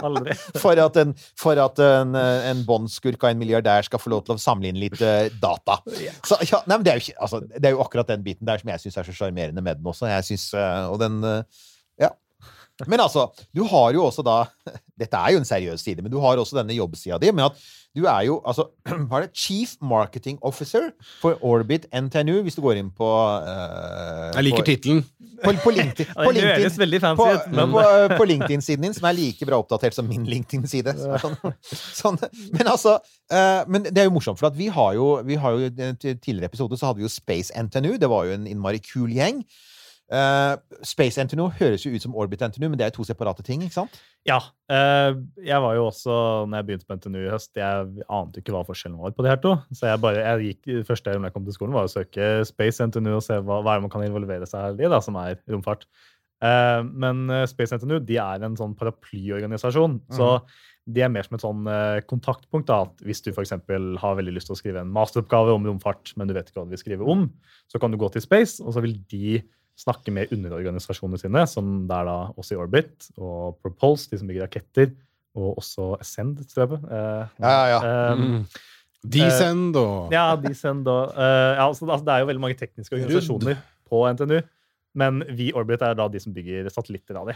Aldri. 0.00 0.32
for 0.56 0.80
at 0.80 0.96
en, 1.02 1.12
for 1.38 1.60
at 1.60 1.80
en, 1.84 2.16
en 2.16 2.62
båndskurk 2.64 3.20
av 3.26 3.34
en 3.34 3.40
milliardær 3.42 3.84
skal 3.84 4.00
få 4.00 4.12
lov 4.14 4.24
til 4.24 4.38
å 4.38 4.40
samle 4.40 4.70
inn 4.70 4.80
litt 4.80 4.96
eh, 5.04 5.28
data. 5.42 5.76
Så, 6.24 6.38
ja, 6.48 6.62
nei, 6.64 6.78
men 6.78 6.86
det, 6.86 6.94
er 6.94 7.02
ikke, 7.04 7.18
altså, 7.20 7.42
det 7.44 7.68
er 7.68 7.76
jo 7.76 7.82
akkurat 7.84 8.08
den 8.08 8.24
biten 8.24 8.48
der 8.48 8.62
som 8.62 8.72
jeg 8.72 8.84
syns 8.86 8.96
er 9.02 9.10
så 9.10 9.16
sjarmerende 9.18 9.64
med 9.64 9.82
den 9.82 9.92
også. 9.92 10.08
Synes, 10.24 10.48
eh, 10.56 10.86
og 10.88 10.96
den, 11.02 11.20
ja. 11.20 11.42
Men 12.86 13.02
altså, 13.04 13.28
du 13.56 13.64
har 13.68 13.92
jo 13.96 14.06
også 14.06 14.24
da 14.26 14.44
Dette 15.00 15.16
er 15.16 15.32
jo 15.32 15.40
en 15.40 15.48
seriøs 15.48 15.80
side, 15.80 16.02
men 16.04 16.12
du 16.12 16.18
har 16.20 16.36
også 16.36 16.58
denne 16.58 16.76
jobbsida 16.76 17.16
di 17.20 17.30
Men 17.32 17.46
at 17.48 17.60
du 17.96 18.04
er 18.06 18.26
jo 18.28 18.36
altså, 18.46 18.68
hva 19.08 19.18
er 19.18 19.26
det? 19.26 19.30
Chief 19.34 19.72
Marketing 19.82 20.38
Officer 20.46 20.90
for 21.22 21.38
Orbit 21.42 21.88
NTNU, 21.90 22.42
hvis 22.46 22.54
du 22.58 22.62
går 22.62 22.78
inn 22.78 22.90
på 22.94 23.08
uh, 23.08 24.30
Jeg 24.36 24.46
liker 24.46 24.62
på- 24.62 24.68
tittelen. 24.68 25.00
På, 25.40 25.54
på 25.64 25.72
LinkedIn. 25.72 26.10
På 26.14 26.32
det 26.36 26.44
høres 26.44 26.76
LinkedIn 26.76 27.16
på, 27.16 27.26
på, 27.72 27.84
på 28.12 28.26
LinkedIn-siden 28.28 28.84
din, 28.84 28.94
som 28.94 29.08
er 29.08 29.16
like 29.16 29.48
bra 29.48 29.56
oppdatert 29.62 29.96
som 29.96 30.06
min 30.06 30.26
LinkedIn-side. 30.28 30.92
Sånn, 31.22 31.38
sånn. 32.02 32.20
Men 32.52 32.68
altså 32.70 32.98
uh, 33.00 33.62
Men 33.66 33.88
det 33.88 34.04
er 34.04 34.10
jo 34.10 34.14
morsomt, 34.14 34.38
for 34.38 34.50
at 34.52 34.58
vi 34.58 34.68
har 34.70 34.94
jo, 34.98 35.08
vi 35.26 35.40
har 35.40 35.56
jo 35.56 35.66
i 35.66 35.88
en 35.88 35.98
tidligere 36.04 36.52
episode 36.52 36.78
så 36.78 36.90
hadde 36.90 37.00
vi 37.02 37.08
jo 37.08 37.12
Space 37.12 37.50
NTNU. 37.56 37.96
Det 37.98 38.10
var 38.12 38.28
jo 38.28 38.36
en 38.36 38.46
innmari 38.52 38.82
kul 38.84 39.10
gjeng. 39.16 39.42
Eh, 40.10 40.52
Space 40.82 41.22
NTNU 41.22 41.44
høres 41.60 41.84
jo 41.84 41.92
ut 41.94 42.02
som 42.02 42.14
Orbit 42.18 42.42
NTNU, 42.42 42.66
men 42.72 42.78
det 42.80 42.88
er 42.88 42.94
to 42.94 43.04
separate 43.06 43.44
ting, 43.46 43.62
ikke 43.62 43.76
sant? 43.76 43.98
Ja. 44.26 44.40
Uh, 44.70 45.22
jeg 45.46 45.62
var 45.62 45.76
jo 45.76 45.84
også, 45.86 46.14
når 46.50 46.58
jeg 46.58 46.66
begynte 46.66 46.88
på 46.88 46.96
NTNU 46.98 47.18
i 47.20 47.30
høst, 47.30 47.52
jeg 47.56 48.06
ante 48.10 48.42
ikke 48.42 48.54
hva 48.54 48.64
forskjellen 48.66 48.98
var 48.98 49.14
på 49.14 49.26
de 49.26 49.30
her 49.30 49.38
to. 49.42 49.54
Så 49.70 49.86
jeg 49.86 50.02
bare, 50.02 50.24
jeg 50.24 50.56
gikk, 50.56 50.86
første 50.88 51.14
jeg 51.14 51.34
kom 51.34 51.46
til 51.46 51.56
skolen, 51.56 51.76
var 51.78 51.86
å 51.86 51.92
søke 51.92 52.30
Space 52.48 52.88
NTNU 52.90 53.12
og 53.20 53.26
se 53.26 53.38
hva, 53.38 53.60
hva 53.66 53.76
man 53.84 53.92
kan 53.92 54.02
involvere 54.06 54.48
seg 54.50 54.82
i, 54.82 54.88
da, 54.90 54.98
som 55.04 55.18
er 55.20 55.38
romfart. 55.50 55.86
Uh, 56.42 56.82
men 56.90 57.30
Space 57.50 57.78
NTNU 57.78 58.00
de 58.08 58.18
er 58.18 58.42
en 58.48 58.58
sånn 58.58 58.74
paraplyorganisasjon. 58.80 60.00
Så 60.16 60.32
de 60.90 61.04
er 61.04 61.12
mer 61.12 61.22
som 61.22 61.36
et 61.36 61.44
sånn 61.44 61.70
kontaktpunkt. 62.10 62.66
da, 62.66 62.82
at 62.88 63.06
Hvis 63.06 63.22
du 63.22 63.30
for 63.36 63.46
har 63.46 64.18
veldig 64.18 64.34
lyst 64.34 64.50
til 64.50 64.56
å 64.56 64.58
skrive 64.58 64.82
en 64.82 64.90
masteroppgave 64.90 65.54
om 65.54 65.70
romfart, 65.70 66.16
men 66.18 66.26
du 66.26 66.34
vet 66.34 66.50
ikke 66.50 66.64
hva 66.64 66.66
du 66.66 66.74
vil 66.74 66.82
skrive 66.82 67.06
om, 67.06 67.28
så 67.70 67.78
kan 67.78 67.92
du 67.92 68.00
gå 68.00 68.10
til 68.10 68.24
Space, 68.24 68.58
og 68.64 68.74
så 68.74 68.82
vil 68.82 68.96
de 69.12 69.38
snakke 69.80 70.12
med 70.12 70.32
underorganisasjonene 70.34 71.18
sine, 71.22 71.44
som 71.48 71.70
det 71.88 71.96
er 71.96 72.08
da 72.10 72.16
også 72.36 72.54
i 72.56 72.58
Orbit 72.60 73.06
og 73.16 73.56
Propulse, 73.64 74.10
de 74.12 74.18
som 74.20 74.28
bygger 74.28 74.44
raketter, 74.44 74.92
og 75.38 75.56
også 75.62 75.94
Ascend, 76.02 76.42
tror 76.50 76.66
jeg. 76.66 76.82
Eh, 76.90 77.24
Ja, 77.40 77.54
ja, 77.54 77.66
ja. 77.72 77.80
eh, 78.12 78.18
Mm. 78.20 78.44
Descend 79.00 79.76
og 79.80 80.10
ja, 80.12 80.34
Descend 80.36 80.84
og 80.92 81.14
uh, 81.16 81.24
ja, 81.56 81.64
altså, 81.66 81.86
altså, 81.88 82.04
Det 82.04 82.12
er 82.12 82.18
jo 82.20 82.26
veldig 82.28 82.40
mange 82.42 82.58
tekniske 82.60 82.94
organisasjoner 82.98 83.56
på 83.88 84.02
NTNU. 84.12 84.40
Men 84.98 85.20
vi 85.38 85.50
Orbit 85.54 85.82
er 85.86 85.94
da 85.94 86.08
de 86.10 86.18
som 86.22 86.32
bygger 86.34 86.66
satellitter 86.72 87.18
av 87.20 87.28
de. 87.30 87.34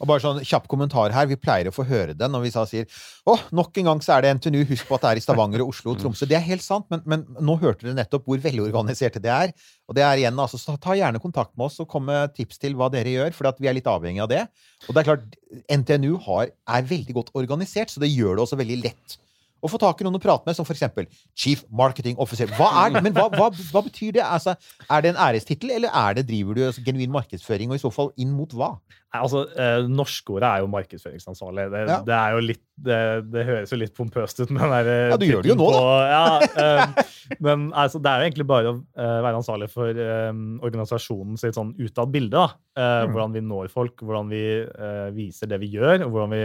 Og 0.00 0.08
bare 0.10 0.22
sånn 0.24 0.40
kjapp 0.42 0.66
kommentar 0.70 1.12
her. 1.14 1.28
Vi 1.30 1.38
pleier 1.38 1.70
å 1.70 1.74
få 1.74 1.84
høre 1.86 2.16
den 2.18 2.32
når 2.34 2.46
vi 2.46 2.52
sier 2.54 2.88
å, 3.28 3.36
nok 3.54 3.78
en 3.78 3.90
gang 3.92 4.02
så 4.02 4.16
er 4.16 4.24
det 4.24 4.32
NTNU. 4.40 4.64
Husk 4.72 4.88
på 4.88 4.98
at 4.98 5.04
det 5.04 5.12
er 5.12 5.20
i 5.20 5.24
Stavanger 5.24 5.62
og 5.62 5.70
Oslo 5.70 5.94
og 5.94 6.00
Tromsø. 6.02 6.26
Det 6.26 6.38
er 6.38 6.46
helt 6.48 6.64
sant, 6.66 6.88
men, 6.90 7.04
men 7.06 7.22
nå 7.38 7.58
hørte 7.62 7.86
dere 7.86 7.98
nettopp 8.00 8.26
hvor 8.26 8.42
velorganiserte 8.42 9.22
det 9.22 9.30
er. 9.32 9.54
Og 9.86 9.98
det 9.98 10.02
er 10.02 10.22
igjen, 10.24 10.40
altså, 10.42 10.58
så 10.58 10.74
ta 10.82 10.96
gjerne 10.98 11.22
kontakt 11.22 11.54
med 11.54 11.68
oss 11.68 11.78
og 11.84 11.90
kom 11.92 12.08
med 12.10 12.34
tips 12.34 12.58
til 12.62 12.74
hva 12.78 12.90
dere 12.90 13.12
gjør, 13.14 13.36
for 13.36 13.62
vi 13.62 13.70
er 13.70 13.78
litt 13.78 13.90
avhengig 13.90 14.24
av 14.24 14.32
det. 14.32 14.42
Og 14.88 14.90
det 14.90 15.02
er 15.02 15.10
klart, 15.12 15.38
NTNU 15.70 16.16
har, 16.26 16.50
er 16.50 16.90
veldig 16.90 17.20
godt 17.20 17.32
organisert, 17.38 17.94
så 17.94 18.02
det 18.02 18.10
gjør 18.10 18.34
det 18.34 18.46
også 18.48 18.58
veldig 18.58 18.80
lett 18.82 19.18
å 19.66 19.70
få 19.72 19.80
tak 19.82 20.00
i 20.00 20.06
noen 20.06 20.18
å 20.18 20.22
prate 20.22 20.46
med, 20.48 20.56
som 20.58 20.66
eksempel 20.72 21.08
Chief 21.34 21.64
Marketing 21.70 22.16
Officer. 22.22 22.50
Hva 22.58 22.70
er 22.86 22.94
det? 22.96 23.02
Men 23.06 23.16
hva, 23.18 23.28
hva, 23.34 23.50
hva 23.50 23.82
betyr 23.86 24.16
det? 24.18 24.24
Altså, 24.26 24.56
er 24.88 25.02
det 25.04 25.12
en 25.14 25.20
ærestittel, 25.28 25.74
eller 25.76 25.90
er 25.92 26.20
det, 26.20 26.26
driver 26.30 26.56
du 26.58 26.64
altså, 26.68 26.84
genuin 26.86 27.12
markedsføring, 27.14 27.72
og 27.74 27.80
i 27.80 27.84
så 27.84 27.92
fall 27.94 28.14
inn 28.22 28.32
mot 28.36 28.54
hva? 28.56 28.76
Nei, 29.14 29.20
altså, 29.22 29.44
eh, 29.56 29.84
Norskordet 29.88 30.48
er 30.48 30.62
jo 30.64 30.70
markedsføringsansvarlig. 30.72 31.68
Det, 31.72 31.82
Ja. 31.88 31.98
det 32.04 32.16
er 32.16 32.34
jo 32.36 32.40
litt 32.44 32.62
det, 32.86 32.96
det 33.32 33.44
høres 33.48 33.70
jo 33.72 33.78
litt 33.80 33.94
pompøst 33.96 34.40
ut. 34.42 34.50
Men 34.52 34.68
det 34.68 34.80
er, 34.92 35.10
Ja, 35.14 35.16
du 35.16 35.24
gjør 35.24 35.42
det 35.46 35.52
jo 35.52 35.56
nå, 35.56 35.68
da. 35.72 35.84
Ja, 36.10 36.24
eh, 36.66 37.38
men 37.40 37.70
altså, 37.72 38.00
det 38.02 38.10
er 38.10 38.20
jo 38.20 38.26
egentlig 38.28 38.46
bare 38.50 38.72
å 38.74 38.76
eh, 38.82 39.14
være 39.24 39.38
ansvarlig 39.40 39.70
for 39.72 39.88
eh, 40.02 40.32
organisasjonen 40.66 41.38
sitt 41.40 41.56
sånn 41.56 41.72
utad 41.80 42.12
bilde. 42.14 42.36
da. 42.36 42.48
Eh, 42.76 42.84
Mm. 43.06 43.12
Hvordan 43.14 43.32
vi 43.34 43.40
når 43.42 43.68
folk, 43.72 44.02
hvordan 44.04 44.28
vi 44.30 44.40
eh, 44.62 45.06
viser 45.16 45.48
det 45.50 45.58
vi 45.62 45.70
gjør, 45.74 46.04
og 46.06 46.12
hvordan 46.12 46.32
vi 46.34 46.42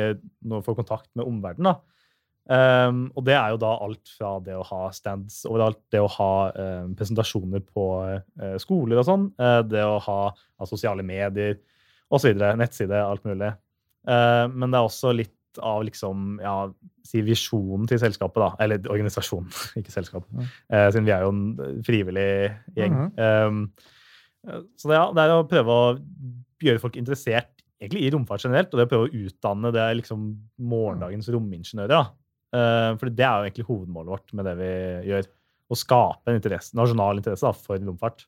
nå 0.49 0.62
får 0.65 0.77
kontakt 0.79 1.10
med 1.15 1.27
omverdenen. 1.27 1.73
da. 1.73 1.75
Um, 2.49 3.04
og 3.15 3.25
det 3.27 3.36
er 3.38 3.54
jo 3.54 3.60
da 3.62 3.75
alt 3.86 4.12
fra 4.17 4.32
det 4.43 4.56
å 4.58 4.63
ha 4.65 4.80
stands 4.95 5.43
overalt, 5.47 5.77
det 5.93 6.01
å 6.01 6.10
ha 6.10 6.32
um, 6.51 6.95
presentasjoner 6.97 7.62
på 7.63 7.86
uh, 8.01 8.56
skoler 8.60 8.99
og 8.99 9.06
sånn, 9.08 9.27
uh, 9.39 9.62
det 9.63 9.84
å 9.86 9.99
ha, 10.08 10.21
uh, 10.34 10.65
sosiale 10.67 11.06
medier 11.06 11.60
osv. 12.12 12.34
Nettside, 12.60 12.97
alt 12.97 13.23
mulig. 13.27 13.54
Eh, 14.10 14.45
men 14.49 14.71
det 14.71 14.80
er 14.80 14.88
også 14.88 15.13
litt 15.15 15.62
av 15.62 15.84
liksom, 15.84 16.38
ja, 16.41 16.56
si 17.06 17.23
visjonen 17.27 17.88
til 17.89 17.99
selskapet, 18.01 18.39
da. 18.41 18.51
Eller 18.63 18.91
organisasjonen, 18.91 19.51
ikke 19.82 19.93
selskapet. 19.93 20.30
Eh, 20.71 20.88
siden 20.93 21.08
vi 21.08 21.15
er 21.15 21.25
jo 21.25 21.34
en 21.34 21.82
frivillig 21.88 22.30
gjeng. 22.77 22.99
um, 23.17 23.65
så 24.41 24.89
det, 24.89 24.95
ja, 24.97 25.08
det 25.13 25.23
er 25.23 25.36
å 25.36 25.49
prøve 25.49 25.73
å 25.73 25.89
gjøre 26.62 26.82
folk 26.82 26.95
interessert 26.97 27.51
egentlig 27.82 28.06
i 28.06 28.12
romfart 28.13 28.43
generelt, 28.45 28.71
og 28.71 28.80
det 28.80 28.88
å 28.88 28.89
prøve 28.89 29.10
å 29.10 29.25
utdanne 29.25 29.71
det 29.73 29.82
er 29.84 29.99
liksom 29.99 30.25
morgendagens 30.71 31.30
romingeniører. 31.34 31.93
da. 31.93 32.01
Uh, 32.51 32.97
for 32.99 33.11
det 33.11 33.23
er 33.23 33.37
jo 33.37 33.47
egentlig 33.47 33.67
hovedmålet 33.69 34.11
vårt 34.15 34.33
med 34.37 34.49
det 34.49 34.57
vi 34.59 34.73
gjør. 35.11 35.29
Å 35.71 35.77
skape 35.79 36.27
en 36.27 36.35
interesse, 36.35 36.75
nasjonal 36.75 37.21
interesse 37.21 37.47
da, 37.47 37.55
for 37.55 37.79
romfart. 37.79 38.25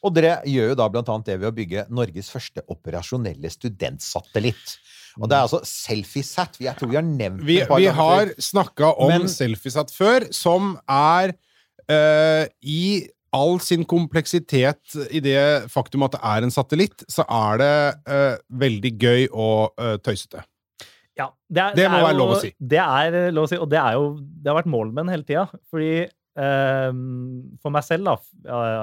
Og 0.00 0.14
dere 0.16 0.38
gjør 0.48 0.70
jo 0.70 0.76
da 0.80 0.86
blant 0.88 1.10
annet 1.12 1.28
det 1.28 1.34
ved 1.42 1.50
å 1.50 1.56
bygge 1.58 1.82
Norges 1.92 2.30
første 2.32 2.64
operasjonelle 2.72 3.50
studentsatellitt. 3.52 4.78
Og 5.20 5.28
det 5.28 5.36
er 5.36 5.44
altså 5.44 5.60
Selfiesat. 5.68 6.56
Jeg 6.60 6.76
tror 6.78 6.92
vi 6.92 6.98
har 6.98 7.04
nevnt 7.04 7.44
Vi, 7.44 7.58
det 7.60 7.80
vi 7.80 7.90
har 7.98 8.32
snakka 8.40 8.94
om 8.96 9.12
Men- 9.12 9.28
Selfiesat 9.28 9.92
før, 9.92 10.28
som 10.32 10.78
er 10.88 11.34
uh, 11.92 12.48
I 12.64 13.08
all 13.36 13.58
sin 13.60 13.84
kompleksitet 13.84 14.96
i 15.12 15.20
det 15.20 15.68
faktum 15.72 16.06
at 16.06 16.16
det 16.16 16.22
er 16.24 16.46
en 16.46 16.54
satellitt, 16.54 17.04
så 17.12 17.26
er 17.28 17.60
det 17.60 17.72
uh, 18.08 18.36
veldig 18.64 18.92
gøy 18.96 19.26
og 19.32 19.76
uh, 19.76 19.96
tøysete. 20.00 20.44
Ja, 21.16 21.30
det, 21.48 21.62
er, 21.62 21.74
Det 21.78 21.86
må 21.90 21.96
er 21.98 22.04
være 22.04 22.12
jo- 22.14 22.18
lov 22.20 22.30
å 22.34 22.40
si. 22.42 22.50
Det 22.60 22.78
er 22.82 23.14
eh, 23.22 23.30
lov 23.32 23.44
å 23.46 23.48
si, 23.48 23.56
og 23.56 23.70
det, 23.72 23.78
er 23.80 23.92
jo, 23.96 24.08
det 24.20 24.50
har 24.52 24.58
vært 24.62 24.68
målet 24.72 24.92
med 24.94 25.06
den 25.06 25.14
hele 25.14 25.24
tida. 25.28 25.46
Fordi 25.72 25.92
eh, 26.04 26.90
for 27.62 27.72
meg 27.72 27.84
selv, 27.86 28.04
da 28.04 28.16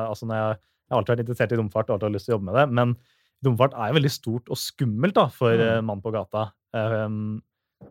altså 0.10 0.26
når 0.26 0.40
jeg, 0.40 0.58
jeg 0.58 0.94
har 0.96 0.98
alltid 1.02 1.14
vært 1.16 1.24
interessert 1.28 1.52
i 1.54 1.60
romfart 1.62 1.90
og 1.90 1.96
alltid 1.98 2.08
har 2.10 2.16
lyst 2.18 2.26
til 2.30 2.34
å 2.34 2.38
jobbe 2.40 2.50
med 2.52 2.58
det, 2.60 2.66
men 2.80 2.96
romfart 3.46 3.74
er 3.78 3.92
jo 3.92 3.98
veldig 4.00 4.12
stort 4.16 4.50
og 4.50 4.58
skummelt 4.58 5.16
da, 5.18 5.28
for 5.30 5.54
Mm. 5.54 5.66
eh, 5.68 5.82
mann 5.86 6.02
på 6.02 6.12
gata. 6.16 6.48
Um, 6.74 7.42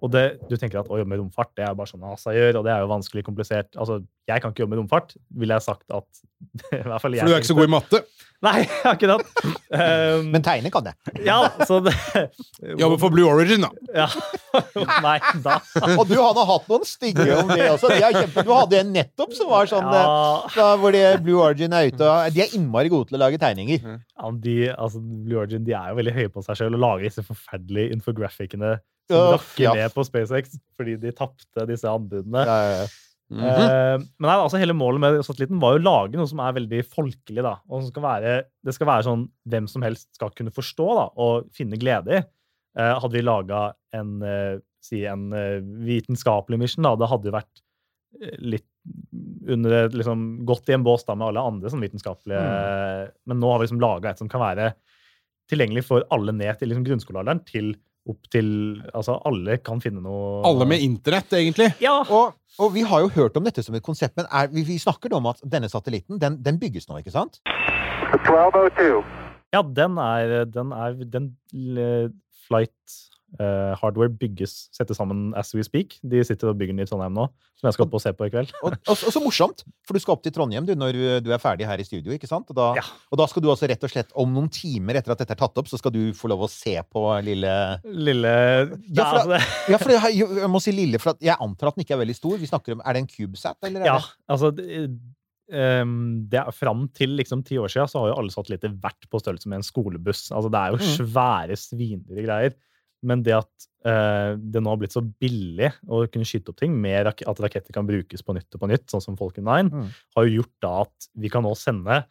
og 0.01 0.11
det, 0.15 0.25
du 0.49 0.57
tenker 0.57 0.81
at 0.81 0.89
å 0.91 0.99
jobbe 1.01 1.13
med 1.13 1.21
romfart 1.21 1.53
det 1.59 1.67
er 1.67 1.77
bare 1.79 1.91
sånn 1.91 2.03
NASA 2.03 2.33
gjør, 2.35 2.61
og 2.61 2.67
det 2.67 2.73
er 2.75 2.83
jo 2.87 2.91
vanskelig 2.95 3.25
komplisert. 3.29 3.71
Altså, 3.77 4.01
Jeg 4.31 4.41
kan 4.43 4.53
ikke 4.55 4.63
jobbe 4.65 4.77
med 4.77 4.85
romfart, 4.85 5.17
ville 5.35 5.55
jeg 5.59 5.67
sagt 5.67 5.85
at 5.91 6.07
i 6.79 6.83
hvert 6.83 7.03
fall 7.03 7.15
jeg 7.17 7.23
For 7.25 7.31
du 7.31 7.35
er 7.37 7.43
ikke 7.43 7.53
så 7.53 7.59
god 7.59 7.69
i 7.69 7.73
matte. 7.77 8.03
Nei, 8.43 8.65
akkurat. 8.91 9.23
Um, 9.71 10.33
Men 10.35 10.43
tegne 10.43 10.71
kan 10.75 10.83
det. 10.89 10.93
ja, 11.23 11.37
så 11.69 11.79
det 11.85 11.93
Jobber 12.81 12.99
for 12.99 13.15
Blue 13.15 13.29
Origin, 13.31 13.63
da. 13.63 13.71
Ja. 13.95 14.09
Nei, 15.05 15.15
da 15.45 15.61
Og 15.95 16.03
du 16.11 16.17
hadde 16.19 16.43
hatt 16.49 16.67
noen 16.73 16.87
stygge 16.89 17.29
om 17.39 17.53
det 17.53 17.69
også. 17.71 17.93
De 17.93 18.01
er 18.03 18.17
kjempe... 18.19 18.43
Du 18.43 18.51
hadde 18.51 18.81
en 18.83 18.91
nettopp 18.97 19.37
som 19.39 19.47
var 19.53 19.71
sånn 19.71 19.87
eh, 19.87 19.95
Ja, 19.95 20.43
da, 20.57 20.67
hvor 20.83 20.91
det 20.97 21.05
Blue 21.23 21.39
Origin 21.45 21.77
er 21.79 21.93
ute 21.93 22.03
og 22.09 22.35
De 22.35 22.43
er 22.43 22.57
innmari 22.59 22.91
gode 22.93 23.13
til 23.13 23.21
å 23.21 23.23
lage 23.23 23.39
tegninger. 23.43 23.87
ja, 23.95 24.33
de, 24.49 24.57
altså, 24.75 24.99
Blue 25.01 25.39
Origin 25.45 25.63
de 25.69 25.77
er 25.79 25.93
jo 25.93 26.01
veldig 26.03 26.17
høye 26.19 26.33
på 26.35 26.43
seg 26.49 26.59
sjøl 26.59 26.75
og 26.81 26.83
lager 26.83 27.07
disse 27.07 27.25
forferdelige 27.27 27.95
infographicene 27.95 28.75
som 29.13 29.31
rakker 29.37 29.65
ja. 29.65 29.77
ned 29.79 29.95
på 29.95 30.05
SpaceX 30.09 30.59
fordi 30.79 30.99
de 31.03 31.15
tapte 31.17 31.67
disse 31.69 31.89
anbudene. 31.89 32.45
Ja, 32.49 32.59
ja, 32.67 32.77
ja. 32.83 32.91
-hmm. 33.33 33.63
Eh, 33.63 33.97
men 34.19 34.29
nei, 34.29 34.37
altså, 34.37 34.61
hele 34.61 34.77
målet 34.77 35.03
med 35.03 35.21
satellitten 35.27 35.61
var 35.63 35.77
jo 35.77 35.83
å 35.83 35.87
lage 35.87 36.19
noe 36.19 36.29
som 36.31 36.43
er 36.45 36.57
veldig 36.59 36.83
folkelig. 36.91 37.43
da, 37.45 37.57
og 37.69 37.83
som 37.83 37.91
skal 37.93 38.07
være, 38.07 38.35
Det 38.65 38.75
skal 38.77 38.91
være 38.91 39.07
sånn 39.09 39.27
hvem 39.49 39.69
som 39.69 39.83
helst 39.83 40.09
skal 40.17 40.33
kunne 40.37 40.55
forstå 40.55 40.89
da, 40.99 41.07
og 41.17 41.49
finne 41.55 41.81
glede 41.81 42.19
i. 42.19 42.23
Eh, 42.79 42.95
hadde 43.01 43.17
vi 43.17 43.25
laga 43.25 43.73
en, 43.95 44.23
eh, 44.23 44.59
si 44.83 45.05
en 45.07 45.31
vitenskapelig 45.87 46.59
mission, 46.59 46.83
da, 46.83 46.97
det 46.97 47.09
hadde 47.09 47.29
jo 47.31 47.37
vært 47.37 47.63
litt 48.43 48.69
under 49.49 49.89
liksom, 49.89 50.45
Gått 50.45 50.69
i 50.69 50.75
en 50.75 50.83
bås 50.83 51.05
da 51.07 51.15
med 51.15 51.29
alle 51.29 51.41
andre 51.41 51.71
sånn 51.71 51.81
vitenskapelige 51.81 52.43
Men 53.25 53.39
nå 53.41 53.49
har 53.49 53.61
vi 53.61 53.65
liksom 53.65 53.81
laga 53.81 54.11
et 54.11 54.19
som 54.19 54.29
kan 54.29 54.43
være 54.43 54.75
tilgjengelig 55.49 55.85
for 55.87 56.05
alle 56.11 56.35
ned 56.35 56.59
til 56.59 56.69
liksom, 56.69 56.85
grunnskolealderen, 56.85 57.41
til 57.47 57.73
opp 58.09 58.31
til 58.33 58.47
Altså, 58.93 59.19
alle 59.29 59.59
kan 59.63 59.83
finne 59.83 60.03
noe 60.03 60.43
Alle 60.49 60.67
med 60.69 60.83
internett, 60.85 61.33
egentlig. 61.39 61.71
Ja! 61.83 62.01
Og, 62.03 62.35
og 62.59 62.73
vi 62.75 62.85
har 62.87 63.05
jo 63.05 63.13
hørt 63.15 63.37
om 63.39 63.47
dette 63.47 63.65
som 63.65 63.77
et 63.79 63.85
konsept, 63.85 64.17
men 64.19 64.29
er, 64.29 64.51
vi, 64.53 64.65
vi 64.67 64.79
snakker 64.83 65.13
nå 65.13 65.21
om 65.23 65.31
at 65.33 65.43
denne 65.47 65.71
satellitten 65.73 66.21
den, 66.23 66.41
den 66.43 66.59
bygges 66.63 66.89
nå, 66.91 66.99
ikke 67.03 67.15
sant? 67.15 67.41
1202. 68.13 69.03
Ja, 69.53 69.63
den 69.63 69.99
er 70.01 70.45
Den, 70.49 70.73
er, 70.73 70.99
den 71.13 71.33
eh, 71.79 72.11
flight 72.47 72.99
eh, 73.41 73.73
hardware 73.81 74.11
bygges, 74.13 74.69
settes 74.75 74.99
sammen 75.01 75.33
as 75.39 75.55
we 75.55 75.63
speak. 75.65 75.97
De 76.03 76.21
sitter 76.25 76.51
og 76.51 76.59
bygger 76.61 76.75
den 76.77 76.83
i 76.85 76.87
Trondheim 76.89 77.15
nå, 77.17 77.29
som 77.61 77.69
jeg 77.71 77.77
skal 77.77 77.87
opp 77.87 77.95
og 77.97 78.03
se 78.05 78.13
på 78.13 78.27
i 78.27 78.33
kveld. 78.35 78.51
Og, 78.63 78.73
og, 78.75 78.91
og 78.93 79.13
så 79.15 79.23
morsomt, 79.25 79.63
for 79.87 79.95
du 79.97 80.01
skal 80.03 80.17
opp 80.17 80.23
til 80.27 80.33
Trondheim 80.37 80.67
du, 80.69 80.75
når 80.77 80.99
du 81.25 81.31
er 81.33 81.41
ferdig 81.43 81.67
her 81.69 81.81
i 81.81 81.87
studio, 81.89 82.13
ikke 82.13 82.29
sant? 82.29 82.51
Og 82.53 82.59
da, 82.59 82.69
Ja. 82.81 82.85
og 83.11 83.19
da 83.23 83.27
skal 83.31 83.43
du 83.43 83.49
altså 83.53 83.69
rett 83.71 83.83
og 83.87 83.91
slett, 83.95 84.13
om 84.19 84.33
noen 84.37 84.51
timer 84.53 84.99
etter 85.01 85.13
at 85.15 85.23
dette 85.25 85.33
er 85.37 85.41
tatt 85.45 85.57
opp, 85.63 85.71
så 85.73 85.79
skal 85.81 85.95
du 85.95 86.03
få 86.19 86.29
lov 86.33 86.45
å 86.45 86.51
se 86.53 86.77
på 86.93 87.07
lille 87.25 87.55
Lille 87.85 88.35
Ja, 88.93 89.09
for 89.09 89.33
da, 89.33 89.41
Ja, 89.73 89.79
for 89.81 89.95
jeg, 89.97 90.19
jeg 90.43 90.51
må 90.53 90.61
si 90.63 90.73
lille, 90.77 90.99
for 91.03 91.17
jeg 91.23 91.37
antar 91.41 91.69
at 91.73 91.77
den 91.79 91.87
ikke 91.87 91.97
er 91.97 92.03
veldig 92.05 92.19
stor. 92.21 92.37
Vi 92.43 92.51
snakker 92.51 92.77
om, 92.77 92.83
Er 92.85 92.93
det 92.99 93.05
en 93.07 93.11
CubeSat, 93.17 93.59
eller? 93.65 93.81
Er 93.87 93.93
Ja, 93.95 93.99
altså 94.29 94.51
det, 94.55 94.89
Um, 95.53 96.25
det 96.33 96.39
er, 96.41 96.51
Fram 96.55 96.87
til 96.97 97.11
liksom 97.19 97.43
ti 97.45 97.59
år 97.61 97.69
siden 97.69 97.91
så 97.91 98.01
har 98.01 98.13
jo 98.13 98.19
alle 98.23 98.33
satellitter 98.33 98.73
vært 98.81 99.05
på 99.13 99.19
størrelse 99.21 99.51
med 99.51 99.59
en 99.61 99.67
skolebuss. 99.67 100.31
Altså 100.33 100.49
Det 100.49 100.61
er 100.63 100.71
jo 100.73 100.79
Mm. 100.79 100.93
svære, 100.97 101.57
svindyre 101.61 102.25
greier. 102.25 102.55
Men 103.03 103.23
det 103.27 103.35
at 103.35 103.67
eh, 103.85 104.37
det 104.39 104.61
nå 104.63 104.71
har 104.71 104.79
blitt 104.79 104.95
så 104.95 105.03
billig 105.03 105.73
å 105.91 106.05
kunne 106.13 106.27
skyte 106.29 106.53
opp 106.53 106.61
ting, 106.61 106.75
med 106.81 107.05
rak 107.09 107.23
at 107.27 107.41
raketter 107.43 107.75
kan 107.75 107.87
brukes 107.89 108.23
på 108.23 108.35
nytt 108.37 108.55
og 108.55 108.61
på 108.63 108.69
nytt, 108.71 108.85
sånn 108.93 109.03
som 109.03 109.17
Falcon 109.19 109.45
9, 109.49 109.71
Mm. 109.73 109.89
har 110.17 110.29
jo 110.29 110.37
gjort 110.43 110.53
da 110.63 110.75
at 110.85 111.09
vi 111.19 111.29
kan 111.33 111.43
nå 111.43 111.55
sende 111.59 112.05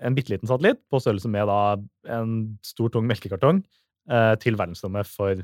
en 0.00 0.14
bitte 0.16 0.32
liten 0.32 0.48
satellitt 0.48 0.80
på 0.90 0.96
størrelse 1.02 1.28
med 1.28 1.44
da 1.46 1.58
en 2.16 2.56
stor, 2.64 2.88
tung 2.88 3.04
melkekartong 3.06 3.60
eh, 4.08 4.34
til 4.40 4.56
verdensrommet 4.56 5.06
for 5.06 5.36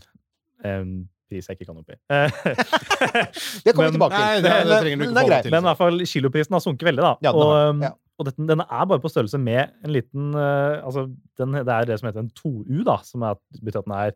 en 0.64 0.94
pris 1.28 1.44
jeg 1.50 1.58
ikke 1.58 1.66
kan 1.68 1.80
oppgi. 1.82 1.96
Det 3.66 3.74
kommer 3.74 3.90
vi 3.90 3.90
Men- 3.90 3.96
tilbake 3.98 4.16
til. 4.16 4.24
Nei, 4.24 4.40
det, 4.40 4.52
det 4.70 4.80
trenger 4.80 4.96
du 4.96 5.04
ikke 5.04 5.14
det 5.26 5.36
er 5.36 5.42
til. 5.42 5.50
Men 5.54 5.64
i 5.64 5.68
hvert 5.68 5.80
fall 5.80 6.00
kiloprisen 6.06 6.56
har 6.56 6.62
sunket 6.64 6.88
veldig, 6.88 7.02
da. 7.04 7.14
Ja, 7.26 7.32
den 7.32 7.40
og 7.42 7.52
har- 7.52 7.68
um, 7.74 7.82
ja. 7.82 7.90
og 8.18 8.28
dette, 8.30 8.46
den 8.48 8.60
er 8.64 8.86
bare 8.92 9.02
på 9.02 9.10
størrelse 9.12 9.38
med 9.42 9.72
en 9.84 9.92
liten 9.92 10.30
eh, 10.34 10.80
altså 10.86 11.06
den, 11.36 11.52
Det 11.52 11.74
er 11.76 11.84
det 11.90 11.98
som 12.00 12.08
heter 12.08 12.24
en 12.24 12.30
2U, 12.40 12.84
da, 12.86 12.96
som 13.04 13.22
er, 13.28 13.36
betyr 13.60 13.82
at 13.82 13.88
den 13.90 13.96
er 13.98 14.14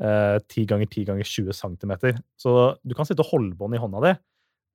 10 0.00 0.66
ganger 0.70 0.88
10 0.88 1.06
ganger 1.10 1.28
20 1.28 1.52
cm. 1.52 1.92
Så 2.40 2.56
du 2.80 2.96
kan 2.96 3.08
sitte 3.08 3.24
og 3.24 3.32
holde 3.34 3.56
bånd 3.58 3.76
i 3.76 3.82
hånda 3.82 4.04
di. 4.06 4.14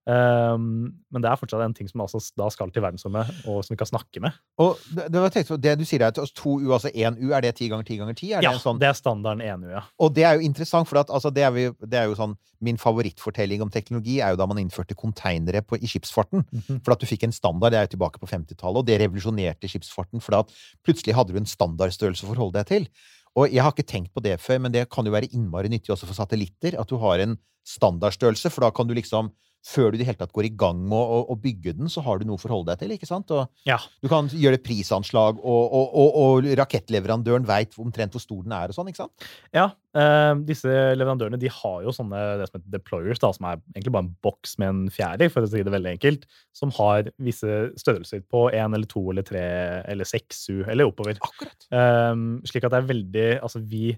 Um, 0.06 0.92
men 1.10 1.24
det 1.24 1.32
er 1.32 1.38
fortsatt 1.40 1.64
en 1.66 1.74
ting 1.74 1.88
som 1.90 2.04
altså 2.04 2.20
da 2.38 2.46
skal 2.54 2.70
til 2.70 2.84
verdensrommet, 2.86 3.30
og 3.50 3.64
som 3.66 3.74
vi 3.74 3.80
kan 3.80 3.90
snakke 3.90 4.22
med. 4.22 4.36
Og 4.62 4.78
det, 4.94 5.08
det, 5.10 5.46
det 5.64 5.74
du 5.80 5.86
sier 5.88 6.04
er 6.04 6.12
at 6.14 6.20
altså, 6.22 6.36
to 6.38 6.60
U, 6.60 6.68
altså 6.76 6.92
én 6.94 7.18
U, 7.18 7.32
er 7.34 7.42
det 7.42 7.56
ti 7.58 7.72
ganger 7.72 7.88
ti 7.88 7.98
ganger 7.98 8.18
ti? 8.20 8.30
Ja, 8.36 8.44
det 8.44 8.52
en 8.52 8.62
sånn 8.62 8.82
det 8.82 8.92
er 8.92 9.00
standarden 9.00 9.42
1U, 9.42 9.72
ja. 9.74 9.82
Og 9.98 10.14
det 10.14 10.28
er 10.30 10.38
jo 10.38 10.46
interessant, 10.46 10.90
for 10.92 11.02
at, 11.02 11.10
altså, 11.10 11.34
det, 11.34 11.48
er 11.48 11.56
vi, 11.56 11.66
det 11.82 12.02
er 12.02 12.12
jo 12.12 12.20
sånn 12.20 12.38
Min 12.66 12.78
favorittfortelling 12.82 13.62
om 13.66 13.70
teknologi 13.70 14.20
er 14.24 14.34
jo 14.34 14.40
da 14.40 14.46
man 14.50 14.62
innførte 14.62 14.96
konteinere 14.98 15.60
i 15.78 15.90
skipsfarten. 15.90 16.46
Mhm. 16.46 16.80
For 16.86 16.94
at 16.94 17.02
du 17.02 17.10
fikk 17.10 17.26
en 17.26 17.36
standard, 17.36 17.74
det 17.74 17.82
er 17.82 17.90
jo 17.90 17.96
tilbake 17.98 18.22
på 18.22 18.30
50-tallet, 18.30 18.80
og 18.80 18.88
det 18.88 19.02
revolusjonerte 19.02 19.70
skipsfarten. 19.70 20.22
For 20.24 20.38
at 20.40 20.54
plutselig 20.86 21.18
hadde 21.18 21.34
du 21.34 21.42
en 21.42 21.50
standardstørrelse 21.50 22.26
å 22.26 22.32
forholde 22.32 22.62
deg 22.62 22.70
til. 22.72 22.90
Og 23.36 23.52
jeg 23.52 23.64
har 23.66 23.74
ikke 23.74 23.88
tenkt 23.88 24.14
på 24.16 24.24
det 24.24 24.38
før, 24.40 24.62
men 24.64 24.72
det 24.72 24.86
kan 24.92 25.06
jo 25.08 25.14
være 25.14 25.32
innmari 25.36 25.72
nyttig 25.72 25.92
også 25.92 26.08
for 26.08 26.18
satellitter. 26.18 26.78
At 26.80 26.92
du 26.92 26.96
har 27.02 27.20
en 27.20 27.36
standardstørrelse, 27.68 28.52
for 28.54 28.64
da 28.64 28.72
kan 28.72 28.88
du 28.88 28.96
liksom 28.96 29.34
før 29.66 29.92
du 29.92 29.98
i 29.98 30.02
det 30.02 30.08
hele 30.08 30.20
tatt 30.20 30.34
går 30.36 30.48
i 30.48 30.54
gang 30.54 30.82
med 30.86 31.00
å, 31.00 31.22
å 31.34 31.38
bygge 31.42 31.74
den, 31.80 31.90
så 31.92 32.04
har 32.06 32.20
du 32.20 32.28
noe 32.28 32.38
å 32.38 32.42
forholde 32.42 32.70
deg 32.72 32.84
til. 32.84 32.94
ikke 32.96 33.10
sant? 33.10 33.34
Ja. 33.66 33.80
Du 34.04 34.10
kan 34.12 34.30
gjøre 34.30 34.60
et 34.60 34.66
prisanslag, 34.66 35.40
og, 35.42 35.64
og, 35.66 35.96
og, 35.98 36.20
og 36.22 36.50
rakettleverandøren 36.62 37.48
veit 37.50 37.74
omtrent 37.82 38.14
hvor 38.16 38.24
stor 38.24 38.44
den 38.46 38.54
er. 38.56 38.70
og 38.70 38.78
sånn, 38.78 38.92
ikke 38.92 39.02
sant? 39.04 39.28
Ja, 39.56 39.68
eh, 39.98 40.34
disse 40.46 40.70
leverandørene 41.00 41.42
de 41.42 41.52
har 41.52 41.82
jo 41.86 41.96
sånne 41.96 42.22
det 42.42 42.50
som 42.50 42.60
heter 42.60 42.78
deployers, 42.78 43.22
da, 43.24 43.34
som 43.36 43.50
er 43.50 43.62
egentlig 43.74 43.96
bare 43.98 44.08
en 44.08 44.14
boks 44.26 44.58
med 44.62 44.74
en 44.74 44.84
fjerde 44.94 45.28
i, 45.28 45.34
for 45.34 45.48
å 45.48 45.52
si 45.52 45.66
det 45.66 45.74
veldig 45.74 45.96
enkelt, 45.98 46.30
som 46.56 46.74
har 46.78 47.10
visse 47.26 47.60
størrelser 47.82 48.26
på 48.30 48.48
én 48.54 48.78
eller 48.78 48.90
to 48.92 49.08
eller 49.12 49.26
tre 49.26 49.46
eller 49.90 50.08
seks 50.08 50.46
U, 50.54 50.60
eller 50.70 50.92
oppover. 50.92 51.18
Akkurat. 51.26 51.70
Um, 51.74 52.28
slik 52.46 52.68
at 52.68 52.74
det 52.76 52.84
er 52.84 52.92
veldig 52.94 53.24
Altså, 53.46 53.60
vi, 53.66 53.96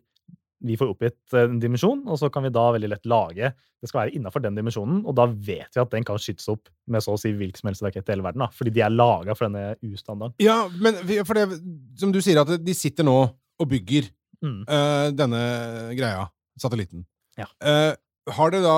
vi 0.65 0.77
får 0.79 0.89
oppgitt 0.93 1.33
eh, 1.33 1.45
en 1.45 1.59
dimensjon, 1.61 2.03
og 2.09 2.17
så 2.19 2.29
kan 2.33 2.45
vi 2.47 2.53
da 2.53 2.63
veldig 2.73 2.89
lett 2.89 3.09
lage 3.09 3.51
Det 3.53 3.89
skal 3.91 4.03
være 4.03 4.15
innafor 4.17 4.41
den 4.41 4.57
dimensjonen, 4.57 5.03
og 5.05 5.13
da 5.19 5.27
vet 5.29 5.75
vi 5.75 5.81
at 5.83 5.91
den 5.93 6.05
kan 6.07 6.17
skytes 6.17 6.47
opp 6.49 6.71
med 6.89 7.03
så 7.05 7.13
å 7.13 7.19
si 7.21 7.29
hvilken 7.37 7.61
som 7.61 7.69
helst 7.69 7.85
rakett 7.85 8.09
i 8.09 8.15
hele 8.15 8.25
verden. 8.25 8.41
da, 8.41 8.49
Fordi 8.57 8.73
de 8.73 8.81
er 8.81 8.93
laga 8.93 9.35
for 9.37 9.45
denne 9.45 9.75
U-standarden. 9.85 10.33
Ja, 10.41 10.63
men 10.81 10.97
for 11.27 11.37
det, 11.37 11.59
som 12.01 12.11
du 12.15 12.17
sier, 12.25 12.41
at 12.41 12.55
de 12.57 12.73
sitter 12.77 13.05
nå 13.05 13.19
og 13.27 13.69
bygger 13.69 14.09
Mm. 14.37 14.65
uh, 14.69 15.09
denne 15.17 15.39
greia, 15.97 16.27
satellitten. 16.61 17.07
Ja. 17.39 17.47
Uh, 17.57 17.95
har 18.37 18.51
dere 18.53 18.61
da 18.61 18.75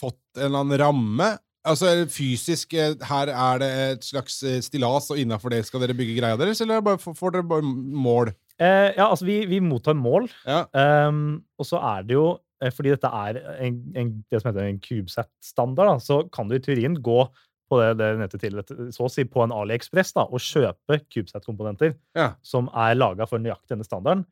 fått 0.00 0.16
en 0.38 0.46
eller 0.46 0.62
annen 0.62 0.80
ramme? 0.80 1.26
Altså 1.64 1.90
fysisk 2.12 2.72
Her 2.76 3.30
er 3.32 3.60
det 3.60 3.68
et 3.82 4.04
slags 4.04 4.38
stillas, 4.64 5.10
og 5.12 5.20
innafor 5.20 5.52
det 5.52 5.62
skal 5.64 5.80
dere 5.80 5.96
bygge 5.96 6.18
greia 6.18 6.36
deres, 6.40 6.60
eller 6.60 6.80
får 7.00 7.36
dere 7.36 7.46
bare 7.48 7.64
mål? 7.64 8.32
Eh, 8.62 8.90
ja, 8.94 9.08
altså, 9.08 9.26
vi, 9.26 9.40
vi 9.50 9.60
mottar 9.60 9.96
mål, 9.98 10.28
Ja. 10.46 10.64
Um, 11.08 11.42
og 11.58 11.66
så 11.66 11.80
er 11.82 12.04
det 12.06 12.14
jo, 12.14 12.26
eh, 12.62 12.70
fordi 12.70 12.92
dette 12.94 13.10
er 13.10 13.40
en, 13.66 13.80
en, 13.98 14.12
det 14.30 14.40
som 14.40 14.50
heter 14.52 14.68
en 14.68 14.78
CubeSat-standard, 14.84 15.98
så 16.04 16.22
kan 16.34 16.48
du 16.48 16.54
i 16.54 16.62
teorien 16.62 16.94
gå 17.02 17.24
på 17.70 17.80
det, 17.80 17.90
det 17.98 18.10
nettet 18.20 18.44
til, 18.44 18.60
så 18.94 19.06
å 19.06 19.10
si 19.10 19.24
på 19.26 19.42
en 19.42 19.54
AliExpress 19.54 20.14
da, 20.14 20.26
og 20.28 20.42
kjøpe 20.44 21.00
CubeSat-komponenter 21.10 21.96
Ja. 22.16 22.34
som 22.46 22.70
er 22.70 22.94
laga 22.98 23.26
for 23.26 23.42
nøyaktig 23.42 23.74
denne 23.74 23.86
standarden. 23.88 24.26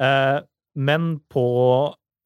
Eh, 0.00 0.40
men 0.80 1.16
på 1.28 1.44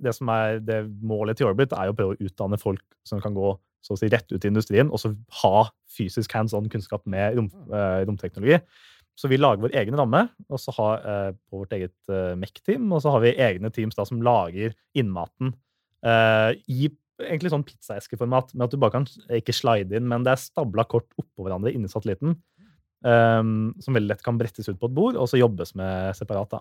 det 0.05 0.13
som 0.15 0.29
er 0.29 0.61
det 0.63 0.85
målet 1.03 1.39
til 1.39 1.49
Orbit, 1.49 1.73
er 1.73 1.89
jo 1.89 1.95
å 1.95 1.99
prøve 1.99 2.15
å 2.15 2.27
utdanne 2.29 2.61
folk 2.61 2.83
som 3.09 3.23
kan 3.25 3.35
gå 3.35 3.55
så 3.85 3.97
å 3.97 4.01
si, 4.01 4.09
rett 4.09 4.31
ut 4.33 4.45
i 4.45 4.49
industrien, 4.49 4.89
og 4.89 5.01
så 5.01 5.11
ha 5.43 5.67
fysisk 5.93 6.33
hands 6.33 6.55
on 6.57 6.71
kunnskap 6.73 7.03
med 7.11 7.37
rom, 7.37 7.51
eh, 7.69 8.05
romteknologi. 8.09 8.61
Så 9.15 9.31
vi 9.31 9.39
lager 9.39 9.63
vår 9.63 9.77
egen 9.79 9.95
ramme 9.99 10.25
og 10.49 10.59
så 10.59 10.75
har, 10.75 11.05
eh, 11.07 11.31
på 11.51 11.63
vårt 11.63 11.75
eget 11.77 11.95
eh, 12.11 12.35
MEC-team. 12.39 12.89
Og 12.93 13.03
så 13.05 13.13
har 13.15 13.23
vi 13.23 13.37
egne 13.39 13.71
teams 13.75 13.95
da, 13.99 14.07
som 14.09 14.23
lager 14.25 14.75
innmaten 14.99 15.55
eh, 16.05 16.57
i 16.67 16.91
egentlig 17.23 17.53
sånn 17.53 17.67
pizzaeskeformat, 17.67 18.57
med 18.57 18.67
at 18.67 18.75
du 18.75 18.81
bare 18.83 18.97
kan 18.97 19.07
ikke 19.39 19.55
slide 19.55 19.95
inn, 19.95 20.09
men 20.11 20.25
det 20.27 20.33
er 20.35 20.43
stabla 20.43 20.83
kort 20.91 21.07
oppå 21.21 21.47
hverandre 21.47 21.71
inni 21.75 21.91
satellitten. 21.91 22.35
ehm, 23.05 23.75
som 23.85 23.95
veldig 23.95 24.09
lett 24.09 24.23
kan 24.25 24.39
brettes 24.41 24.67
ut 24.67 24.79
på 24.81 24.89
et 24.89 24.95
bord 24.97 25.17
og 25.21 25.29
så 25.29 25.37
jobbes 25.37 25.75
med 25.77 26.17
separat. 26.17 26.57
da. 26.57 26.61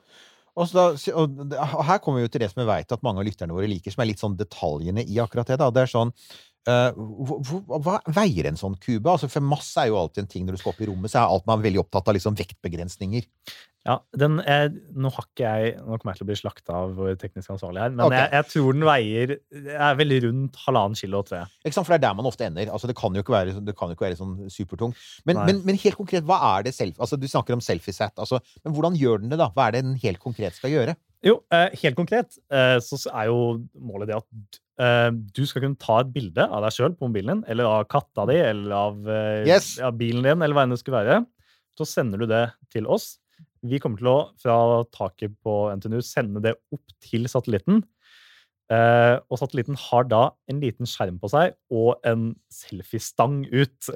Og, 0.54 0.70
da, 0.70 0.92
og, 1.16 1.84
her 1.88 2.02
kommer 2.04 2.20
vi 2.20 2.28
jo 2.28 2.32
til 2.34 2.44
det 2.44 2.52
som 2.52 2.62
jeg 2.62 2.70
veit 2.70 2.92
at 2.94 3.02
mange 3.06 3.24
av 3.24 3.26
lytterne 3.26 3.56
våre 3.56 3.70
liker, 3.72 3.94
som 3.94 4.04
er 4.04 4.12
litt 4.12 4.22
sånn 4.22 4.38
detaljene 4.38 5.02
i 5.02 5.18
akkurat 5.24 5.50
det. 5.50 5.58
da. 5.58 5.72
Det 5.74 5.82
er 5.82 5.90
sånn 5.90 6.12
eh, 6.12 6.44
Hva 6.64 7.98
veier 8.16 8.48
en 8.48 8.60
sånn 8.60 8.78
kube? 8.80 9.12
Altså, 9.12 9.28
for 9.32 9.44
masse 9.44 9.82
er 9.82 9.90
jo 9.92 10.00
alltid 10.00 10.24
en 10.24 10.32
ting 10.32 10.48
når 10.48 10.56
du 10.56 10.62
skal 10.62 10.72
opp 10.72 10.82
i 10.84 10.88
rommet, 10.88 11.12
så 11.12 11.22
er 11.22 11.36
alt 11.36 11.48
man 11.50 11.64
veldig 11.64 11.82
opptatt 11.84 12.08
av 12.08 12.16
liksom 12.16 12.38
vektbegrensninger. 12.40 13.28
Ja, 13.84 13.98
den 14.16 14.38
er, 14.48 14.70
Nå 14.96 15.10
har 15.12 15.26
ikke 15.26 15.44
jeg 15.44 15.74
Nå 15.84 15.98
kommer 16.00 16.14
jeg 16.14 16.22
til 16.22 16.24
å 16.24 16.30
bli 16.30 16.38
slakta 16.40 16.76
av 16.86 16.94
vår 16.96 17.18
teknisk 17.20 17.52
ansvarlig 17.52 17.82
her, 17.84 17.92
men 17.92 18.06
okay. 18.06 18.22
jeg, 18.22 18.32
jeg 18.38 18.48
tror 18.54 18.78
den 18.78 18.86
veier 18.88 19.34
er 19.74 19.98
veldig 20.00 20.20
rundt 20.28 20.60
halvannen 20.64 21.00
kilo, 21.00 21.20
tror 21.28 21.42
jeg. 21.42 21.52
Ikke 21.66 21.76
sant? 21.76 21.90
For 21.90 21.96
det 21.96 22.00
er 22.00 22.06
der 22.06 22.18
man 22.20 22.30
ofte 22.30 22.48
ender. 22.48 22.72
Altså, 22.72 22.88
det 22.88 22.96
kan 23.00 23.16
jo 23.16 23.24
ikke 23.26 23.36
være, 23.36 23.58
det 23.60 23.76
kan 23.80 23.92
jo 23.92 23.98
ikke 23.98 24.08
være 24.08 24.20
sånn 24.22 24.38
supertung. 24.54 24.96
Men, 25.28 25.42
men, 25.44 25.60
men 25.68 25.80
helt 25.84 26.00
konkret, 26.00 26.24
hva 26.28 26.40
er 26.54 26.70
det 26.70 26.76
self... 26.78 26.96
Altså, 26.96 27.20
du 27.20 27.28
snakker 27.28 27.58
om 27.58 27.64
selfie-set. 27.64 28.16
Altså, 28.16 28.40
men 28.64 28.78
hvordan 28.78 28.96
gjør 29.00 29.26
den 29.26 29.36
det, 29.36 29.42
da? 29.44 29.52
Hva 29.52 29.68
er 29.68 29.76
det 29.76 29.84
den 29.84 30.00
helt 30.06 30.24
konkret 30.24 30.56
skal 30.56 30.72
gjøre? 30.72 30.96
Jo, 31.24 31.38
eh, 31.56 31.70
helt 31.80 31.96
konkret 31.96 32.36
eh, 32.52 32.78
så 32.84 33.00
er 33.14 33.30
jo 33.30 33.38
målet 33.80 34.10
det 34.12 34.18
at 34.18 34.58
eh, 34.84 35.10
du 35.36 35.44
skal 35.48 35.64
kunne 35.64 35.80
ta 35.80 36.02
et 36.04 36.12
bilde 36.12 36.44
av 36.44 36.66
deg 36.66 36.76
sjøl 36.76 36.96
på 36.98 37.08
mobilen 37.08 37.40
din, 37.40 37.46
eller 37.54 37.70
av 37.70 37.86
katta 37.92 38.26
di, 38.28 38.36
eller 38.44 38.76
av, 38.76 39.12
Yes. 39.48 39.78
av 39.80 39.96
bilen 40.00 40.26
din, 40.28 40.44
eller 40.44 40.58
hva 40.58 40.66
enn 40.68 40.76
det 40.76 40.82
skulle 40.82 41.00
være. 41.00 41.22
Så 41.80 41.88
sender 41.90 42.22
du 42.22 42.28
det 42.30 42.44
til 42.74 42.90
oss. 42.92 43.14
Vi 43.64 43.80
kommer 43.80 44.02
til 44.02 44.12
å, 44.12 44.18
fra 44.42 44.58
taket 44.94 45.34
på 45.46 45.56
NTNU, 45.80 46.02
sende 46.04 46.44
det 46.44 46.58
opp 46.76 46.98
til 47.08 47.30
satellitten. 47.32 47.82
Eh, 48.72 49.18
og 49.28 49.38
satellitten 49.42 49.76
har 49.76 50.06
da 50.08 50.22
en 50.50 50.62
liten 50.64 50.88
skjerm 50.88 51.18
på 51.20 51.28
seg 51.30 51.52
og 51.74 52.00
en 52.08 52.30
selfiestang 52.54 53.42
ut. 53.52 53.90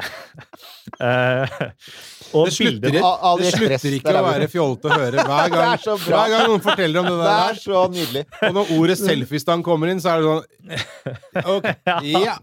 uh, 0.99 1.47
og 2.35 2.49
Det 2.49 2.53
slutter, 2.57 2.83
bildet 2.83 3.39
det 3.39 3.53
slutter 3.55 3.95
ikke 3.95 4.11
å 4.11 4.19
er 4.19 4.27
være 4.27 4.49
fjollete 4.51 4.91
å 4.91 4.99
høre 4.99 5.23
hver 5.29 5.53
gang, 5.53 5.55
Det 5.55 5.71
er 5.71 5.83
så 5.85 5.95
bra. 6.03 6.19
hver 6.19 6.33
gang 6.35 6.45
noen 6.51 6.65
forteller 6.67 7.01
om 7.01 7.09
det 7.09 7.15
Det 7.21 7.31
er 7.31 7.47
der. 7.47 7.61
så 7.63 7.85
nydelig. 7.95 8.25
Og 8.49 8.59
når 8.59 8.75
ordet 8.77 8.99
selfiestang 9.01 9.65
kommer 9.65 9.93
inn, 9.93 10.03
så 10.03 10.13
er 10.13 10.21
det 10.21 10.27
sånn 10.27 10.45
okay, 11.55 11.75
ja. 12.11 12.37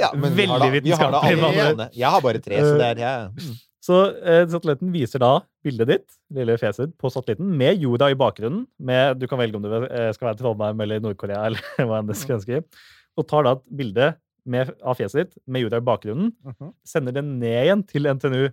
Ja, 0.00 0.12
Veldig 0.16 0.34
vi 0.38 0.48
har 0.48 0.64
da 0.64 0.72
vitenskapelig, 0.72 1.48
alle 1.52 1.90
Jeg 1.92 2.14
har 2.16 2.24
bare 2.24 2.44
tre, 2.48 2.64
så 2.64 2.76
det 2.80 2.92
er 2.94 3.02
det. 3.02 3.08
jeg. 3.12 3.58
Så 3.88 3.96
eh, 4.20 4.44
satellitten 4.52 4.92
viser 4.92 5.22
da 5.22 5.32
bildet 5.64 5.88
ditt, 5.88 6.06
lille 6.36 6.58
fjeset 6.60 6.92
på 7.00 7.08
satellitten 7.14 7.48
med 7.56 7.80
jorda 7.80 8.10
i 8.12 8.18
bakgrunnen. 8.20 8.66
Med, 8.84 9.16
du 9.22 9.26
kan 9.30 9.40
velge 9.40 9.56
om 9.56 9.64
du 9.64 9.70
eh, 9.88 10.10
skal 10.16 10.30
være 10.30 10.40
Trondheim 10.42 10.84
eller 10.84 11.00
Nord-Korea 11.04 11.44
eller 11.48 11.88
hva 11.88 12.02
enn 12.02 12.10
du 12.10 12.14
skulle 12.18 12.40
ønske. 12.42 12.62
Og 13.18 13.26
tar 13.30 13.46
da 13.48 13.56
et 13.56 13.64
bilde 13.80 14.12
med, 14.48 14.70
av 14.84 14.96
fjeset 15.00 15.22
ditt 15.24 15.40
med 15.50 15.64
jorda 15.64 15.80
i 15.80 15.86
bakgrunnen, 15.88 16.32
Mhm. 16.46 16.72
sender 16.88 17.16
det 17.18 17.24
ned 17.26 17.62
igjen 17.66 17.82
til 17.88 18.06
NTNU, 18.12 18.46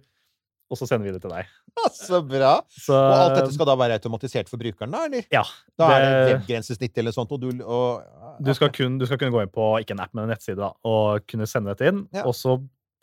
og 0.71 0.79
så 0.79 0.87
sender 0.89 1.05
vi 1.07 1.13
det 1.15 1.21
til 1.23 1.31
deg. 1.35 1.51
Så 1.93 2.19
bra. 2.25 2.53
Så, 2.71 2.95
Og 2.95 3.13
alt 3.19 3.35
dette 3.37 3.53
skal 3.53 3.67
da 3.69 3.75
være 3.79 3.97
automatisert 3.99 4.49
for 4.49 4.57
brukeren, 4.59 4.91
da? 4.95 5.03
eller? 5.05 5.27
Ja. 5.31 5.43
Da 5.77 5.89
er 5.93 6.01
det 6.05 6.09
det- 6.15 6.31
webgrensesnitt 6.39 6.97
eller 7.03 7.13
sånt, 7.15 7.31
og 7.35 7.43
du 7.43 7.49
og, 7.63 8.01
Du 8.43 8.49
skal, 8.57 8.71
kun, 8.75 8.97
du 8.99 9.05
skal 9.07 9.19
kunne 9.21 9.31
gå 9.35 9.43
inn 9.45 9.51
på 9.53 9.67
ikke 9.83 9.91
en 9.95 10.01
app, 10.03 10.11
men 10.15 10.25
en 10.25 10.33
nettside 10.33 10.57
da, 10.59 10.71
og 10.83 11.23
kunne 11.31 11.47
sende 11.47 11.71
dette 11.75 11.87
inn. 11.91 12.01
Ja. 12.15 12.23
Og 12.27 12.33
så 12.35 12.57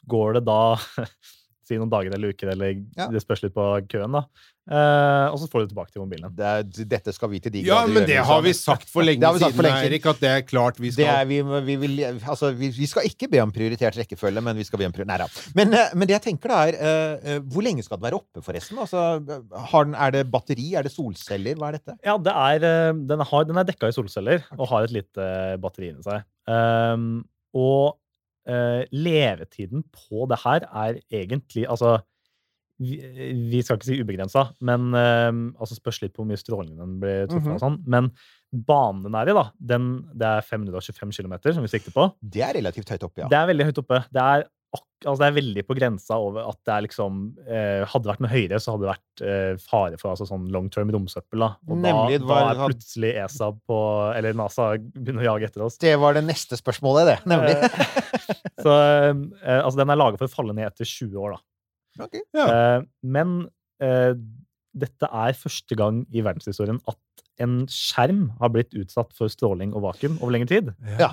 går 0.09 0.35
det 0.41 0.45
da 0.51 0.59
si 1.73 1.81
noen 1.81 1.93
dager 1.93 2.15
eller 2.15 2.37
uker, 2.37 2.53
eller 2.55 2.77
Ja. 2.97 3.09
det 3.13 3.25
spørs 3.25 3.43
litt 3.47 3.57
på 3.57 3.65
køen. 3.89 4.13
da. 4.13 4.27
Eh, 4.71 5.27
og 5.33 5.41
så 5.43 5.49
får 5.51 5.59
du 5.59 5.65
det 5.65 5.71
tilbake 5.73 5.91
til 5.91 6.03
mobilen. 6.05 6.31
det 6.39 6.47
er, 6.47 6.63
Dette 6.87 7.11
skal 7.11 7.33
vi 7.33 7.41
til 7.43 7.51
de 7.51 7.65
ja, 7.67 7.81
grader 7.81 7.89
men 7.89 8.05
gjøre, 8.05 8.07
det 8.07 8.15
liksom. 8.15 8.29
har 8.31 8.43
vi 8.45 8.53
sagt 8.55 8.93
for 8.93 9.03
lenge 9.09 9.19
Det 9.19 9.27
har 9.27 9.35
vi 9.35 9.41
sagt 9.43 9.51
siden, 9.51 9.59
for 9.59 9.67
lenge 9.67 9.81
siden. 9.81 9.93
Erik, 9.93 10.07
at 10.13 10.21
det 10.23 10.31
er 10.31 10.45
klart 10.47 10.79
vi 10.79 10.93
Det 10.93 10.95
skal 11.01 11.11
er, 11.11 11.25
vi, 11.27 11.39
vi, 11.67 11.77
vil, 11.83 11.97
altså, 12.23 12.53
vi, 12.61 12.69
vi 12.77 12.87
skal 12.87 13.09
ikke 13.09 13.27
be 13.33 13.41
om 13.43 13.51
prioritert 13.57 13.99
rekkefølge, 13.99 14.45
men 14.47 14.61
vi 14.61 14.67
skal 14.69 14.79
be 14.79 14.87
om 14.87 14.95
prioritert... 14.95 15.11
Nei 15.11 15.19
da. 15.19 15.27
Men, 15.59 15.75
eh, 15.75 15.91
men 15.99 16.07
det 16.07 16.15
jeg 16.15 16.25
tenker 16.29 16.55
da 16.55 16.61
er 16.69 16.79
eh, 16.79 17.33
eh, 17.35 17.41
Hvor 17.43 17.67
lenge 17.67 17.83
skal 17.83 17.99
den 17.99 18.07
være 18.07 18.21
oppe, 18.23 18.45
forresten? 18.47 18.79
Altså, 18.79 19.03
har 19.73 19.89
den, 19.89 19.97
er 19.99 20.15
det 20.15 20.23
batteri? 20.31 20.69
Er 20.79 20.87
det 20.87 20.95
solceller? 20.95 21.59
Hva 21.59 21.73
er 21.73 21.81
dette? 21.81 21.97
Ja, 22.07 22.15
det 22.23 22.37
er, 22.37 22.95
den, 23.03 23.27
har, 23.33 23.49
den 23.49 23.59
er 23.59 23.67
dekka 23.67 23.91
i 23.91 23.97
solceller 23.97 24.47
og 24.55 24.69
har 24.71 24.87
et 24.87 24.95
lite 24.95 25.27
batteri 25.59 25.91
inni 25.91 26.07
seg. 26.07 26.23
Um, 26.47 27.25
og 27.59 27.99
eh, 28.47 28.83
levetiden 28.93 29.85
på 29.95 30.27
det 30.31 30.39
her 30.45 30.67
er 30.69 30.99
egentlig 31.13 31.67
Altså, 31.69 32.01
vi, 32.83 32.97
vi 33.53 33.61
skal 33.63 33.77
ikke 33.79 33.87
si 33.87 34.01
ubegrensa, 34.03 34.47
men 34.67 34.89
uh, 34.97 35.31
altså 35.61 35.77
spørs 35.77 36.01
litt 36.03 36.15
på 36.17 36.23
hvor 36.25 36.27
mye 36.33 36.41
stråling 36.41 36.73
den 36.81 36.97
blir 37.03 37.29
truffet 37.31 37.47
Mhm. 37.47 37.55
og 37.55 37.61
sånn. 37.63 37.77
Men 37.87 38.09
banen 38.53 39.05
den 39.05 39.15
er 39.15 39.31
i, 39.31 39.35
da, 39.37 39.45
den, 39.61 39.85
det 40.19 40.27
er 40.27 40.41
525 40.49 41.13
km 41.21 41.37
som 41.53 41.63
vi 41.63 41.71
sikter 41.71 41.95
på. 41.95 42.09
Det 42.21 42.43
er 42.43 42.57
relativt 42.59 42.91
høyt 42.91 43.05
oppe, 43.07 43.23
ja. 43.23 43.29
Det 43.31 43.39
er 43.39 43.47
veldig 43.53 43.69
høyt 43.71 43.79
oppe. 43.85 44.01
Det 44.11 44.25
er, 44.25 44.49
altså 44.79 45.19
det 45.21 45.29
er 45.29 45.37
veldig 45.37 45.63
på 45.67 45.77
grensa 45.77 46.17
over 46.23 46.47
at 46.53 46.59
det 46.67 46.73
er 46.75 46.85
liksom 46.87 47.17
eh, 47.43 47.83
Hadde 47.91 48.07
det 48.07 48.11
vært 48.13 48.23
med 48.25 48.33
høyere, 48.33 48.61
så 48.63 48.75
hadde 48.75 48.87
det 48.87 48.91
vært 48.93 49.23
eh, 49.27 49.63
fare 49.63 49.99
for 50.01 50.13
altså, 50.13 50.27
sånn 50.29 50.47
long 50.55 50.69
term 50.73 50.93
romsøppel. 50.95 51.43
Da. 51.43 51.49
Og 51.69 51.81
Nemlig, 51.83 52.21
da, 52.23 52.29
var, 52.31 52.43
da 52.47 52.53
er 52.53 52.73
plutselig 52.73 53.13
ESA 53.25 53.51
på 53.69 53.79
Eller 54.17 54.39
NASA 54.39 54.73
begynner 54.79 55.25
å 55.25 55.29
jage 55.33 55.51
etter 55.51 55.67
oss. 55.67 55.79
Det 55.83 55.95
var 56.01 56.17
det 56.19 56.25
neste 56.27 56.59
spørsmålet, 56.61 57.11
det. 57.13 57.19
Nemlig. 57.33 57.57
Eh, 57.59 58.63
så 58.63 58.77
eh, 58.79 59.59
altså, 59.59 59.77
den 59.83 59.93
er 59.93 59.99
laga 59.99 60.21
for 60.21 60.31
å 60.31 60.33
falle 60.33 60.55
ned 60.57 60.71
etter 60.71 60.89
20 60.89 61.19
år, 61.25 61.37
da. 61.37 62.07
Okay, 62.07 62.25
Ja. 62.37 62.47
Eh, 62.47 62.85
men 63.05 63.37
eh, 63.83 64.13
dette 64.73 65.09
er 65.13 65.37
første 65.37 65.77
gang 65.77 66.05
i 66.15 66.23
verdenshistorien 66.25 66.81
at 66.89 66.99
en 67.43 67.63
skjerm 67.71 68.27
har 68.41 68.53
blitt 68.55 68.75
utsatt 68.79 69.13
for 69.17 69.31
stråling 69.33 69.73
og 69.77 69.85
vakuum 69.87 70.19
over 70.21 70.35
lengre 70.37 70.53
tid. 70.53 70.71
Ja. 71.01 71.11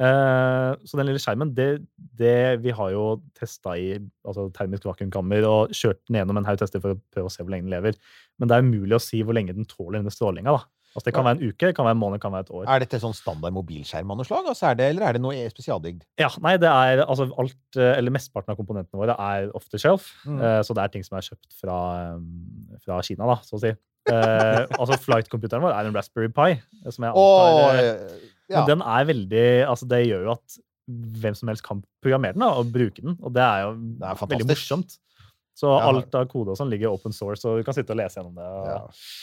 Eh, 0.00 0.70
så 0.88 0.96
den 0.96 1.10
lille 1.10 1.20
skjermen, 1.20 1.52
det, 1.56 1.68
det 2.16 2.62
Vi 2.64 2.72
har 2.72 2.92
jo 2.94 3.04
testa 3.36 3.74
i 3.76 3.92
altså 4.24 4.48
termisk 4.56 4.86
vakuumkammer 4.88 5.44
og 5.48 5.74
kjørt 5.76 6.00
den 6.08 6.22
gjennom 6.22 6.40
en 6.40 6.48
haug 6.48 6.60
tester 6.62 6.80
for 6.80 6.96
å 6.96 7.00
prøve 7.12 7.28
å 7.28 7.32
se 7.34 7.44
hvor 7.44 7.52
lenge 7.52 7.68
den 7.68 7.74
lever. 7.74 7.98
Men 8.40 8.48
det 8.48 8.56
er 8.56 8.64
umulig 8.64 8.96
å 8.96 9.02
si 9.04 9.20
hvor 9.20 9.36
lenge 9.36 9.56
den 9.56 9.68
tåler 9.68 10.00
denne 10.00 10.14
strålinga. 10.14 10.56
Altså, 10.90 11.04
det 11.06 11.12
kan 11.14 11.22
være 11.22 11.38
en 11.38 11.50
uke, 11.52 11.68
det 11.68 11.74
kan 11.76 11.86
være 11.86 11.94
en 11.94 12.00
måned, 12.00 12.18
det 12.18 12.24
kan 12.24 12.32
være 12.34 12.48
et 12.48 12.54
år. 12.58 12.64
Er 12.66 12.82
dette 12.82 12.98
sånn 12.98 13.14
standard 13.14 13.54
mobilskjerm 13.54 14.10
av 14.10 14.16
noe 14.18 14.26
slag, 14.26 14.48
altså 14.50 14.72
er 14.72 14.80
det, 14.80 14.88
eller 14.90 15.04
er 15.06 15.14
det 15.14 15.22
noe 15.22 15.44
spesialdigd? 15.52 16.00
Ja, 16.18 16.32
nei, 16.42 16.56
det 16.58 16.66
er 16.72 17.04
altså 17.04 17.28
alt, 17.38 17.60
eh, 17.76 17.92
eller 17.92 18.10
Mesteparten 18.16 18.56
av 18.56 18.58
komponentene 18.58 18.98
våre 18.98 19.14
er 19.14 19.52
off 19.54 19.68
the 19.70 19.78
shelf. 19.78 20.08
Mm. 20.24 20.40
eh, 20.42 20.56
Så 20.66 20.74
det 20.74 20.82
er 20.82 20.90
ting 20.96 21.06
som 21.06 21.20
er 21.20 21.28
kjøpt 21.28 21.46
fra, 21.60 21.76
fra 22.82 22.98
Kina, 23.06 23.28
da, 23.30 23.38
så 23.46 23.60
å 23.60 23.62
si. 23.62 23.70
Eh, 24.08 24.64
altså 24.80 24.96
Flight-computeren 25.02 25.64
vår 25.64 25.76
er 25.76 25.88
en 25.88 25.96
Raspberry 25.96 26.30
Pi. 26.32 26.56
Som 26.88 27.06
jeg 27.06 27.12
antar, 27.12 27.20
oh, 27.20 28.24
ja. 28.50 28.60
Men 28.60 28.68
den 28.72 28.82
er 28.82 29.06
veldig 29.06 29.46
altså 29.68 29.86
Det 29.86 30.00
gjør 30.08 30.24
jo 30.26 30.32
at 30.34 30.60
hvem 31.22 31.36
som 31.38 31.50
helst 31.52 31.62
kan 31.62 31.84
programmere 32.02 32.34
den 32.34 32.42
da, 32.42 32.50
og 32.58 32.72
bruke 32.74 33.04
den. 33.04 33.14
Og 33.20 33.34
det 33.34 33.44
er 33.44 33.66
jo 33.66 33.74
Det 34.00 34.08
er 34.08 34.20
veldig 34.32 34.48
morsomt. 34.48 34.96
Så 35.60 35.68
Ja. 35.68 35.88
alt 35.90 36.14
av 36.16 36.26
koder 36.30 36.52
og 36.54 36.56
sånn 36.56 36.70
ligger 36.72 36.88
open 36.94 37.12
source, 37.12 37.44
og 37.44 37.58
du 37.58 37.64
kan 37.66 37.74
sitte 37.76 37.90
og 37.92 37.98
lese 38.00 38.16
gjennom 38.16 38.34
det. 38.34 38.46
Og, 38.48 38.66
Ja. 38.70 38.78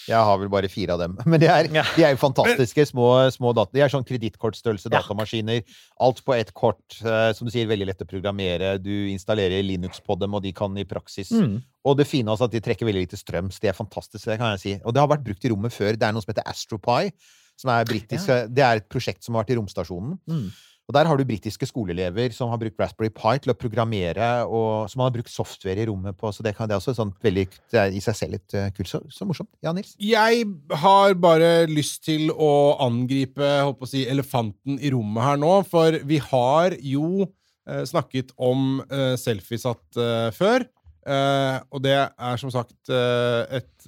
Jeg 0.07 0.23
har 0.27 0.37
vel 0.37 0.49
bare 0.53 0.69
fire 0.69 0.93
av 0.93 0.99
dem. 0.99 1.17
Men 1.25 1.39
de 1.41 1.47
er, 1.47 1.69
Ja. 1.73 1.83
de 1.95 2.03
er 2.03 2.11
jo 2.13 2.17
fantastiske 2.21 2.85
små, 2.91 3.07
små 3.33 3.55
data. 3.55 3.71
De 3.73 3.81
er 3.81 3.89
sånn 3.89 4.05
kredittkortstørrelse 4.05 4.91
datamaskiner. 4.93 5.63
Alt 5.99 6.21
på 6.23 6.35
ett 6.37 6.53
kort. 6.53 6.83
eh, 7.03 7.33
Som 7.33 7.47
du 7.47 7.51
sier, 7.51 7.65
veldig 7.67 7.87
lett 7.87 8.03
å 8.05 8.07
programmere. 8.07 8.77
Du 8.81 8.91
installerer 9.09 9.63
Linux 9.65 9.99
på 9.99 10.17
dem, 10.19 10.33
og 10.35 10.43
de 10.43 10.51
kan 10.53 10.77
i 10.77 10.83
praksis 10.85 11.31
Mm. 11.31 11.63
Og 11.85 11.97
det 11.97 12.05
fine 12.07 12.27
er 12.29 12.43
at 12.43 12.51
de 12.51 12.59
trekker 12.59 12.85
veldig 12.85 13.07
lite 13.07 13.17
strøm, 13.17 13.49
så 13.49 13.59
de 13.61 13.67
er 13.69 13.73
fantastiske. 13.73 14.25
Det 14.27 14.37
kan 14.37 14.57
jeg 14.57 14.59
si. 14.59 14.81
Og 14.85 14.93
det 14.93 14.99
har 14.99 15.07
vært 15.07 15.23
brukt 15.23 15.43
i 15.45 15.49
rommet 15.49 15.71
før. 15.71 15.93
Det 15.97 16.03
er 16.03 16.11
noe 16.11 16.21
som 16.21 16.33
heter 16.33 16.43
AstroPie, 16.45 17.11
som 17.57 17.71
er 17.71 17.85
britisk. 17.85 18.27
Det 18.53 18.59
er 18.63 18.75
et 18.77 18.89
prosjekt 18.89 19.23
som 19.23 19.35
har 19.35 19.43
vært 19.45 19.55
i 19.55 19.59
romstasjonen. 19.59 20.19
Mm. 20.29 20.51
Og 20.87 20.95
der 20.95 21.07
har 21.09 21.19
du 21.19 21.27
britiske 21.27 21.67
skoleelever 21.67 22.31
som 22.31 22.47
har 22.47 22.59
brukt 22.61 22.77
Raspberry 22.79 23.09
Pi 23.11 23.33
til 23.43 23.51
å 23.51 23.57
programmere, 23.59 24.27
og 24.47 24.87
som 24.87 25.03
har 25.03 25.11
brukt 25.11 25.31
software 25.31 25.83
i 25.83 25.87
rommet 25.89 26.15
på, 26.15 26.31
så 26.31 26.45
det, 26.45 26.53
kan, 26.55 26.69
det 26.69 26.77
er 26.77 26.79
også 26.79 26.95
sånn 26.95 27.11
veldig 27.23 27.43
i 27.91 27.99
seg 28.03 28.15
selv 28.15 28.37
litt 28.37 28.55
eh, 28.55 28.69
kult. 28.75 28.87
Så, 28.87 29.01
så 29.11 29.27
morsomt. 29.27 29.51
Ja, 29.65 29.73
Nils? 29.75 29.97
Jeg 29.99 30.45
har 30.83 31.17
bare 31.19 31.67
lyst 31.67 32.05
til 32.07 32.31
å 32.31 32.77
angripe 32.85 33.49
holdt 33.65 33.81
på 33.81 33.89
å 33.89 33.91
si, 33.91 34.05
elefanten 34.07 34.79
i 34.79 34.93
rommet 34.95 35.27
her 35.27 35.43
nå, 35.43 35.51
for 35.67 35.99
vi 36.07 36.21
har 36.29 36.77
jo 36.79 37.27
eh, 37.27 37.83
snakket 37.91 38.31
om 38.39 38.79
eh, 38.87 39.19
selfiesatt 39.19 39.99
eh, 39.99 40.31
før. 40.39 40.69
Uh, 41.07 41.63
og 41.71 41.79
det 41.85 41.93
er 41.95 42.39
som 42.41 42.51
sagt 42.51 42.89
uh, 42.91 43.45
et 43.55 43.85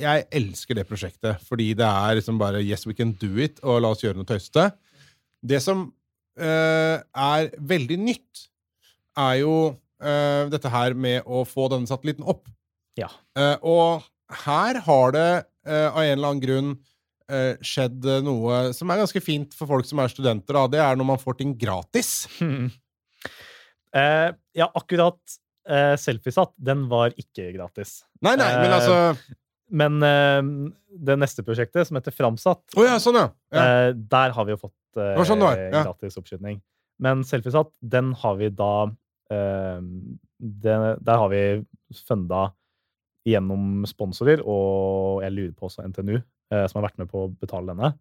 Jeg 0.00 0.22
elsker 0.38 0.78
det 0.78 0.86
prosjektet, 0.88 1.42
fordi 1.44 1.74
det 1.76 1.84
er 1.84 2.16
liksom 2.16 2.38
bare 2.40 2.62
Yes, 2.64 2.86
we 2.88 2.96
can 2.96 3.12
do 3.20 3.34
it, 3.44 3.60
og 3.60 3.82
la 3.84 3.90
oss 3.92 4.00
gjøre 4.00 4.16
noe 4.16 4.28
tøysete. 4.28 4.70
Det 5.44 5.60
som 5.60 5.90
er 6.36 7.50
veldig 7.56 7.96
nytt, 8.02 8.46
er 9.16 9.38
jo 9.40 9.56
eh, 10.02 10.44
dette 10.52 10.70
her 10.72 10.96
med 10.98 11.24
å 11.24 11.44
få 11.48 11.68
denne 11.72 11.88
satellitten 11.88 12.26
opp. 12.28 12.44
Ja. 13.00 13.08
Eh, 13.38 13.56
og 13.66 14.04
her 14.44 14.80
har 14.86 15.16
det 15.16 15.30
eh, 15.68 15.88
av 15.88 16.02
en 16.02 16.12
eller 16.12 16.30
annen 16.32 16.42
grunn 16.44 16.74
eh, 17.30 17.54
skjedd 17.64 18.04
eh, 18.08 18.22
noe 18.24 18.74
som 18.76 18.90
er 18.90 19.02
ganske 19.02 19.22
fint 19.24 19.56
for 19.56 19.70
folk 19.70 19.88
som 19.88 20.00
er 20.02 20.12
studenter. 20.12 20.56
Da. 20.56 20.66
Det 20.76 20.84
er 20.84 21.00
når 21.00 21.10
man 21.14 21.22
får 21.22 21.40
ting 21.42 21.56
gratis. 21.60 22.28
Eh, 23.96 24.30
ja, 24.58 24.66
akkurat 24.76 25.16
eh, 25.70 25.94
Selfiesatt, 25.96 26.50
den 26.60 26.82
var 26.90 27.14
ikke 27.16 27.46
gratis. 27.54 28.02
Nei, 28.20 28.34
nei, 28.36 28.50
men 28.58 28.66
Eh, 28.68 28.74
altså 28.76 29.36
Men 29.72 30.02
eh, 30.04 30.42
det 31.08 31.16
neste 31.16 31.42
prosjektet, 31.46 31.88
som 31.88 31.96
heter 31.96 32.12
Framsatt, 32.12 32.76
oh, 32.76 32.84
ja, 32.84 32.98
sånn, 33.00 33.16
ja. 33.18 33.30
ja. 33.54 33.62
eh, 33.62 33.94
der 33.96 34.34
har 34.36 34.44
vi 34.46 34.52
jo 34.52 34.60
fått 34.66 34.74
eh, 35.00 35.14
var 35.18 35.28
sånn 35.28 35.44
ja. 35.44 35.82
gratis 35.84 36.18
oppskyting. 36.20 36.60
Men 37.02 37.24
Selfiesatt, 37.28 37.74
den 37.84 38.14
har 38.16 38.38
vi 38.38 38.48
da 38.56 38.70
uh, 38.88 39.80
det, 40.40 40.76
Der 41.04 41.20
har 41.20 41.28
vi 41.28 41.42
funda 42.06 42.46
gjennom 43.26 43.84
sponsorer, 43.90 44.40
og 44.40 45.20
jeg 45.24 45.34
lurer 45.34 45.54
på 45.58 45.68
også 45.68 45.84
NTNU, 45.90 46.16
uh, 46.54 46.64
som 46.70 46.80
har 46.80 46.88
vært 46.88 47.02
med 47.02 47.10
på 47.10 47.26
å 47.26 47.32
betale 47.36 47.74
denne. 47.74 47.92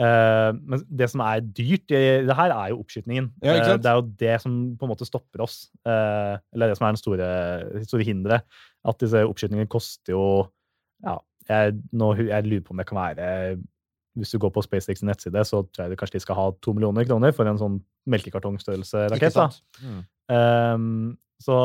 Eh, 0.00 0.50
men 0.56 0.82
det 0.88 1.08
som 1.12 1.20
er 1.24 1.42
dyrt 1.44 1.92
i 1.92 2.02
det 2.24 2.36
her, 2.36 2.54
er 2.54 2.72
jo 2.72 2.80
oppskytingen. 2.80 3.28
Ja, 3.44 3.56
Eh, 3.58 3.76
det 3.76 3.90
er 3.90 3.98
jo 3.98 4.06
det 4.18 4.40
som 4.40 4.76
på 4.78 4.86
en 4.86 4.92
måte 4.92 5.06
stopper 5.06 5.44
oss. 5.44 5.70
Eh, 5.84 6.38
eller 6.54 6.68
det 6.72 6.78
som 6.78 6.86
er 6.86 6.92
det 6.92 7.02
store, 7.02 7.28
store 7.84 8.04
hinderet. 8.04 8.42
At 8.84 8.98
disse 8.98 9.26
oppskytingene 9.26 9.68
koster 9.68 10.16
jo 10.16 10.48
Ja, 11.02 11.18
jeg, 11.48 11.80
nå, 11.90 12.14
jeg 12.14 12.46
lurer 12.46 12.62
på 12.62 12.70
om 12.70 12.78
det 12.78 12.86
kan 12.86 12.98
være 13.00 13.58
Hvis 14.18 14.34
du 14.34 14.38
går 14.42 14.52
på 14.52 14.62
SpaceX 14.64 15.00
nettside, 15.06 15.40
så 15.48 15.62
tror 15.64 15.86
jeg 15.86 15.94
det 15.94 15.98
kanskje 16.00 16.18
de 16.18 16.24
skal 16.26 16.36
ha 16.36 16.46
to 16.64 16.74
millioner 16.76 17.06
kroner 17.08 17.32
for 17.32 17.48
en 17.48 17.60
sånn 17.60 17.78
melkekartongstørrelse 18.12 19.06
Ikke 19.08 19.30
rakett. 19.30 19.38
da. 19.38 19.86
Mm. 19.86 20.02
Um, 20.28 20.88
så 21.40 21.56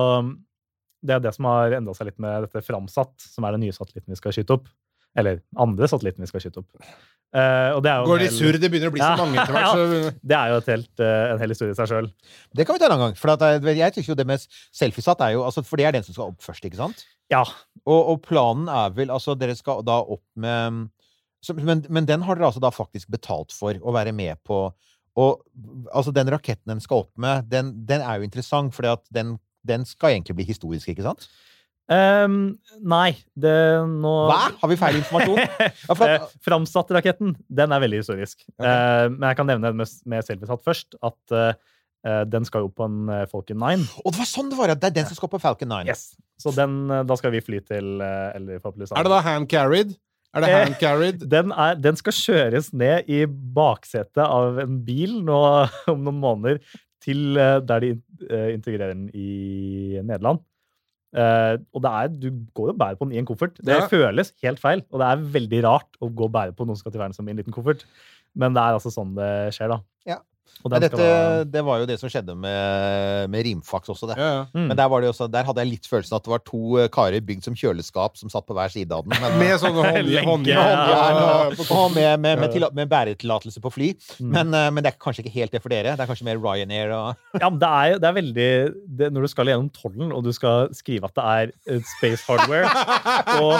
det 1.03 1.17
er 1.17 1.23
det 1.23 1.33
som 1.35 1.47
har 1.49 1.75
endra 1.77 1.95
seg 1.97 2.11
litt 2.11 2.21
med 2.23 2.47
dette 2.47 2.63
Framsatt, 2.65 3.15
som 3.21 3.45
er 3.45 3.55
den 3.55 3.67
nye 3.67 3.75
satellitten 3.75 4.15
vi 4.15 4.19
skal 4.19 4.35
skyte 4.35 4.57
opp. 4.57 4.71
Eller 5.17 5.41
andre 5.57 5.89
satellitten 5.89 6.23
vi 6.23 6.29
skal 6.29 6.43
skyte 6.43 6.63
opp. 6.63 6.87
Uh, 7.35 7.75
og 7.75 7.81
det 7.83 7.91
jo 7.91 8.07
Går 8.07 8.21
de 8.23 8.27
surr, 8.31 8.57
det 8.61 8.69
begynner 8.71 8.91
å 8.91 8.95
bli 8.95 9.03
så 9.03 9.15
mange 9.19 9.41
etter 9.41 9.55
hvert. 9.57 9.73
Så... 9.75 10.11
Det 10.31 10.35
er 10.37 10.53
jo 10.53 10.59
helt, 10.69 10.91
uh, 11.01 11.33
en 11.33 11.41
hel 11.41 11.53
historie 11.53 11.75
i 11.75 11.77
seg 11.77 11.89
sjøl. 11.91 12.09
Det 12.55 12.65
kan 12.67 12.77
vi 12.77 12.81
ta 12.81 12.87
en 12.87 12.95
annen 12.95 13.09
gang. 13.09 13.17
For 13.19 13.33
jeg, 13.33 13.77
jeg 13.81 14.05
jo 14.07 14.15
det 14.17 14.27
med 14.29 14.45
selfiesatt 14.47 15.23
er 15.25 15.35
jo 15.35 15.43
altså, 15.47 15.65
For 15.67 15.79
det 15.79 15.89
er 15.89 15.97
den 15.97 16.05
som 16.07 16.15
skal 16.15 16.31
opp 16.31 16.45
først, 16.45 16.63
ikke 16.69 16.79
sant? 16.79 17.03
Ja. 17.33 17.43
Og, 17.83 17.97
og 18.13 18.21
planen 18.23 18.69
er 18.71 18.93
vel 18.95 19.11
Altså, 19.11 19.35
dere 19.35 19.57
skal 19.59 19.83
da 19.87 19.99
opp 19.99 20.23
med 20.39 20.87
men, 21.55 21.85
men 21.89 22.07
den 22.09 22.23
har 22.25 22.37
dere 22.37 22.49
altså 22.49 22.63
da 22.63 22.71
faktisk 22.73 23.11
betalt 23.13 23.53
for 23.55 23.77
å 23.81 23.93
være 23.95 24.13
med 24.15 24.39
på. 24.47 24.67
Og 25.17 25.43
altså, 25.93 26.13
den 26.13 26.29
raketten 26.33 26.75
den 26.75 26.83
skal 26.83 27.05
opp 27.05 27.13
med, 27.17 27.49
den, 27.51 27.73
den 27.89 28.03
er 28.05 28.19
jo 28.19 28.27
interessant, 28.27 28.75
for 28.75 28.85
den, 29.13 29.37
den 29.67 29.85
skal 29.89 30.15
egentlig 30.15 30.37
bli 30.37 30.49
historisk, 30.49 30.91
ikke 30.93 31.05
sant? 31.07 31.29
Um, 31.87 32.57
nei, 32.83 33.13
det 33.39 33.53
nå 33.87 34.11
Hva? 34.27 34.49
Har 34.59 34.67
vi 34.67 34.75
feil 34.75 34.97
informasjon? 34.99 35.37
Ja, 35.87 35.95
at, 35.95 36.01
Eh, 36.03 36.25
Framsatt-raketten, 36.43 37.31
den 37.47 37.71
er 37.71 37.83
veldig 37.83 38.01
historisk. 38.01 38.43
Eh, 38.59 39.05
men 39.13 39.23
jeg 39.29 39.39
kan 39.39 39.47
nevne 39.47 39.71
med, 39.71 39.93
med 40.03 40.27
Selfiesatt 40.27 40.65
først, 40.67 40.97
at 40.99 41.35
eh, 41.37 41.53
den 42.27 42.45
skal 42.47 42.65
jo 42.65 42.73
på 42.75 42.85
en 42.87 43.07
Falcon 43.31 43.59
9. 43.59 43.87
og 44.03 44.13
det 44.13 44.19
var 44.19 44.27
sånn 44.29 44.51
det 44.51 44.59
var! 44.59 44.71
Det 44.75 44.91
er 44.91 44.97
den 44.99 45.07
som 45.09 45.17
skal 45.17 45.31
på 45.31 45.39
Falcon 45.43 45.71
9. 45.71 45.87
Yes. 45.89 46.11
Så 46.39 46.51
den, 46.55 46.85
da 47.07 47.17
skal 47.19 47.33
vi 47.33 47.41
fly 47.43 47.63
til 47.65 48.03
eller 48.03 48.59
Er 48.61 49.07
det 49.07 49.11
da 49.11 49.23
hand 49.25 49.49
carried? 49.51 49.95
Er 50.35 50.43
det 50.43 50.49
Eh, 50.51 50.57
hand 50.63 50.75
carried? 50.81 51.23
Den, 51.31 51.53
den 51.81 51.95
skal 51.99 52.13
kjøres 52.13 52.73
ned 52.73 53.07
i 53.09 53.21
baksetet 53.27 54.21
av 54.25 54.59
en 54.63 54.81
bil 54.85 55.21
nå 55.25 55.39
om 55.93 56.03
noen 56.03 56.19
måneder 56.21 56.59
til 57.03 57.37
eh, 57.39 57.59
der 57.63 57.79
de 57.85 57.93
eh, 58.29 58.51
integrerer 58.57 58.93
den 58.93 59.07
i 59.15 60.01
Nederland. 60.03 60.43
Eh, 61.17 61.55
og 61.73 61.81
det 61.85 61.91
er, 61.95 62.07
du 62.19 62.27
går 62.57 62.73
og 62.73 62.77
bærer 62.81 62.97
på 62.99 63.07
den 63.07 63.15
i 63.15 63.21
en 63.21 63.25
koffert. 63.29 63.55
Det 63.63 63.77
Ja. 63.79 63.87
føles 63.87 64.33
helt 64.43 64.59
feil, 64.59 64.83
og 64.91 64.99
det 65.01 65.07
er 65.07 65.25
veldig 65.39 65.63
rart 65.65 66.01
å 66.03 66.09
gå 66.11 66.27
og 66.27 66.33
bære 66.35 66.53
på 66.57 66.67
noen 66.67 66.75
som 66.75 66.83
skal 66.85 66.91
til 66.97 67.01
verden 67.05 67.15
som 67.15 67.27
i 67.27 67.31
en 67.31 67.39
liten 67.39 67.55
koffert. 67.55 67.85
Men 68.37 68.53
det 68.53 68.61
er 68.61 68.75
altså 68.77 68.91
sånn 68.93 69.15
det 69.17 69.31
skjer, 69.55 69.71
da. 69.71 69.79
Ja. 70.05 70.19
Og 70.63 70.71
den 70.73 70.81
dette, 70.83 70.97
skal 70.97 71.07
da, 71.07 71.43
det 71.53 71.63
var 71.67 71.81
jo 71.81 71.87
det 71.89 71.97
som 72.01 72.09
skjedde 72.11 72.33
med, 72.35 73.29
med 73.33 73.45
Rimfax 73.47 73.91
også, 73.93 74.09
det. 74.11 74.17
Ja, 74.19 74.29
ja. 74.39 74.43
mm. 74.53 74.67
Men 74.71 74.77
der, 74.79 74.87
var 74.91 75.03
det 75.03 75.09
også, 75.11 75.27
der 75.31 75.47
hadde 75.47 75.63
jeg 75.63 75.71
litt 75.75 75.89
følelsen 75.89 76.17
at 76.17 76.25
det 76.25 76.31
var 76.33 76.43
to 76.47 76.61
eh, 76.81 76.89
karer 76.93 77.23
bygd 77.27 77.45
som 77.47 77.55
kjøleskap 77.57 78.17
som 78.19 78.31
satt 78.33 78.47
på 78.49 78.55
hver 78.57 78.71
side 78.73 78.91
av 78.95 79.05
den. 79.05 79.15
Men, 79.21 79.37
Med 79.41 79.55
sånne 79.61 79.85
hånd- 79.85 80.27
håndjern 80.27 81.21
og- 81.21 81.93
med, 81.95 82.19
med, 82.23 82.39
med, 82.43 82.67
med 82.81 82.89
bæretillatelse 82.91 83.61
på 83.63 83.71
fly. 83.73 83.91
Mm. 84.19 84.31
Men, 84.33 84.53
eh, 84.53 84.69
men 84.75 84.83
det 84.85 84.93
er 84.93 84.99
kanskje 85.01 85.25
ikke 85.25 85.35
helt 85.37 85.55
det 85.55 85.61
for 85.63 85.73
dere. 85.73 85.95
Det 85.97 86.03
er 86.05 86.11
kanskje 86.11 86.27
mer 86.27 86.41
Ryanair 86.41 86.93
og 86.97 87.15
Ja, 87.41 87.49
men 87.49 87.59
det 87.61 87.69
er, 87.71 87.97
det 88.01 88.09
er 88.11 88.17
veldig 88.17 88.49
det, 88.99 89.11
Når 89.13 89.27
du 89.27 89.31
skal 89.31 89.51
gjennom 89.51 89.69
tollen, 89.75 90.11
og 90.15 90.23
du 90.25 90.31
skal 90.35 90.71
skrive 90.77 91.09
at 91.09 91.15
det 91.17 91.25
er 91.37 91.51
eh, 91.75 91.81
space 91.97 92.23
hardware 92.27 92.69
og, 93.43 93.59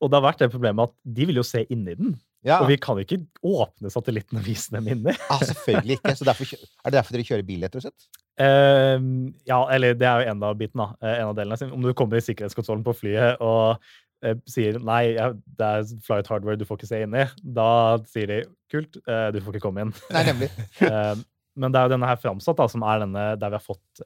og 0.00 0.10
det 0.10 0.16
har 0.18 0.24
vært 0.26 0.42
det 0.44 0.50
problemet 0.52 0.88
at 0.90 0.94
de 1.16 1.26
vil 1.28 1.40
jo 1.40 1.44
se 1.46 1.64
inni 1.72 1.94
den. 1.98 2.16
Ja, 2.46 2.60
Og 2.62 2.70
vi 2.70 2.76
kan 2.78 2.98
ikke 3.02 3.18
åpne 3.42 3.90
satellitten 3.90 4.38
og 4.38 4.46
vise 4.46 4.70
dem 4.76 4.86
inni. 4.92 5.14
ah, 5.32 5.42
selvfølgelig 5.42 5.98
ikke. 5.98 6.14
Så 6.18 6.26
derfor, 6.28 6.52
er 6.54 6.92
det 6.92 6.98
derfor 7.00 7.16
dere 7.16 7.26
kjører 7.26 7.46
bil, 7.48 7.64
rett 7.66 7.78
og 7.78 7.86
slett? 7.86 8.08
Uh, 8.38 9.32
ja, 9.48 9.60
eller 9.74 9.96
det 9.98 10.06
er 10.06 10.22
jo 10.22 10.32
en 10.32 10.44
av 10.46 10.58
biten, 10.60 10.78
da. 10.82 10.90
eh, 11.02 11.22
En 11.22 11.32
av 11.32 11.38
delene. 11.38 11.70
Om 11.74 11.86
du 11.88 11.94
kommer 11.96 12.20
i 12.20 12.26
sikkerhetskontrollen 12.26 12.84
på 12.86 12.94
flyet 13.00 13.42
og 13.42 13.80
uh, 13.82 14.34
sier 14.50 14.78
nei, 14.78 15.16
det 15.58 15.70
er 15.72 15.88
flight 16.06 16.30
hardware, 16.30 16.58
du 16.60 16.66
får 16.68 16.78
ikke 16.78 16.90
se 16.92 17.00
inni, 17.06 17.24
da 17.56 17.70
sier 18.12 18.30
de 18.30 18.38
kult, 18.72 19.00
uh, 19.08 19.32
du 19.34 19.40
får 19.42 19.56
ikke 19.56 19.64
komme 19.66 19.86
inn. 19.86 19.96
Nei, 20.14 20.26
nemlig. 20.30 20.52
Eh, 20.86 21.16
men 21.56 21.72
det 21.72 21.80
er 21.80 21.86
jo 21.88 21.94
denne 21.94 22.08
her 22.10 22.18
framsatt, 22.20 22.58
da, 22.58 22.66
som 22.68 22.82
er 22.84 23.00
denne 23.00 23.20
der 23.40 23.48
vi 23.48 23.56
har 23.56 23.62
fått 23.64 24.02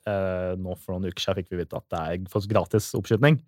nå 0.62 0.76
For 0.78 0.94
noen 0.94 1.08
uker 1.10 1.24
siden 1.24 1.40
fikk 1.40 1.48
vi 1.50 1.58
vite 1.58 1.80
at 1.80 1.86
det 1.90 2.02
er 2.22 2.44
gratis 2.52 2.92
oppskyting. 2.94 3.40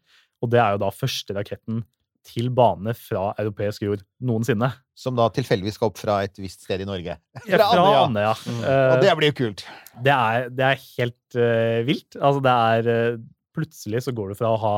Og 0.43 0.51
det 0.51 0.59
er 0.59 0.75
jo 0.75 0.81
da 0.83 0.89
første 0.91 1.37
raketten 1.37 1.85
til 2.27 2.49
bane 2.55 2.95
fra 2.95 3.33
europeisk 3.43 3.83
jord 3.83 4.03
noensinne. 4.23 4.69
Som 4.95 5.17
da 5.19 5.27
tilfeldigvis 5.35 5.75
skal 5.79 5.91
opp 5.91 5.99
fra 5.99 6.21
et 6.23 6.39
visst 6.39 6.63
sted 6.67 6.85
i 6.85 6.87
Norge. 6.87 7.17
Fra 7.43 7.59
fra 7.59 7.69
Andøya. 7.75 8.03
Andøya. 8.07 8.33
Og 8.33 8.67
Eh, 8.71 9.01
det 9.03 9.15
blir 9.19 9.33
jo 9.33 9.37
kult. 9.41 9.65
det, 10.05 10.13
er, 10.15 10.49
det 10.51 10.67
er 10.69 10.83
helt 10.99 11.37
uh, 11.39 11.81
vilt. 11.89 12.17
Altså, 12.21 12.43
det 12.45 12.57
er 12.57 12.91
uh, 13.17 13.23
Plutselig 13.53 14.01
så 14.07 14.15
går 14.17 14.31
du 14.33 14.35
fra 14.39 14.55
å 14.55 14.61
ha 14.63 14.77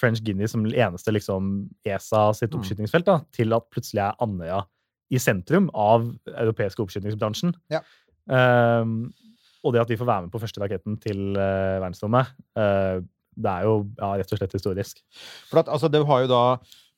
French 0.00 0.22
Guinea 0.24 0.48
som 0.48 0.64
eneste 0.66 1.12
liksom, 1.12 1.68
ESA 1.86 2.32
sitt 2.34 2.50
Mm. 2.50 2.58
oppskytingsfelt, 2.58 3.04
da, 3.06 3.18
til 3.36 3.52
at 3.52 3.66
plutselig 3.70 4.00
er 4.00 4.16
Andøya 4.24 4.62
i 5.12 5.20
sentrum 5.20 5.68
av 5.76 6.08
europeiske 6.32 6.80
oppskytingsbransjen. 6.82 7.52
Ja. 7.70 7.82
Ehm, 8.32 9.12
og 9.62 9.74
det 9.74 9.82
at 9.82 9.92
de 9.92 9.98
får 10.00 10.08
være 10.08 10.22
med 10.26 10.32
på 10.32 10.40
første 10.40 10.62
raketten 10.64 10.96
til 11.04 11.36
uh, 11.36 11.78
verdensrommet, 11.82 12.32
det 13.38 13.54
er 13.54 13.66
jo 13.68 13.74
ja, 13.98 14.12
rett 14.20 14.34
og 14.34 14.40
slett 14.40 14.56
historisk. 14.58 15.02
For 15.50 15.62
at, 15.62 15.70
altså, 15.70 15.90
det 15.92 16.04
har 16.08 16.24
jo 16.24 16.30
da 16.32 16.42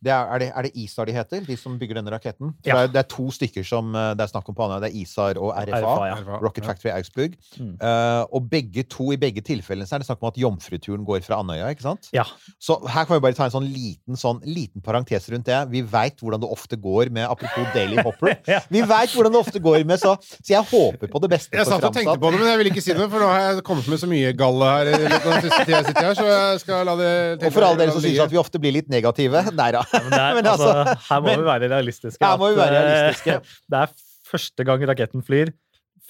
det 0.00 0.12
er, 0.14 0.30
er, 0.32 0.40
det, 0.40 0.48
er 0.56 0.66
det 0.66 0.70
ISAR 0.80 1.08
de 1.10 1.12
heter, 1.12 1.42
de 1.44 1.56
som 1.60 1.74
bygger 1.80 1.98
denne 2.00 2.12
raketten? 2.14 2.54
Ja. 2.64 2.72
det, 2.72 2.82
er, 2.82 2.92
det 2.94 3.00
er 3.02 3.08
to 3.12 3.26
stykker 3.36 3.66
som 3.66 3.92
eh, 3.92 4.12
det 4.16 4.24
er 4.24 4.30
snakk 4.32 4.48
om 4.48 4.56
på 4.56 4.64
Andøya. 4.64 4.80
Det 4.86 4.88
er 4.88 5.02
ISAR 5.02 5.40
og 5.40 5.52
RFA. 5.52 5.80
RFA, 5.84 6.06
ja. 6.08 6.38
Rocket 6.40 6.64
Factory 6.64 6.90
Augsburg. 6.94 7.34
Mm. 7.60 7.74
Uh, 7.82 8.22
og 8.36 8.48
begge 8.48 8.84
to, 8.88 9.10
i 9.12 9.18
begge 9.20 9.44
tilfellene 9.44 9.88
så 9.88 9.98
er 9.98 10.02
det 10.02 10.08
snakk 10.08 10.22
om 10.24 10.30
at 10.30 10.40
jomfruturen 10.40 11.04
går 11.04 11.20
fra 11.26 11.42
Andøya. 11.44 11.68
ikke 11.74 11.84
sant? 11.84 12.08
Ja. 12.16 12.24
Så 12.62 12.78
her 12.88 13.04
kan 13.04 13.18
vi 13.18 13.24
bare 13.26 13.36
ta 13.36 13.50
en 13.50 13.54
sånn 13.54 13.68
liten, 13.68 14.16
sånn, 14.20 14.40
liten 14.48 14.80
parentes 14.84 15.28
rundt 15.32 15.50
det. 15.50 15.60
Vi 15.74 15.84
veit 15.84 16.24
hvordan 16.24 16.40
det 16.40 16.48
ofte 16.56 16.80
går 16.80 17.12
med 17.12 17.28
Apropos 17.28 17.68
Daily 17.76 18.00
Hopper. 18.06 18.38
Ja. 18.48 18.62
Vi 18.72 18.80
veit 18.80 19.12
hvordan 19.12 19.36
det 19.36 19.42
ofte 19.44 19.60
går 19.60 19.84
med, 19.84 20.00
så, 20.00 20.16
så 20.40 20.54
jeg 20.54 20.64
håper 20.72 21.12
på 21.12 21.24
det 21.26 21.32
beste 21.36 21.60
Jeg 21.60 21.68
satt 21.68 21.84
og 21.84 21.92
tenkte 21.96 22.16
på 22.16 22.32
det, 22.32 22.40
men 22.40 22.48
jeg 22.54 22.62
vil 22.62 22.72
ikke 22.72 22.86
si 22.88 22.96
noe, 22.96 23.10
for 23.12 23.20
nå 23.20 23.28
har 23.28 23.44
jeg 23.50 23.66
kommet 23.68 23.92
med 23.92 24.00
så 24.00 24.08
mye 24.08 24.32
galle 24.32 24.72
her. 24.72 24.92
i 24.94 25.04
den 25.04 25.44
siste 25.44 25.62
tida 25.68 25.76
jeg 25.82 25.90
sitter 25.90 26.08
her, 26.08 26.16
så 26.16 26.28
jeg 26.32 26.64
skal 26.64 26.88
la 26.88 26.96
det 26.96 27.12
Og 27.36 27.52
for 27.52 27.68
alle 27.68 27.84
dere 27.84 27.94
som 27.98 28.04
syns 28.04 28.24
at 28.24 28.32
vi 28.32 28.40
ofte 28.40 28.62
blir 28.62 28.78
litt 28.80 28.88
negative. 28.92 29.44
Nei 29.60 29.70
da. 29.76 29.84
Men, 29.92 30.12
er, 30.18 30.34
Men 30.38 30.46
altså, 30.52 30.70
her 31.08 31.20
må 31.24 31.26
men- 31.30 31.40
vi 31.42 31.48
være 31.50 31.68
realistiske. 31.72 32.22
Her 32.24 32.38
må 32.40 32.50
vi 32.52 32.58
være 32.60 32.76
eh, 32.76 32.86
realistiske. 32.86 33.40
Det 33.70 33.82
er 33.84 33.94
første 34.30 34.64
gang 34.68 34.84
raketten 34.90 35.24
flyr 35.26 35.50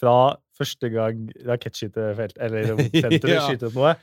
fra 0.00 0.16
første 0.60 0.90
gang 0.92 1.22
rakettskytefelt 1.48 2.36
eller 2.40 2.74
senteret 3.04 3.30
Ja. 3.32 3.46
skyter 3.48 3.70
opp 3.70 3.78
noe. 3.78 3.94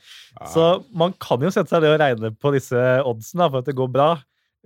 Så 0.54 0.64
man 0.98 1.14
kan 1.22 1.42
jo 1.46 1.52
sette 1.54 1.70
seg 1.74 1.84
det 1.86 1.92
og 1.94 2.00
regne 2.02 2.32
på 2.34 2.52
disse 2.56 2.82
oddsene 3.06 3.50
for 3.52 3.62
at 3.62 3.70
det 3.70 3.76
går 3.78 3.92
bra. 3.94 4.10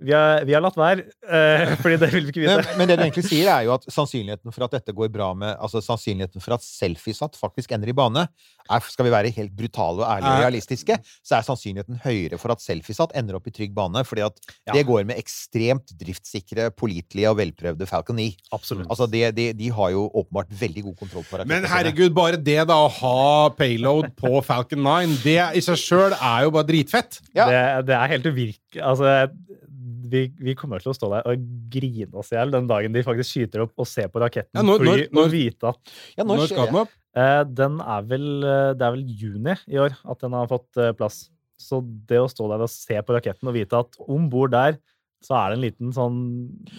Vi 0.02 0.10
har, 0.10 0.40
vi 0.48 0.54
har 0.56 0.62
latt 0.64 0.74
være, 0.80 1.04
uh, 1.28 1.74
fordi 1.82 1.96
det 2.00 2.08
vil 2.14 2.24
vi 2.26 2.32
ikke 2.32 2.40
Men, 2.46 2.58
vite. 2.62 2.76
men 2.80 2.88
det 2.90 2.96
du 2.98 3.02
egentlig 3.04 3.22
sier, 3.28 3.46
er 3.52 3.66
jo 3.68 3.74
at 3.76 3.84
sannsynligheten 3.92 4.50
for 4.54 4.64
at 4.66 4.72
dette 4.74 4.94
går 4.96 5.10
bra 5.14 5.28
med 5.38 5.52
Altså 5.62 5.78
sannsynligheten 5.84 6.42
for 6.42 6.56
at 6.56 6.64
selfiesatt 6.64 7.36
faktisk 7.38 7.70
ender 7.76 7.92
i 7.92 7.94
bane, 7.94 8.24
er, 8.66 8.80
skal 8.90 9.06
vi 9.06 9.12
være 9.14 9.30
helt 9.36 9.52
brutale 9.54 10.02
og 10.02 10.08
ærlige 10.08 10.32
og 10.32 10.38
Er- 10.40 10.42
realistiske, 10.46 10.96
så 11.22 11.36
er 11.38 11.46
sannsynligheten 11.46 12.00
høyere 12.02 12.38
for 12.40 12.50
at 12.54 12.64
selfiesatt 12.64 13.14
ender 13.20 13.36
opp 13.38 13.46
i 13.46 13.54
trygg 13.54 13.74
bane, 13.76 14.02
fordi 14.08 14.24
at 14.26 14.40
Ja. 14.66 14.72
det 14.74 14.86
går 14.88 15.04
med 15.06 15.18
ekstremt 15.22 15.94
driftssikre, 16.00 16.70
pålitelige 16.74 17.30
og 17.30 17.38
velprøvde 17.38 17.86
Falcon 17.86 18.16
9. 18.18 18.26
Absolutt. 18.58 18.88
Altså, 18.90 19.06
de, 19.12 19.22
de, 19.38 19.52
de 19.52 19.70
har 19.70 19.90
jo 19.94 20.08
åpenbart 20.10 20.50
veldig 20.60 20.82
god 20.88 20.96
kontroll 21.04 21.24
på 21.30 21.38
rakettene 21.38 21.52
Men 21.54 21.62
sine. 21.68 21.74
herregud, 21.76 22.14
bare 22.16 22.36
det 22.42 22.58
da 22.72 22.80
å 22.86 22.90
ha 22.98 23.48
payload 23.58 24.16
på 24.18 24.34
Falcon 24.46 24.82
9, 24.82 25.18
det 25.22 25.38
i 25.58 25.62
seg 25.62 25.78
sjøl 25.78 26.16
er 26.18 26.48
jo 26.48 26.50
bare 26.58 26.66
dritfett. 26.72 27.20
Ja. 27.36 27.46
Det, 27.50 27.86
det 27.92 27.98
er 28.00 28.14
helt 28.16 28.26
uvirkelig. 28.32 28.82
Altså, 28.82 29.30
vi, 30.12 30.22
vi 30.44 30.54
kommer 30.58 30.82
til 30.84 30.92
å 30.92 30.96
stå 30.96 31.08
der 31.12 31.26
og 31.32 31.44
grine 31.72 32.14
oss 32.20 32.30
i 32.32 32.36
hjel 32.36 32.52
den 32.54 32.68
dagen 32.70 32.92
de 32.94 33.02
faktisk 33.06 33.32
skyter 33.34 33.64
opp 33.66 33.72
og 33.80 33.88
ser 33.88 34.08
på 34.12 34.20
raketten 34.22 34.54
Ja, 34.60 34.62
når- 34.66 34.82
fly 34.84 34.90
når- 34.92 35.08
når- 35.16 35.24
og 35.24 35.30
vite 35.34 35.68
at 35.72 35.92
Ja, 36.18 36.24
når 36.24 36.36
Når 36.42 36.50
skal 36.52 36.66
den 36.70 36.80
opp? 36.84 36.92
Eh, 37.14 37.44
den 37.44 37.80
er 37.80 38.02
vel, 38.08 38.26
eh, 38.44 38.72
det 38.72 38.82
er 38.86 38.94
vel 38.96 39.04
juni 39.04 39.56
i 39.68 39.76
år 39.82 39.96
at 40.08 40.18
den 40.20 40.32
har 40.32 40.46
fått 40.48 40.76
eh, 40.80 40.92
plass. 40.96 41.28
Så 41.60 41.78
det 42.08 42.18
å 42.18 42.28
stå 42.30 42.48
der 42.48 42.62
og 42.64 42.70
se 42.72 42.96
på 43.02 43.14
raketten 43.14 43.46
og 43.48 43.54
vite 43.54 43.78
at 43.78 43.96
om 44.08 44.28
bord 44.32 44.50
der 44.50 44.78
så 45.26 45.36
er 45.38 45.50
det 45.52 45.56
en 45.58 45.64
liten 45.64 45.92
sånn 45.96 46.16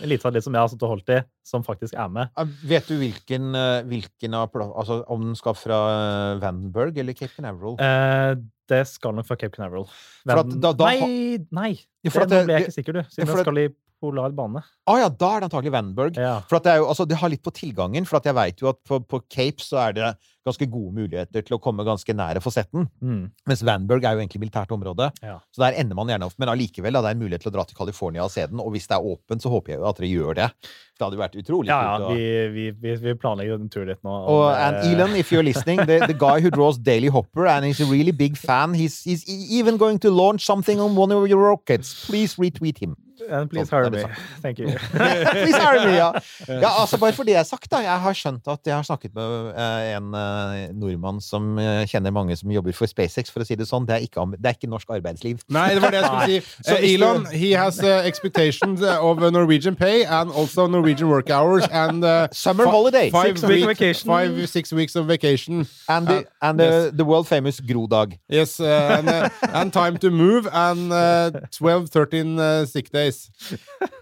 en 0.01 0.09
liten 0.09 0.23
satellitt 0.23 0.45
som 0.47 0.55
jeg 0.57 0.63
har 0.63 0.71
stått 0.71 0.85
og 0.87 0.93
holdt 0.95 1.13
i, 1.15 1.19
som 1.47 1.63
faktisk 1.65 1.95
er 1.99 2.09
med. 2.13 2.31
Vet 2.67 2.87
du 2.91 2.97
hvilken, 2.99 3.53
eh, 3.55 3.83
hvilken 3.89 4.35
av 4.39 4.51
Altså 4.53 5.01
om 5.11 5.21
den 5.29 5.35
skal 5.39 5.55
fra 5.57 5.79
eh, 5.93 6.39
Vandenberg 6.43 6.97
eller 6.97 7.13
Cape 7.17 7.33
Canaveral? 7.35 7.77
Eh, 7.79 8.35
det 8.69 8.83
skal 8.87 9.15
nok 9.15 9.27
fra 9.27 9.35
Cape 9.39 9.55
Canaveral. 9.55 9.87
At 10.27 10.53
da- 10.59 10.73
da 10.73 10.85
nei, 10.85 11.37
nei! 11.51 11.71
Ja, 12.03 12.11
for 12.11 12.25
det, 12.25 12.43
nå 12.43 12.47
ble 12.47 12.53
jeg 12.59 12.67
ikke 12.67 12.77
sikker, 12.77 12.93
du. 12.93 13.03
Siden 13.09 13.27
ja, 13.27 13.33
den 13.33 13.43
skal 13.43 13.57
i 13.59 13.67
polar 14.03 14.35
bane. 14.35 14.61
Å 14.91 14.97
ja, 14.99 15.07
da 15.07 15.29
er 15.31 15.43
det 15.43 15.47
antagelig 15.47 15.71
Vandenberg. 15.77 16.19
Ja. 16.19 16.35
For 16.49 16.59
at 16.59 16.67
det, 16.67 16.75
jo, 16.81 16.89
altså, 16.91 17.07
det 17.07 17.17
har 17.21 17.31
litt 17.31 17.43
på 17.45 17.55
tilgangen, 17.55 18.07
for 18.09 18.19
at 18.19 18.27
jeg 18.27 18.35
veit 18.35 18.63
jo 18.63 18.69
at 18.73 18.81
på, 18.83 18.99
på 19.07 19.21
Cape 19.31 19.63
så 19.63 19.79
er 19.87 19.95
det 19.97 20.13
ganske 20.43 20.65
gode 20.67 20.91
muligheter 20.97 21.43
til 21.47 21.55
å 21.55 21.59
komme 21.63 21.85
ganske 21.87 22.11
nære 22.19 22.41
Fossetten. 22.43 22.89
Mm. 22.99 23.29
Mens 23.47 23.61
Vandenberg 23.63 24.03
er 24.03 24.17
jo 24.17 24.23
egentlig 24.23 24.41
militært 24.43 24.73
område. 24.75 25.07
Ja. 25.23 25.37
Så 25.55 25.63
der 25.63 25.77
ender 25.79 25.95
man 25.95 26.11
gjerne 26.11 26.27
opp. 26.27 26.35
Men 26.41 26.51
allikevel, 26.51 26.97
er 26.99 27.05
det 27.05 27.13
er 27.13 27.15
en 27.15 27.21
mulighet 27.23 27.45
til 27.45 27.53
å 27.53 27.55
dra 27.55 27.63
til 27.69 27.77
California 27.79 28.25
og 28.25 28.33
se 28.33 28.43
den. 28.51 28.59
Og 28.59 28.73
hvis 28.75 28.89
det 28.91 28.97
er 28.97 29.07
åpent, 29.13 29.45
så 29.45 29.51
håper 29.53 29.73
jeg 29.73 29.79
jo 29.79 29.87
at 29.87 30.01
dere 30.01 30.09
gjør 30.11 30.39
det. 30.41 30.49
Det 30.93 31.05
hadde 31.05 31.17
jo 31.17 31.23
vært 31.23 31.37
utrolig 31.39 31.71
Ja, 31.71 31.79
kult. 31.79 32.03
ja, 32.03 32.09
å- 32.09 32.51
vi, 32.53 32.65
vi, 32.83 32.95
vi, 33.05 33.15
planlegger 33.23 33.63
en 33.63 33.71
tur 33.71 33.87
dit 33.87 34.03
nå. 34.03 34.17
Og 34.19 34.41
og 34.43 34.49
and 34.51 34.81
eh, 34.81 34.91
Elon, 34.91 35.15
if 35.15 35.31
you're 35.31 35.47
listening, 35.47 35.79
the, 35.87 36.01
the 36.11 36.13
guy 36.25 36.41
who 36.43 36.51
draws 36.51 36.77
Daily 36.77 37.07
Hopper, 37.07 37.47
and 37.47 37.65
he's 37.65 37.79
a 37.79 37.87
really 37.87 38.11
big 38.11 38.35
fan, 38.37 38.73
he's, 38.73 38.99
he's 39.03 39.23
even 39.29 39.77
going 39.77 39.97
to 39.99 40.11
launch 40.11 40.43
something 40.45 40.79
on 40.83 40.95
one 40.95 41.11
of 41.11 41.27
your 41.29 41.39
rockets. 41.39 42.05
Please 42.05 42.35
retweet 42.35 42.83
him. 42.83 42.97
And 43.29 43.49
please 43.49 43.69
Sånn, 43.69 43.85
hire 43.85 43.91
me. 43.91 44.03
Thank 44.43 44.59
you. 44.59 44.67
Please 44.91 45.57
hire 45.57 45.85
me, 45.85 45.95
ja. 45.95 46.09
ja, 46.63 46.71
altså 46.71 46.97
Bare 47.01 47.15
for 47.15 47.27
det 47.27 47.35
har 47.37 47.47
sagt, 47.47 47.69
da. 47.71 47.81
Jeg 47.83 47.99
har 48.05 48.17
skjønt 48.17 48.47
at 48.51 48.69
jeg 48.69 48.75
har 48.75 48.87
snakket 48.87 49.13
med 49.15 49.53
eh, 49.53 49.93
en 49.97 50.13
eh, 50.17 50.73
nordmann 50.77 51.21
som 51.23 51.57
eh, 51.61 51.83
kjenner 51.89 52.13
mange 52.15 52.35
som 52.39 52.51
jobber 52.51 52.75
for 52.75 52.89
SpaceX, 52.89 53.31
for 53.33 53.43
å 53.43 53.47
si 53.47 53.57
det 53.59 53.67
sånn. 53.69 53.87
Det 53.89 53.97
er 53.97 54.07
ikke, 54.07 54.25
det 54.37 54.51
er 54.51 54.57
ikke 54.57 54.71
norsk 54.71 54.93
arbeidsliv. 54.97 55.43
Nei, 55.53 55.69
det 55.75 55.83
var 55.83 55.95
det 55.95 56.01
jeg 56.01 56.09
skulle 56.09 56.29
si. 56.29 56.67
Så 56.69 56.79
Elon, 56.93 57.27
he 57.31 57.53
has 57.57 57.79
uh, 57.83 58.01
expectations 58.07 58.83
of 58.83 59.23
uh, 59.23 59.29
Norwegian 59.33 59.75
pay 59.75 60.03
and 60.03 60.31
also 60.31 60.67
Norwegian 60.67 61.09
work 61.09 61.29
hours 61.29 61.67
and 61.71 62.03
uh, 62.03 62.27
Summer 62.31 62.67
holiday. 62.67 63.09
Five, 63.09 63.39
Six 63.39 63.49
week 63.49 63.65
vacation. 63.65 64.07
five, 64.07 64.49
six 64.49 64.73
weeks 64.73 64.95
of 64.95 65.07
vacation. 65.07 65.67
And 65.87 66.07
the, 66.07 66.25
and 66.41 66.59
the, 66.59 66.91
the 66.93 67.05
world 67.05 67.27
famous 67.27 67.59
Grodag. 67.59 68.17
Yes, 68.27 68.59
uh, 68.59 68.97
and, 68.99 69.09
uh, 69.09 69.29
and 69.53 69.73
time 69.73 69.97
to 69.97 70.09
move 70.09 70.47
and 70.51 70.91
uh, 70.91 71.31
12, 71.51 71.89
13 71.89 72.39
uh, 72.39 72.65
sick 72.65 72.89
days. 72.89 73.12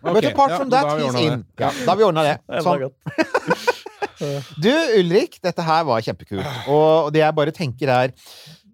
But 0.01 0.25
apart 0.31 0.53
ja, 0.53 0.57
from 0.57 0.71
that, 0.73 0.89
he's 0.99 1.19
in. 1.21 1.45
Ja, 1.59 1.71
da 1.71 1.91
har 1.91 1.99
vi 1.99 2.07
ordna 2.07 2.25
det. 2.27 2.39
Sånn. 2.65 2.89
Du, 4.61 4.69
Ulrik, 4.99 5.39
dette 5.41 5.63
her 5.65 5.85
var 5.87 6.03
kjempekult. 6.05 6.45
Og 6.69 7.07
det 7.13 7.23
jeg 7.23 7.33
bare 7.33 7.53
tenker 7.55 7.89
er 7.89 8.11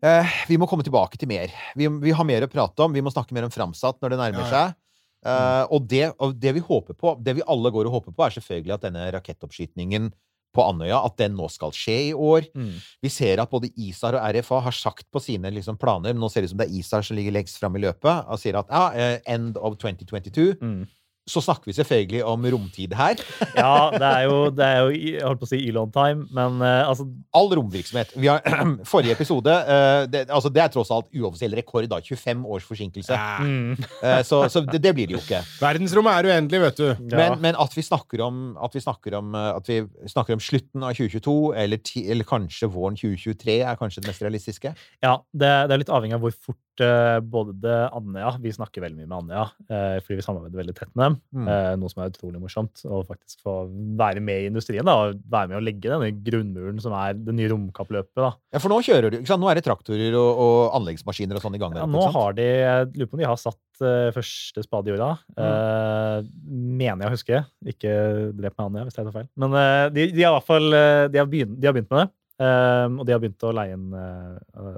eh, 0.03 0.33
Vi 0.49 0.57
må 0.59 0.67
komme 0.67 0.83
tilbake 0.83 1.15
til 1.15 1.29
mer. 1.31 1.53
Vi, 1.79 1.87
vi 2.03 2.11
har 2.11 2.27
mer 2.27 2.43
å 2.43 2.49
prate 2.51 2.83
om. 2.83 2.91
Vi 2.91 3.03
må 3.03 3.13
snakke 3.13 3.31
mer 3.37 3.47
om 3.47 3.53
Framsatt 3.53 4.01
når 4.03 4.11
det 4.11 4.19
nærmer 4.19 4.49
seg. 4.51 4.75
Uh, 5.27 5.63
og, 5.73 5.87
det, 5.89 6.11
og 6.23 6.35
det 6.39 6.53
vi 6.55 6.61
håper 6.63 6.95
på, 6.99 7.15
det 7.23 7.33
vi 7.39 7.45
alle 7.49 7.71
går 7.73 7.87
og 7.89 7.95
håper 7.97 8.13
på, 8.15 8.23
er 8.23 8.35
selvfølgelig 8.35 8.75
at 8.75 8.83
denne 8.85 9.07
rakettoppskytingen 9.15 10.11
på 10.55 10.65
Andøya 10.65 10.99
at 11.05 11.17
den 11.19 11.35
nå 11.37 11.47
skal 11.53 11.73
skje 11.75 11.97
i 12.09 12.13
år. 12.13 12.47
Mm. 12.57 12.75
Vi 13.03 13.11
ser 13.13 13.41
at 13.43 13.51
både 13.51 13.71
ISAR 13.75 14.17
og 14.17 14.37
RFA 14.37 14.61
har 14.67 14.75
sagt 14.75 15.07
på 15.13 15.21
sine 15.23 15.51
liksom, 15.53 15.77
planer 15.79 16.15
Nå 16.17 16.29
ser 16.31 16.43
det 16.43 16.49
ut 16.49 16.55
som 16.55 16.61
det 16.61 16.69
er 16.69 16.79
ISAR 16.79 17.05
som 17.05 17.17
ligger 17.19 17.35
lengst 17.35 17.59
fram 17.61 17.77
i 17.77 17.83
løpet 17.83 18.27
og 18.27 18.41
sier 18.41 18.57
at 18.59 18.71
ja, 18.73 18.85
eh, 18.93 19.17
end 19.33 19.59
of 19.59 19.77
2022. 19.81 20.55
Mm. 20.61 20.85
Så 21.27 21.41
snakker 21.43 21.69
vi 21.69 21.75
selvfølgelig 21.77 22.23
om 22.25 22.45
romtid 22.53 22.93
her. 22.97 23.19
Ja, 23.57 23.89
det 23.91 24.07
er 24.07 24.23
jo, 24.27 24.35
det 24.53 24.65
er 24.65 24.77
jo 24.85 24.91
jeg 24.93 25.23
holdt 25.25 25.39
på 25.41 25.47
å 25.47 25.49
si 25.49 25.57
Elon 25.67 25.89
time, 25.93 26.27
men 26.35 26.59
uh, 26.61 26.89
altså 26.89 27.07
All 27.35 27.49
romvirksomhet. 27.57 28.13
Vi 28.19 28.29
har, 28.29 28.43
forrige 28.91 29.15
episode 29.17 29.49
uh, 29.49 30.03
det, 30.09 30.27
altså 30.29 30.51
det 30.53 30.61
er 30.63 30.71
tross 30.73 30.91
alt 30.93 31.09
uoffisiell 31.15 31.55
rekord. 31.57 31.87
da, 31.89 31.99
25 32.03 32.45
års 32.45 32.67
forsinkelse. 32.67 33.17
mm, 33.41 33.85
Uh, 33.97 34.21
så 34.25 34.43
så 34.51 34.61
det, 34.65 34.79
det 34.83 34.93
blir 34.95 35.09
det 35.09 35.17
jo 35.17 35.21
ikke. 35.21 35.39
Verdensrommet 35.59 36.19
er 36.19 36.29
uendelig, 36.31 36.61
vet 36.61 36.79
du. 36.79 36.87
ja. 37.11 37.17
Men, 37.17 37.39
men 37.43 37.57
at 37.59 37.73
vi 37.75 37.83
snakker 37.85 38.21
om 38.25 38.43
at 38.63 38.75
vi 38.75 38.83
snakker 38.83 39.17
om, 39.17 39.35
at 39.35 39.67
vi 39.69 39.81
snakker 40.11 40.37
om 40.37 40.43
slutten 40.43 40.85
av 40.85 40.95
2022, 40.97 41.35
eller, 41.63 41.81
ti, 41.83 42.05
eller 42.11 42.27
kanskje 42.27 42.69
våren 42.71 42.97
2023, 42.99 43.59
er 43.63 43.79
kanskje 43.79 44.03
det 44.03 44.11
mest 44.11 44.23
realistiske. 44.25 44.73
Ja, 45.03 45.17
det, 45.33 45.51
det 45.67 45.75
er 45.75 45.83
litt 45.83 45.93
avhengig 45.93 46.17
av 46.17 46.25
hvor 46.25 46.35
fort 46.35 46.61
både 46.77 47.73
Anja, 47.93 48.27
Andøya 48.27 48.31
Vi 48.43 48.53
snakker 48.55 48.83
veldig 48.83 48.97
mye 48.99 49.07
med 49.07 49.17
Andøya, 49.17 49.45
eh, 49.69 49.97
fordi 50.03 50.19
vi 50.19 50.25
samarbeider 50.25 50.61
veldig 50.61 50.75
tett 50.77 50.91
med 50.93 51.03
dem. 51.05 51.17
Mm. 51.33 51.47
Eh, 51.53 51.71
noe 51.81 51.91
som 51.91 52.03
er 52.03 52.11
utrolig 52.11 52.41
morsomt. 52.41 52.83
Å 52.85 53.01
faktisk 53.07 53.43
få 53.45 53.55
være 53.99 54.21
med 54.23 54.43
i 54.43 54.49
industrien 54.51 54.85
da, 54.87 54.95
og 54.95 55.21
være 55.29 55.51
med 55.51 55.59
å 55.59 55.63
legge 55.63 55.91
denne 55.91 56.11
grunnmuren 56.25 56.81
som 56.81 56.95
er 56.97 57.17
det 57.17 57.35
nye 57.35 57.51
romkappløpet. 57.51 58.15
da. 58.17 58.33
Ja, 58.53 58.61
For 58.63 58.73
nå 58.73 58.79
kjører 58.85 59.11
du, 59.11 59.19
ikke 59.19 59.31
sant? 59.31 59.43
Nå 59.43 59.51
er 59.51 59.59
det 59.59 59.65
traktorer 59.67 60.17
og, 60.17 60.43
og 60.43 60.57
anleggsmaskiner 60.79 61.39
og 61.39 61.45
sånn 61.45 61.57
i 61.57 61.61
gang. 61.61 61.75
der 61.75 61.85
Ja, 61.85 61.89
nå 61.89 62.05
har 62.13 62.37
de 62.37 62.49
lurer 62.93 63.09
på 63.09 63.17
om 63.17 63.23
de 63.23 63.29
har 63.29 63.41
satt 63.41 63.83
eh, 63.83 64.11
første 64.15 64.63
spade 64.65 64.89
i 64.89 64.95
jorda. 64.95 65.11
Eh, 65.37 66.29
mener 66.47 67.05
jeg 67.05 67.09
å 67.09 67.15
huske. 67.15 67.43
Ikke 67.73 67.97
drep 68.37 68.57
meg 68.57 68.69
Andøya 68.69 68.87
hvis 68.87 68.99
jeg 68.99 69.07
tar 69.07 69.15
feil. 69.15 69.29
Men 69.39 69.57
uh, 69.57 69.87
de, 69.93 70.09
de 70.13 70.23
har 70.23 70.31
i 70.31 70.37
hvert 70.37 70.47
fall 70.47 70.69
eh, 70.77 71.07
de 71.11 71.21
har, 71.21 71.29
begynt, 71.29 71.57
de 71.57 71.69
har 71.69 71.75
begynt 71.75 71.91
med 71.93 72.05
det. 72.05 72.13
Um, 72.37 72.99
og 73.01 73.07
de 73.07 73.15
har 73.15 73.21
begynt 73.21 73.43
å 73.47 73.53
leie 73.57 73.73
inn 73.73 73.87
eh, 73.97 74.35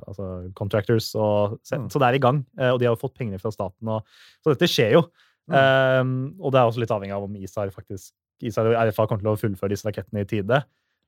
altså 0.07 0.27
contractors, 0.55 1.09
og, 1.19 1.57
så, 1.59 1.75
Mm. 1.75 1.89
så 1.91 1.99
det 1.99 2.07
er 2.07 2.15
i 2.15 2.21
gang. 2.23 2.45
Uh, 2.55 2.71
og 2.71 2.79
de 2.79 2.87
har 2.87 2.95
fått 2.95 3.17
penger 3.19 3.41
fra 3.41 3.51
staten, 3.51 3.91
og, 3.91 4.07
så 4.39 4.53
dette 4.53 4.69
skjer 4.71 4.95
jo. 4.95 5.03
Um, 5.49 6.35
og 6.37 6.53
det 6.53 6.59
er 6.61 6.69
også 6.69 6.79
litt 6.83 6.91
avhengig 6.93 7.15
av 7.15 7.25
om 7.25 7.35
ISAR 7.35 7.71
faktisk 7.73 8.13
ISAR 8.45 8.69
og 8.69 8.77
RFA 8.77 9.07
kommer 9.09 9.25
til 9.25 9.31
å 9.33 9.39
fullføre 9.39 9.73
disse 9.73 9.87
rakettene 9.87 10.23
i 10.23 10.27
tide. 10.29 10.61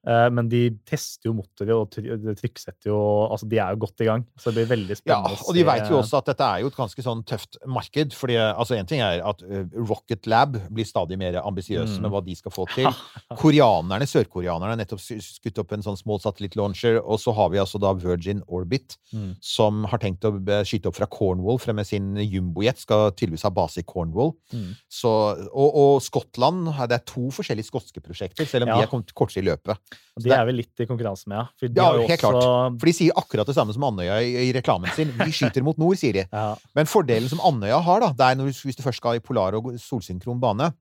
Eh, 0.07 0.29
men 0.33 0.47
de 0.49 0.71
tester 0.89 1.29
jo 1.29 1.35
motorer 1.37 1.75
og 1.77 1.91
trykksetter 1.93 2.89
jo 2.89 2.97
Altså, 3.31 3.45
de 3.47 3.59
er 3.61 3.75
jo 3.75 3.81
godt 3.83 4.01
i 4.01 4.07
gang. 4.07 4.23
Så 4.39 4.49
det 4.49 4.63
blir 4.67 4.71
veldig 4.77 4.95
spennende 4.97 5.35
Ja, 5.37 5.43
og 5.45 5.53
de 5.53 5.63
vet 5.67 5.89
jo 5.91 5.99
også 5.99 6.17
at 6.17 6.25
dette 6.31 6.41
er 6.47 6.63
jo 6.63 6.71
et 6.71 6.75
ganske 6.79 7.03
sånn 7.05 7.21
tøft 7.29 7.57
marked. 7.69 8.13
fordi 8.17 8.35
altså 8.41 8.75
En 8.79 8.85
ting 8.89 8.99
er 9.05 9.21
at 9.21 9.43
eh, 9.45 9.65
Rocket 9.77 10.25
Lab 10.25 10.57
blir 10.73 10.85
stadig 10.89 11.17
mer 11.21 11.37
ambisiøse 11.43 11.99
Mm. 11.99 12.01
med 12.01 12.11
hva 12.11 12.21
de 12.25 12.35
skal 12.35 12.51
få 12.51 12.65
til. 12.73 12.87
Koreanerne, 13.41 14.07
Sørkoreanerne 14.09 14.73
har 14.73 14.79
nettopp 14.79 15.01
skutt 15.01 15.59
opp 15.61 15.71
en 15.75 15.83
sånn 15.85 15.97
small 15.99 16.19
satellite 16.23 16.57
launcher. 16.57 16.99
Og 17.03 17.19
så 17.21 17.33
har 17.35 17.49
vi 17.53 17.57
altså 17.61 17.79
da 17.81 17.93
Virgin 17.93 18.41
Orbit, 18.47 18.97
Mm. 19.13 19.35
som 19.41 19.83
har 19.91 19.99
tenkt 19.99 20.23
å 20.23 20.31
eh, 20.49 20.63
skyte 20.63 20.87
opp 20.87 20.95
fra 20.95 21.05
Cornwall. 21.05 21.59
Med 21.75 21.85
sin 21.85 22.15
jumbojet 22.15 22.77
skal 22.79 23.11
tydeligvis 23.11 23.43
ha 23.43 23.49
base 23.49 23.79
i 23.79 23.83
Cornwall. 23.83 24.33
Mm. 24.53 24.75
Så, 24.89 25.09
og, 25.53 25.75
og 25.75 26.01
Skottland 26.01 26.71
Det 26.87 26.97
er 26.97 27.05
to 27.05 27.29
forskjellige 27.29 27.67
skotske 27.69 28.01
prosjekter, 28.01 28.45
selv 28.47 28.63
om 28.63 28.69
Ja. 28.69 28.75
de 28.77 28.83
er 28.83 28.87
kommet 28.87 29.13
kortest 29.13 29.37
i 29.37 29.41
løpet. 29.45 29.77
Og 30.17 30.25
de 30.25 30.33
er 30.35 30.43
vel 30.47 30.59
litt 30.59 30.83
i 30.83 30.87
konkurranse 30.89 31.29
med, 31.31 31.39
ja. 31.39 31.45
For 31.59 31.71
de 31.71 31.81
Ja, 31.81 32.05
helt 32.11 32.25
også, 32.27 32.51
For 32.81 32.89
de 32.89 32.93
sier 32.97 33.17
akkurat 33.19 33.47
det 33.47 33.55
samme 33.57 33.75
som 33.75 33.85
Andøya 33.87 34.19
i, 34.23 34.33
i 34.49 34.51
reklamen 34.55 34.91
sin. 34.95 35.13
Vi 35.17 35.31
skyter 35.35 35.63
mot 35.65 35.79
nord, 35.81 35.97
sier 35.99 36.19
de. 36.19 36.25
Ja, 36.27 36.51
Men 36.77 36.89
fordelen 36.91 37.31
som 37.31 37.41
Andøya 37.47 37.79
har, 37.85 38.03
da, 38.03 38.11
det 38.17 38.27
er 38.27 38.39
når, 38.39 38.51
hvis 38.67 38.79
du 38.79 38.83
først 38.85 39.01
skal 39.01 39.19
i 39.19 39.23
polar 39.23 39.57
og 39.59 39.71
solsynkron 39.81 40.41
bane, 40.43 40.71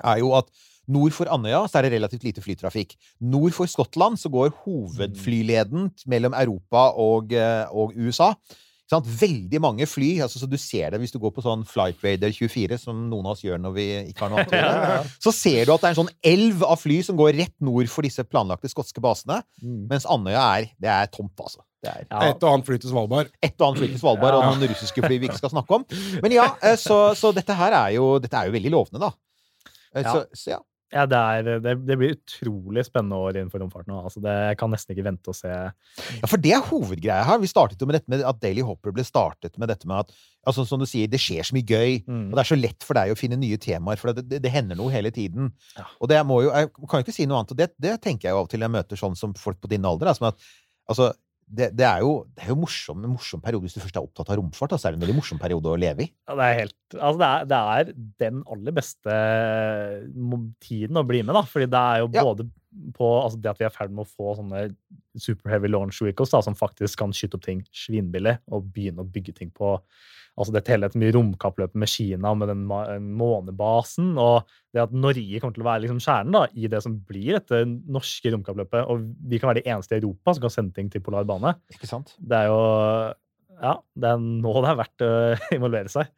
er 0.00 0.22
jo 0.22 0.32
at 0.38 0.48
nord 0.90 1.14
for 1.14 1.30
Andøya 1.30 1.62
så 1.68 1.78
er 1.80 1.86
det 1.86 1.92
relativt 1.98 2.24
lite 2.26 2.42
flytrafikk. 2.44 2.96
Nord 3.20 3.54
for 3.56 3.70
Skottland 3.70 4.18
så 4.18 4.32
går 4.32 4.54
hovedflyleden 4.64 5.90
mellom 6.10 6.34
Europa 6.34 6.88
og, 6.98 7.32
eh, 7.36 7.66
og 7.70 7.94
USA. 8.00 8.32
Sant? 8.90 9.06
Veldig 9.20 9.60
mange 9.62 9.86
fly, 9.86 10.08
altså, 10.24 10.40
så 10.42 10.48
du 10.50 10.56
ser 10.58 10.90
det 10.90 10.98
hvis 10.98 11.12
du 11.14 11.20
går 11.22 11.30
på 11.36 11.44
sånn 11.44 11.62
Flight 11.68 12.00
Radar 12.02 12.32
24, 12.34 12.78
som 12.82 13.04
noen 13.10 13.28
av 13.28 13.36
oss 13.36 13.44
gjør 13.44 13.60
når 13.62 13.74
vi 13.76 13.86
ikke 14.10 14.24
har 14.24 14.32
noe 14.32 14.42
annet 14.42 14.54
å 14.56 14.60
gjøre. 14.64 15.00
Så 15.22 15.32
ser 15.36 15.68
du 15.68 15.74
at 15.76 15.84
det 15.84 15.90
er 15.90 15.94
en 15.94 16.00
sånn 16.00 16.14
elv 16.32 16.64
av 16.66 16.80
fly 16.82 16.96
som 17.06 17.18
går 17.20 17.36
rett 17.38 17.54
nord 17.62 17.90
for 17.92 18.06
disse 18.06 18.24
planlagte 18.26 18.70
skotske 18.72 19.02
basene. 19.04 19.40
Mm. 19.62 19.84
Mens 19.92 20.08
Andøya 20.10 20.42
er, 20.58 20.70
det 20.82 20.90
er 20.90 21.12
tomt, 21.14 21.36
altså. 21.38 21.62
Det 21.80 21.88
er 21.88 22.02
ja. 22.02 22.24
Et 22.28 22.42
og 22.44 22.50
annet 22.50 22.66
fly 22.66 22.76
til 22.82 22.90
Svalbard. 22.92 23.30
et 23.40 23.54
og 23.56 23.68
annet 23.70 23.80
fly 23.80 23.86
til 23.92 24.00
Svalbard 24.02 24.36
og 24.36 24.42
noen 24.50 24.68
russiske 24.68 25.00
fly 25.06 25.16
vi 25.16 25.30
ikke 25.30 25.38
skal 25.38 25.54
snakke 25.54 25.78
om. 25.78 25.86
Men 26.20 26.34
ja, 26.34 26.50
eh, 26.60 26.74
så, 26.76 26.98
så 27.16 27.30
dette 27.32 27.56
her 27.56 27.72
er 27.78 27.94
jo, 27.96 28.10
dette 28.20 28.36
er 28.36 28.50
jo 28.50 28.56
veldig 28.58 28.74
lovende, 28.74 29.06
da. 29.06 29.14
Så, 29.94 30.02
Ja. 30.02 30.18
Så 30.34 30.52
ja. 30.52 30.60
Ja, 30.90 31.04
det, 31.06 31.18
er, 31.18 31.60
det, 31.62 31.72
det 31.86 31.96
blir 32.00 32.16
utrolig 32.16 32.82
spennende 32.86 33.18
år 33.22 33.36
innenfor 33.36 33.62
romfarten. 33.62 33.94
Altså, 33.94 34.22
det, 34.24 34.32
jeg 34.50 34.58
kan 34.58 34.72
nesten 34.74 34.94
ikke 34.96 35.06
vente 35.06 35.30
å 35.30 35.36
se 35.36 35.50
ja, 35.52 36.26
for 36.26 36.42
det 36.42 36.50
er 36.56 36.64
hovedgreia 36.66 37.22
her. 37.28 37.38
Vi 37.38 37.50
startet 37.50 37.78
jo 37.78 37.86
med 37.86 38.00
dette 38.00 38.10
med 38.10 38.24
at 38.26 38.40
Daily 38.42 38.64
Hopper 38.66 38.94
ble 38.96 39.04
startet 39.06 39.54
med 39.60 39.70
dette 39.70 39.86
med 39.86 40.02
at 40.02 40.10
altså, 40.50 40.64
som 40.66 40.82
du 40.82 40.88
sier, 40.90 41.06
det 41.10 41.20
skjer 41.22 41.46
så 41.46 41.54
mye 41.54 41.68
gøy. 41.68 42.00
Mm. 42.10 42.24
Og 42.26 42.34
det 42.34 42.42
er 42.42 42.50
så 42.50 42.58
lett 42.58 42.86
for 42.86 42.98
deg 42.98 43.14
å 43.14 43.18
finne 43.18 43.38
nye 43.38 43.60
temaer, 43.62 44.02
for 44.02 44.16
det, 44.16 44.26
det, 44.32 44.42
det 44.42 44.54
hender 44.54 44.78
noe 44.80 44.90
hele 44.90 45.14
tiden. 45.14 45.52
Ja. 45.78 45.86
Og 46.00 46.10
det 46.10 46.20
må 46.26 46.40
jo, 46.46 46.50
jeg 46.56 46.72
kan 46.82 46.98
jo 46.98 47.06
ikke 47.06 47.18
si 47.20 47.28
noe 47.30 47.38
annet, 47.38 47.54
og 47.54 47.62
det, 47.62 47.70
det 47.78 47.96
tenker 48.02 48.28
jeg 48.28 48.34
jo 48.34 48.42
av 48.42 48.48
og 48.48 48.50
til 48.50 48.62
når 48.64 48.70
jeg 48.70 48.76
møter 48.80 49.02
sånn 49.04 49.18
som 49.22 49.36
folk 49.38 49.62
på 49.62 49.70
din 49.70 49.86
alder. 49.86 50.10
Da, 50.10 50.18
som 50.18 50.32
at, 50.32 50.50
altså, 50.90 51.12
det, 51.50 51.66
det 51.74 51.86
er 51.86 52.04
jo, 52.04 52.12
det 52.36 52.44
er 52.44 52.52
jo 52.52 52.58
morsom, 52.62 53.00
en 53.02 53.14
morsom 53.16 53.40
periode 53.42 53.66
hvis 53.66 53.74
du 53.74 53.80
først 53.82 53.96
er 53.98 54.04
opptatt 54.06 54.28
av 54.30 54.38
romfart. 54.38 54.70
Altså, 54.70 54.84
så 54.84 54.88
er 54.88 54.94
det 54.94 55.00
en 55.00 55.04
veldig 55.06 55.16
morsom 55.18 55.40
periode 55.42 55.72
å 55.72 55.78
leve 55.80 56.06
i. 56.06 56.08
ja, 56.28 56.36
det, 56.38 56.46
er 56.46 56.58
helt, 56.60 56.76
altså, 56.94 57.18
det, 57.18 57.30
er, 57.30 57.48
det 57.50 57.60
er 57.74 57.92
den 58.22 58.42
aller 58.54 58.76
beste 58.76 59.16
tiden 60.62 61.00
å 61.00 61.04
bli 61.06 61.22
med, 61.24 61.34
da. 61.36 61.42
Fordi 61.50 61.68
det 61.70 61.82
er 61.92 62.02
jo 62.04 62.10
Ja. 62.14 62.24
både 62.24 62.46
på 62.94 63.06
altså 63.24 63.40
det 63.42 63.50
at 63.50 63.58
vi 63.58 63.66
er 63.66 63.72
i 63.72 63.74
ferd 63.74 63.90
med 63.90 64.04
å 64.06 64.10
få 64.10 64.36
sånne 64.38 64.60
super 65.18 65.50
heavy 65.50 65.66
launch 65.68 65.98
vehicles 66.04 66.30
da, 66.30 66.40
som 66.40 66.54
faktisk 66.54 67.00
kan 67.02 67.10
skyte 67.10 67.34
opp 67.34 67.42
ting 67.48 67.64
svinbillig 67.74 68.36
og 68.46 68.70
begynne 68.70 69.02
å 69.02 69.10
bygge 69.10 69.34
ting 69.40 69.50
på 69.50 69.74
altså 70.38 70.54
dette 70.54 70.72
hele 70.72 70.86
dette 70.88 71.00
mye 71.00 71.12
romkappløpet 71.16 71.78
med 71.80 71.90
Kina 71.90 72.30
med 72.38 72.48
den 72.52 72.62
månebasen, 73.18 74.12
og 74.20 74.46
det 74.74 74.84
at 74.84 74.92
Norge 74.94 75.40
kommer 75.42 75.56
til 75.56 75.64
å 75.64 75.68
være 75.70 75.84
liksom 75.84 75.98
kjernen 76.04 76.36
da, 76.36 76.44
i 76.54 76.70
det 76.70 76.80
som 76.84 76.94
blir 77.08 77.38
dette 77.40 77.62
norske 77.66 78.32
romkappløpet. 78.34 78.86
Og 78.92 79.08
vi 79.28 79.40
kan 79.42 79.50
være 79.50 79.62
de 79.64 79.70
eneste 79.72 79.96
i 79.96 80.00
Europa 80.00 80.36
som 80.36 80.46
kan 80.46 80.54
sende 80.54 80.76
ting 80.76 80.88
til 80.92 81.02
polar 81.04 81.26
bane. 81.28 81.56
Ikke 81.74 81.90
sant? 81.90 82.14
Det 82.18 82.44
er 82.44 82.50
jo 82.52 82.62
Ja, 83.60 83.74
det 83.98 84.08
er 84.14 84.22
nå 84.22 84.54
det 84.62 84.70
er 84.70 84.78
verdt 84.80 85.04
å 85.04 85.10
involvere 85.58 85.92
seg. 85.92 86.08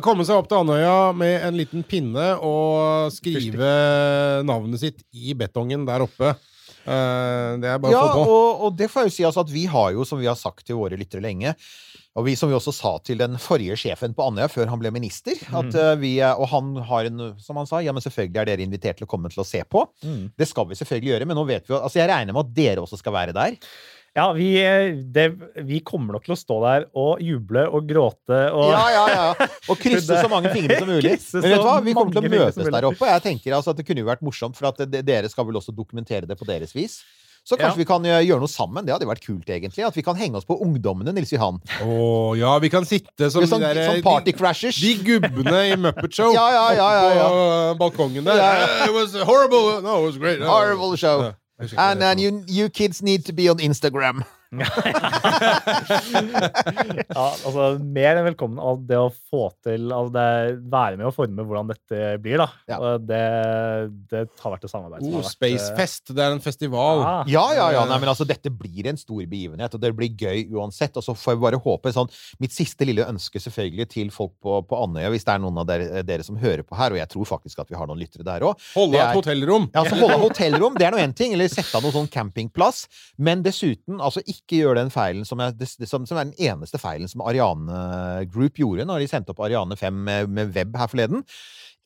Komme 0.00 0.24
seg 0.24 0.38
opp 0.40 0.46
til 0.48 0.62
Andøya 0.62 1.10
med 1.12 1.42
en 1.44 1.58
liten 1.58 1.82
pinne 1.84 2.30
og 2.40 3.10
skrive 3.12 3.72
navnet 4.46 4.80
sitt 4.80 5.02
i 5.12 5.34
betongen 5.36 5.82
der 5.88 6.04
oppe. 6.06 6.30
Eh, 6.82 7.50
det 7.62 7.68
er 7.68 7.82
bare 7.82 7.92
Ja, 7.92 8.00
å 8.06 8.14
få 8.14 8.22
på. 8.24 8.36
og, 8.38 8.62
og 8.66 8.78
det 8.78 8.88
får 8.90 9.04
jeg 9.04 9.10
jo 9.10 9.16
si 9.18 9.26
altså 9.28 9.44
at 9.44 9.52
vi 9.52 9.66
har 9.70 9.90
jo, 9.94 10.06
som 10.08 10.18
vi 10.22 10.30
har 10.30 10.38
sagt 10.38 10.64
til 10.66 10.78
våre 10.80 10.96
lyttere 10.98 11.20
lenge, 11.22 11.52
og 12.18 12.26
vi, 12.26 12.34
som 12.36 12.50
vi 12.50 12.56
også 12.58 12.74
sa 12.76 12.90
til 13.06 13.16
den 13.22 13.38
forrige 13.40 13.76
sjefen 13.80 14.12
på 14.16 14.26
Andøya 14.28 14.50
før 14.52 14.68
han 14.68 14.80
ble 14.82 14.90
minister, 14.92 15.38
at 15.56 15.72
eh, 15.74 15.94
vi, 16.02 16.10
er- 16.20 16.36
og 16.36 16.50
han 16.52 16.74
har 16.90 17.08
en, 17.08 17.22
som 17.40 17.56
han 17.56 17.68
sa, 17.70 17.80
ja, 17.80 17.94
men 17.96 18.04
selvfølgelig 18.04 18.42
er 18.42 18.50
dere 18.52 18.66
invitert 18.66 19.00
til 19.00 19.08
å 19.08 19.10
komme 19.14 19.30
til 19.32 19.40
å 19.40 19.48
se 19.48 19.62
på. 19.64 19.86
Det 20.36 20.48
skal 20.50 20.68
vi 20.68 20.76
selvfølgelig 20.76 21.14
gjøre, 21.14 21.28
men 21.30 21.38
nå 21.40 21.46
vet 21.48 21.64
vi 21.70 21.78
altså 21.78 22.02
jeg 22.02 22.10
regner 22.12 22.36
med 22.36 22.44
at 22.48 22.54
dere 22.58 22.84
også 22.84 23.00
skal 23.00 23.16
være 23.16 23.32
der. 23.36 23.56
Ja, 24.12 24.26
vi, 24.36 24.50
eh, 24.60 24.90
det, 25.08 25.30
vi 25.64 25.78
kommer 25.80 26.12
nok 26.18 26.26
til 26.26 26.34
å 26.34 26.36
stå 26.36 26.58
der 26.66 26.82
og 27.00 27.22
juble 27.24 27.62
og 27.72 27.86
gråte 27.88 28.42
og 28.52 28.66
Ja, 28.74 28.82
ja, 28.92 29.04
ja. 29.08 29.46
Og 29.72 29.80
krysse 29.80 30.18
så 30.20 30.28
mange 30.28 30.50
fingre 30.52 30.76
som 30.82 30.90
mulig. 30.92 31.14
Men 31.38 31.46
vet 31.48 31.56
du 31.56 31.64
hva, 31.64 31.78
vi 31.80 31.94
kommer 31.96 32.12
til 32.12 32.26
å 32.28 32.32
møtes 32.34 32.68
der 32.76 32.88
oppe. 32.90 33.08
Jeg 33.08 33.24
tenker 33.24 33.56
altså 33.56 33.72
at 33.72 33.80
det 33.80 33.86
kunne 33.88 34.04
jo 34.04 34.10
vært 34.10 34.20
morsomt, 34.26 34.58
for 34.60 34.68
at 34.68 34.84
dere 34.92 35.30
skal 35.32 35.48
vel 35.48 35.56
også 35.62 35.72
dokumentere 35.72 36.28
det 36.28 36.36
på 36.36 36.44
deres 36.44 36.76
vis. 36.76 36.98
Så 37.44 37.56
kanskje 37.58 37.74
Ja. 37.74 37.80
vi 37.82 37.84
kan 37.84 38.04
eh, 38.06 38.20
gjøre 38.22 38.38
noe 38.38 38.48
sammen. 38.48 38.84
Det 38.86 38.92
hadde 38.94 39.06
vært 39.08 39.24
kult, 39.26 39.46
egentlig. 39.50 39.84
At 39.84 39.96
vi 39.96 40.02
kan 40.06 40.14
henge 40.16 40.36
oss 40.38 40.44
på 40.46 40.54
ungdommene, 40.62 41.12
Nils 41.12 41.32
Johan. 41.32 41.58
Å 41.82 42.36
ja, 42.38 42.52
vi 42.62 42.68
kan 42.70 42.84
sitte 42.86 43.30
som, 43.30 43.46
Som, 43.46 43.60
de 43.60 43.74
der- 43.74 43.90
som 43.96 44.02
partycrashers. 44.02 44.78
De, 44.80 44.94
de 44.94 45.04
gubbene 45.18 45.72
i 45.72 45.76
Muppet 45.76 46.14
Show 46.14 46.32
Ja, 46.38 46.46
ja, 46.54 46.72
ja, 46.78 46.88
ja, 46.94 47.14
ja. 47.18 47.28
på 47.74 47.78
balkongen 47.82 48.24
der. 48.24 48.86
It 48.86 48.92
was 48.94 49.14
horrible! 49.14 49.82
No, 49.82 50.02
it 50.02 50.06
was 50.06 50.18
great. 50.18 50.40
Horrible 50.40 50.96
show. 50.96 51.32
Jeg 51.60 51.78
And 51.78 52.20
you, 52.20 52.44
you 52.48 52.68
kids 52.68 53.02
need 53.02 53.24
to 53.26 53.32
be 53.32 53.48
on 53.50 53.58
Instagram. 53.60 54.22
Ja, 57.12 57.24
altså 57.46 57.78
Mer 57.80 58.18
enn 58.18 58.26
velkommen 58.26 58.58
av 58.60 58.82
det 58.88 58.98
å 59.00 59.06
få 59.30 59.46
til 59.64 59.86
altså 59.88 60.12
det, 60.12 60.24
Være 60.72 60.98
med 61.00 61.08
å 61.08 61.12
forme 61.14 61.44
hvordan 61.46 61.70
dette 61.72 62.00
blir. 62.22 62.36
da 62.42 62.48
Ja. 62.70 62.78
Og 62.82 63.06
det, 63.08 63.20
det 64.12 64.22
har 64.42 64.54
vært 64.54 64.66
et 64.66 64.72
samarbeid. 64.72 65.06
Oh, 65.08 65.22
Spacefest. 65.24 66.12
Det 66.12 66.22
er 66.24 66.34
en 66.36 66.42
festival. 66.44 67.02
Ja. 67.02 67.14
Ja, 67.32 67.44
ja, 67.56 67.66
ja. 67.78 67.84
Nei, 67.88 67.98
men 68.02 68.10
altså, 68.12 68.26
dette 68.28 68.52
blir 68.52 68.88
en 68.90 68.98
stor 69.00 69.22
begivenhet, 69.28 69.72
og 69.76 69.80
det 69.82 69.92
blir 69.96 70.12
gøy 70.18 70.44
uansett. 70.56 70.96
Og 71.00 71.04
så 71.06 71.14
får 71.16 71.36
jeg 71.36 71.42
bare 71.46 71.60
håpe 71.62 71.92
sånn 71.94 72.10
Mitt 72.42 72.52
siste 72.54 72.84
lille 72.88 73.06
ønske 73.08 73.40
selvfølgelig 73.42 73.86
til 73.92 74.12
folk 74.14 74.34
på, 74.42 74.58
på 74.68 74.74
Andøya, 74.84 75.10
hvis 75.12 75.24
det 75.26 75.34
er 75.34 75.42
noen 75.42 75.62
av 75.62 75.68
dere, 75.68 76.02
dere 76.06 76.26
som 76.26 76.36
hører 76.40 76.64
på 76.66 76.76
her, 76.78 76.94
og 76.94 77.00
jeg 77.00 77.10
tror 77.12 77.28
faktisk 77.32 77.62
at 77.64 77.70
vi 77.72 77.78
har 77.78 77.88
noen 77.88 78.00
lyttere 78.00 78.26
der 78.26 78.44
òg, 78.46 78.60
Holde 78.76 79.00
av 79.00 79.12
et 79.12 79.18
hotellrom. 79.20 79.68
Ja, 79.72 79.82
altså 79.84 79.98
Holde 80.00 80.20
hotellrom, 80.22 80.76
det 80.78 80.86
er 80.88 80.94
nå 80.96 81.00
én 81.02 81.14
ting. 81.16 81.34
Eller 81.36 81.50
sette 81.52 81.72
av 81.78 81.84
noen 81.86 81.94
sånn 82.02 82.10
campingplass. 82.12 82.84
Men 83.22 83.44
dessuten, 83.46 84.00
altså 84.02 84.20
ikke 84.26 84.41
gjøre 84.50 84.80
den 84.80 84.90
feilen 84.92 85.26
som 85.28 85.40
jeg, 85.42 85.68
som, 85.86 86.06
som 86.08 86.18
er 86.18 86.30
den 86.30 86.50
eneste 86.50 86.80
feilen 86.82 87.10
som 87.10 87.22
Ariane 87.24 88.26
Group 88.32 88.58
gjorde 88.60 88.86
når 88.88 89.02
de 89.02 89.10
sendte 89.10 89.34
opp 89.34 89.42
Ariane 89.44 89.78
5 89.78 90.00
med, 90.08 90.32
med 90.32 90.54
web 90.56 90.76
her 90.76 90.90
forleden. 90.90 91.22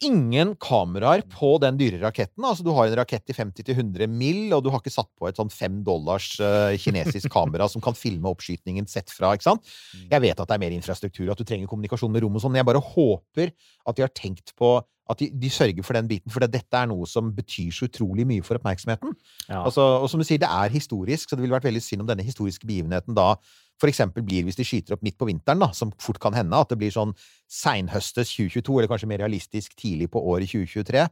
Ingen 0.05 0.51
kameraer 0.61 1.23
på 1.33 1.55
den 1.63 1.79
dyre 1.81 2.03
raketten. 2.03 2.45
Altså, 2.45 2.67
du 2.67 2.73
har 2.77 2.91
en 2.91 2.99
rakett 2.99 3.33
i 3.33 3.37
50-100 3.37 4.11
mill., 4.13 4.51
og 4.53 4.67
du 4.67 4.69
har 4.73 4.83
ikke 4.83 4.93
satt 4.93 5.09
på 5.17 5.29
et 5.31 5.39
sånn 5.41 5.53
fem 5.53 5.79
dollars 5.87 6.35
uh, 6.43 6.75
kinesisk 6.81 7.31
kamera 7.33 7.69
som 7.73 7.81
kan 7.85 7.97
filme 7.97 8.29
oppskytingen 8.29 8.89
sett 8.91 9.09
fra. 9.15 9.33
ikke 9.33 9.49
sant? 9.49 9.73
Jeg 10.11 10.21
vet 10.25 10.37
at 10.37 10.45
det 10.45 10.59
er 10.59 10.65
mer 10.67 10.77
infrastruktur, 10.77 11.31
at 11.33 11.41
du 11.41 11.49
trenger 11.49 11.71
kommunikasjon 11.71 12.13
med 12.13 12.27
rom 12.27 12.37
og 12.37 12.45
sånn, 12.45 12.53
men 12.53 12.61
jeg 12.61 12.69
bare 12.69 12.85
håper 12.93 13.55
at 13.89 13.97
de 13.97 14.05
har 14.05 14.13
tenkt 14.13 14.53
på 14.61 14.77
at 15.07 15.21
de, 15.23 15.29
de 15.31 15.51
sørger 15.53 15.85
for 15.87 15.95
den 15.95 16.09
biten, 16.11 16.33
for 16.35 16.43
det, 16.43 16.51
dette 16.57 16.79
er 16.81 16.89
noe 16.91 17.07
som 17.09 17.29
betyr 17.35 17.71
så 17.75 17.87
utrolig 17.87 18.27
mye 18.27 18.45
for 18.45 18.59
oppmerksomheten. 18.59 19.15
Ja. 19.47 19.63
Altså, 19.63 19.85
og 20.03 20.09
som 20.11 20.21
du 20.21 20.27
sier, 20.27 20.41
det 20.43 20.51
er 20.51 20.73
historisk, 20.75 21.31
så 21.31 21.39
det 21.39 21.45
ville 21.45 21.55
vært 21.55 21.69
veldig 21.69 21.83
synd 21.85 22.03
om 22.03 22.11
denne 22.11 22.27
historiske 22.27 22.67
begivenheten 22.67 23.15
da 23.17 23.37
for 23.81 23.91
eksempel 23.91 24.25
blir 24.25 24.45
hvis 24.47 24.57
de 24.57 24.65
skyter 24.65 24.95
opp 24.97 25.03
midt 25.05 25.19
på 25.21 25.27
vinteren, 25.29 25.61
da, 25.61 25.69
som 25.77 25.91
fort 26.01 26.19
kan 26.23 26.33
hende, 26.33 26.57
at 26.57 26.71
det 26.73 26.79
blir 26.81 26.91
sånn 26.95 27.13
seinhøstes 27.51 28.31
2022, 28.37 28.79
eller 28.81 28.91
kanskje 28.91 29.09
mer 29.11 29.21
realistisk 29.23 29.77
tidlig 29.79 30.09
på 30.15 30.23
året 30.33 30.49
2023, 30.51 31.05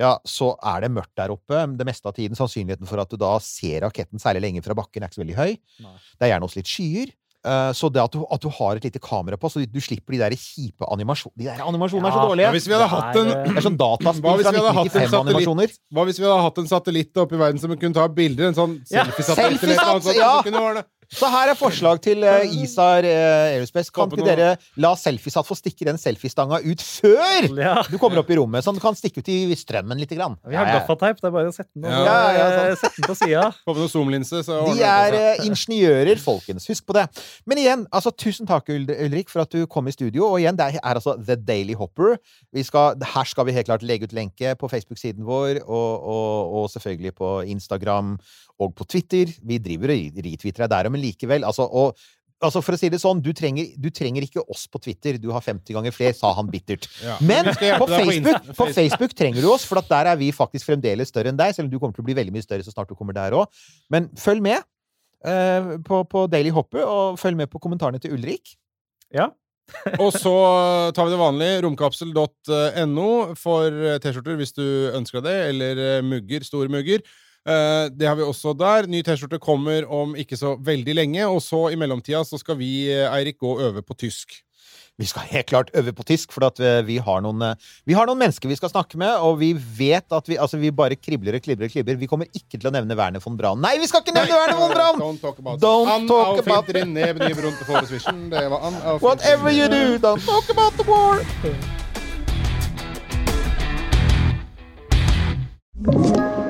ja, 0.00 0.12
så 0.26 0.52
er 0.72 0.84
det 0.86 0.92
mørkt 0.96 1.14
der 1.18 1.32
oppe 1.34 1.62
det 1.78 1.86
meste 1.88 2.10
av 2.10 2.16
tiden. 2.18 2.36
Sannsynligheten 2.38 2.88
for 2.90 3.00
at 3.02 3.10
du 3.10 3.16
da 3.20 3.36
ser 3.44 3.80
raketten 3.86 4.20
særlig 4.22 4.42
lenge 4.48 4.62
fra 4.66 4.74
bakken, 4.78 5.02
er 5.02 5.08
ikke 5.10 5.20
så 5.20 5.24
veldig 5.24 5.38
høy. 5.38 5.56
Nei. 5.86 5.96
Det 6.18 6.26
er 6.28 6.32
gjerne 6.34 6.48
også 6.50 6.60
litt 6.62 6.70
skyer. 6.74 7.14
Eh, 7.40 7.70
Så 7.72 7.88
det 7.88 8.02
at 8.02 8.12
du, 8.12 8.20
at 8.28 8.42
du 8.44 8.50
har 8.52 8.76
et 8.76 8.84
lite 8.84 9.00
kamera 9.00 9.38
på, 9.40 9.48
så 9.48 9.62
du 9.64 9.80
slipper 9.80 10.12
de 10.12 10.18
der 10.20 10.34
kjipe 10.36 10.84
animasjonene 10.92 11.40
De 11.40 11.46
der 11.48 11.62
animasjonene 11.64 12.10
er 12.10 12.12
så 12.18 12.24
dårlige! 12.28 12.44
Ja, 12.44 12.50
hvis 12.52 12.66
vi 12.68 12.74
hadde 12.76 12.88
hatt 12.92 13.16
en 13.16 13.30
Det 13.30 13.56
er, 13.56 13.64
sånn 13.64 13.78
dataspill 13.80 14.42
fra 14.42 14.52
vi 14.52 14.60
hadde 14.60 14.74
hatt 14.76 14.90
en 14.90 15.06
1995-animasjoner. 15.06 15.72
Hva 15.96 16.04
hvis 16.04 16.20
vi 16.20 16.26
hadde 16.28 16.42
hatt 16.44 16.58
en 16.60 16.68
satellitt 16.68 17.16
oppe 17.22 17.38
i 17.38 17.40
verden 17.40 17.62
som 17.62 17.72
kunne 17.72 17.96
ta 17.96 18.04
bilder? 18.12 18.50
En 18.50 18.58
sånn 18.58 18.74
Ja, 18.92 19.06
selfiesatellitt 19.08 20.18
ja. 20.20 20.34
ordne- 20.44 20.84
Så 21.10 21.26
her 21.30 21.50
er 21.50 21.58
forslag 21.58 21.98
til 22.04 22.22
uh, 22.22 22.44
ISAR 22.62 23.06
uh, 23.06 23.50
Aerospace. 23.50 23.90
Kan 23.94 24.12
ikke 24.14 24.26
dere 24.26 24.52
la 24.80 24.92
selfiesatt 24.98 25.48
få 25.48 25.56
stikke 25.58 25.88
den 25.88 25.98
selfiestanga 26.00 26.60
ut 26.62 26.84
før 26.84 27.48
ja. 27.58 27.74
du 27.90 27.96
kommer 27.98 28.22
opp 28.22 28.30
i 28.30 28.38
rommet? 28.38 28.64
Sånn 28.66 28.78
du 28.78 28.82
kan 28.82 28.96
stikke 28.98 29.24
ut 29.24 29.30
i 29.32 29.40
strømmen 29.58 29.98
litt. 29.98 30.10
Grann. 30.10 30.34
Vi 30.42 30.56
har 30.58 30.66
gaffateip. 30.66 31.20
Det 31.20 31.28
er 31.28 31.34
bare 31.34 31.50
å 31.52 31.54
sette 31.54 31.70
den, 31.74 31.86
Ja, 31.86 32.02
ja, 32.04 32.32
ja, 32.34 32.62
eh, 32.70 32.76
sette 32.80 32.98
den 32.98 33.06
på 33.06 33.16
sida. 33.18 33.44
Få 33.64 33.74
på 33.76 33.78
noe 33.78 33.92
zoomlinse, 33.92 34.42
så 34.46 34.56
De 34.56 34.72
ordner 34.72 34.80
det 34.80 34.90
er 34.90 35.18
eh, 35.20 35.44
ingeniører, 35.46 36.20
folkens. 36.22 36.66
Husk 36.70 36.88
på 36.88 36.96
det. 36.96 37.06
Men 37.46 37.60
igjen, 37.62 37.84
altså, 37.94 38.10
tusen 38.10 38.48
takk, 38.50 38.72
Ul- 38.74 38.90
Ulrik, 39.06 39.30
for 39.30 39.44
at 39.44 39.54
du 39.54 39.68
kom 39.70 39.86
i 39.86 39.94
studio. 39.94 40.26
Og 40.26 40.40
igjen, 40.42 40.58
det 40.58 40.66
er 40.80 40.90
altså 40.90 41.14
The 41.18 41.38
Daily 41.38 41.78
Hopper. 41.78 42.18
Vi 42.54 42.66
skal, 42.66 42.98
her 43.14 43.30
skal 43.30 43.46
vi 43.46 43.54
helt 43.54 43.70
klart 43.70 43.86
legge 43.86 44.10
ut 44.10 44.16
lenke 44.16 44.56
på 44.58 44.70
Facebook-siden 44.72 45.26
vår, 45.28 45.62
og, 45.66 45.90
og, 46.16 46.54
og 46.60 46.70
selvfølgelig 46.74 47.14
på 47.20 47.34
Instagram 47.54 48.16
og 48.60 48.74
på 48.76 48.84
Twitter. 48.90 49.30
Vi 49.46 49.60
driver 49.62 49.94
og 49.94 50.20
retwitter 50.26 50.66
deg 50.66 50.72
der, 50.74 50.90
men 51.00 51.06
likevel. 51.06 51.46
Altså, 51.48 51.66
og, 51.66 51.98
altså 52.40 52.62
For 52.64 52.76
å 52.76 52.80
si 52.80 52.90
det 52.92 53.00
sånn, 53.02 53.22
du 53.24 53.32
trenger, 53.36 53.72
du 53.80 53.90
trenger 53.94 54.26
ikke 54.26 54.44
oss 54.46 54.66
på 54.70 54.80
Twitter. 54.82 55.18
Du 55.20 55.30
har 55.34 55.44
50 55.44 55.76
ganger 55.76 55.94
flere, 55.96 56.16
sa 56.16 56.32
han 56.36 56.50
bittert. 56.52 56.88
Ja. 57.06 57.16
Men 57.24 57.48
på 57.50 57.88
Facebook, 57.88 58.50
på 58.56 58.68
Facebook 58.76 59.16
trenger 59.16 59.44
du 59.44 59.50
oss, 59.52 59.66
for 59.68 59.80
at 59.80 59.90
der 59.90 60.12
er 60.12 60.20
vi 60.20 60.30
faktisk 60.34 60.68
fremdeles 60.68 61.12
større 61.12 61.32
enn 61.32 61.40
deg. 61.40 61.54
Selv 61.56 61.68
om 61.68 61.74
du 61.74 61.78
kommer 61.80 61.96
til 61.96 62.04
å 62.04 62.08
bli 62.10 62.18
veldig 62.18 62.36
mye 62.36 62.46
større 62.46 62.66
så 62.66 62.74
snart 62.74 62.90
du 62.90 62.98
kommer 62.98 63.16
der 63.16 63.36
òg. 63.38 63.60
Men 63.92 64.10
følg 64.20 64.44
med 64.44 64.60
eh, 65.26 65.76
på, 65.86 66.02
på 66.10 66.26
Daily 66.32 66.52
Hoppe, 66.54 66.84
og 66.84 67.20
følg 67.20 67.38
med 67.40 67.52
på 67.52 67.62
kommentarene 67.62 68.02
til 68.02 68.16
Ulrik. 68.16 68.56
Ja. 69.14 69.30
Og 70.02 70.10
så 70.16 70.34
tar 70.96 71.06
vi 71.06 71.14
det 71.14 71.20
vanlige, 71.20 71.62
romkapsel.no 71.64 73.10
for 73.38 73.66
eh, 73.70 73.98
T-skjorter 74.02 74.38
hvis 74.40 74.54
du 74.56 74.64
ønsker 74.96 75.24
det, 75.24 75.36
eller 75.52 75.82
eh, 75.86 76.04
mugger, 76.06 76.46
store 76.46 76.70
mugger. 76.72 77.04
Eh, 77.46 77.88
Det 77.96 78.06
har 78.06 78.16
vi 78.16 78.22
også 78.26 78.52
der. 78.58 78.86
Ny 78.90 79.02
T-skjorte 79.02 79.38
kommer 79.40 79.86
om 79.90 80.14
ikke 80.14 80.36
så 80.36 80.56
veldig 80.60 80.94
lenge, 80.94 81.24
og 81.26 81.40
så 81.40 81.70
i 81.72 81.76
mellomtida 81.80 82.20
så 82.24 82.38
skal 82.38 82.56
vi, 82.60 82.90
eh, 82.92 83.08
Eirik, 83.16 83.38
gå 83.38 83.56
og 83.56 83.60
øve 83.60 83.82
på 83.82 83.94
tysk. 83.96 84.42
Vi 85.00 85.06
skal 85.06 85.22
helt 85.30 85.46
klart 85.46 85.70
øve 85.74 85.94
på 85.96 86.04
tysk, 86.04 86.30
for 86.30 86.44
at 86.44 86.60
eh, 86.60 86.82
vi 86.84 86.98
har 86.98 87.22
noen 87.22 87.56
Vi 87.86 87.94
har 87.94 88.04
noen 88.06 88.18
mennesker 88.18 88.46
vi 88.50 88.56
skal 88.56 88.68
snakke 88.68 88.98
med, 89.00 89.08
og 89.24 89.38
vi 89.40 89.54
vet 89.54 90.04
at 90.12 90.26
vi 90.28 90.36
Altså, 90.36 90.58
vi 90.60 90.70
bare 90.70 90.94
kribler 90.96 91.34
og 91.38 91.40
klibler 91.42 91.64
og 91.64 91.72
klibler. 91.72 91.96
Vi 91.96 92.06
kommer 92.06 92.26
ikke 92.36 92.58
til 92.60 92.68
å 92.68 92.72
nevne 92.74 92.94
Werner 92.94 93.20
von 93.24 93.34
Braun. 93.36 93.60
Nei, 93.62 93.78
vi 93.78 93.86
skal 93.86 94.02
ikke 94.02 94.12
nevne 94.12 94.36
Werner 94.36 94.58
von 94.60 94.70
Braun! 94.76 95.00
Don't 95.00 95.20
talk 95.22 95.38
about 95.38 95.58
Don't 95.58 96.02
it. 96.02 96.08
talk 96.08 96.38
about- 96.46 96.68
auf 98.84 99.00
Whatever 99.00 99.50
you 99.50 99.68
do, 99.68 99.98
don't 99.98 100.20
talk 100.20 100.50
about 100.50 100.76
the 100.76 100.84
war! 100.84 101.24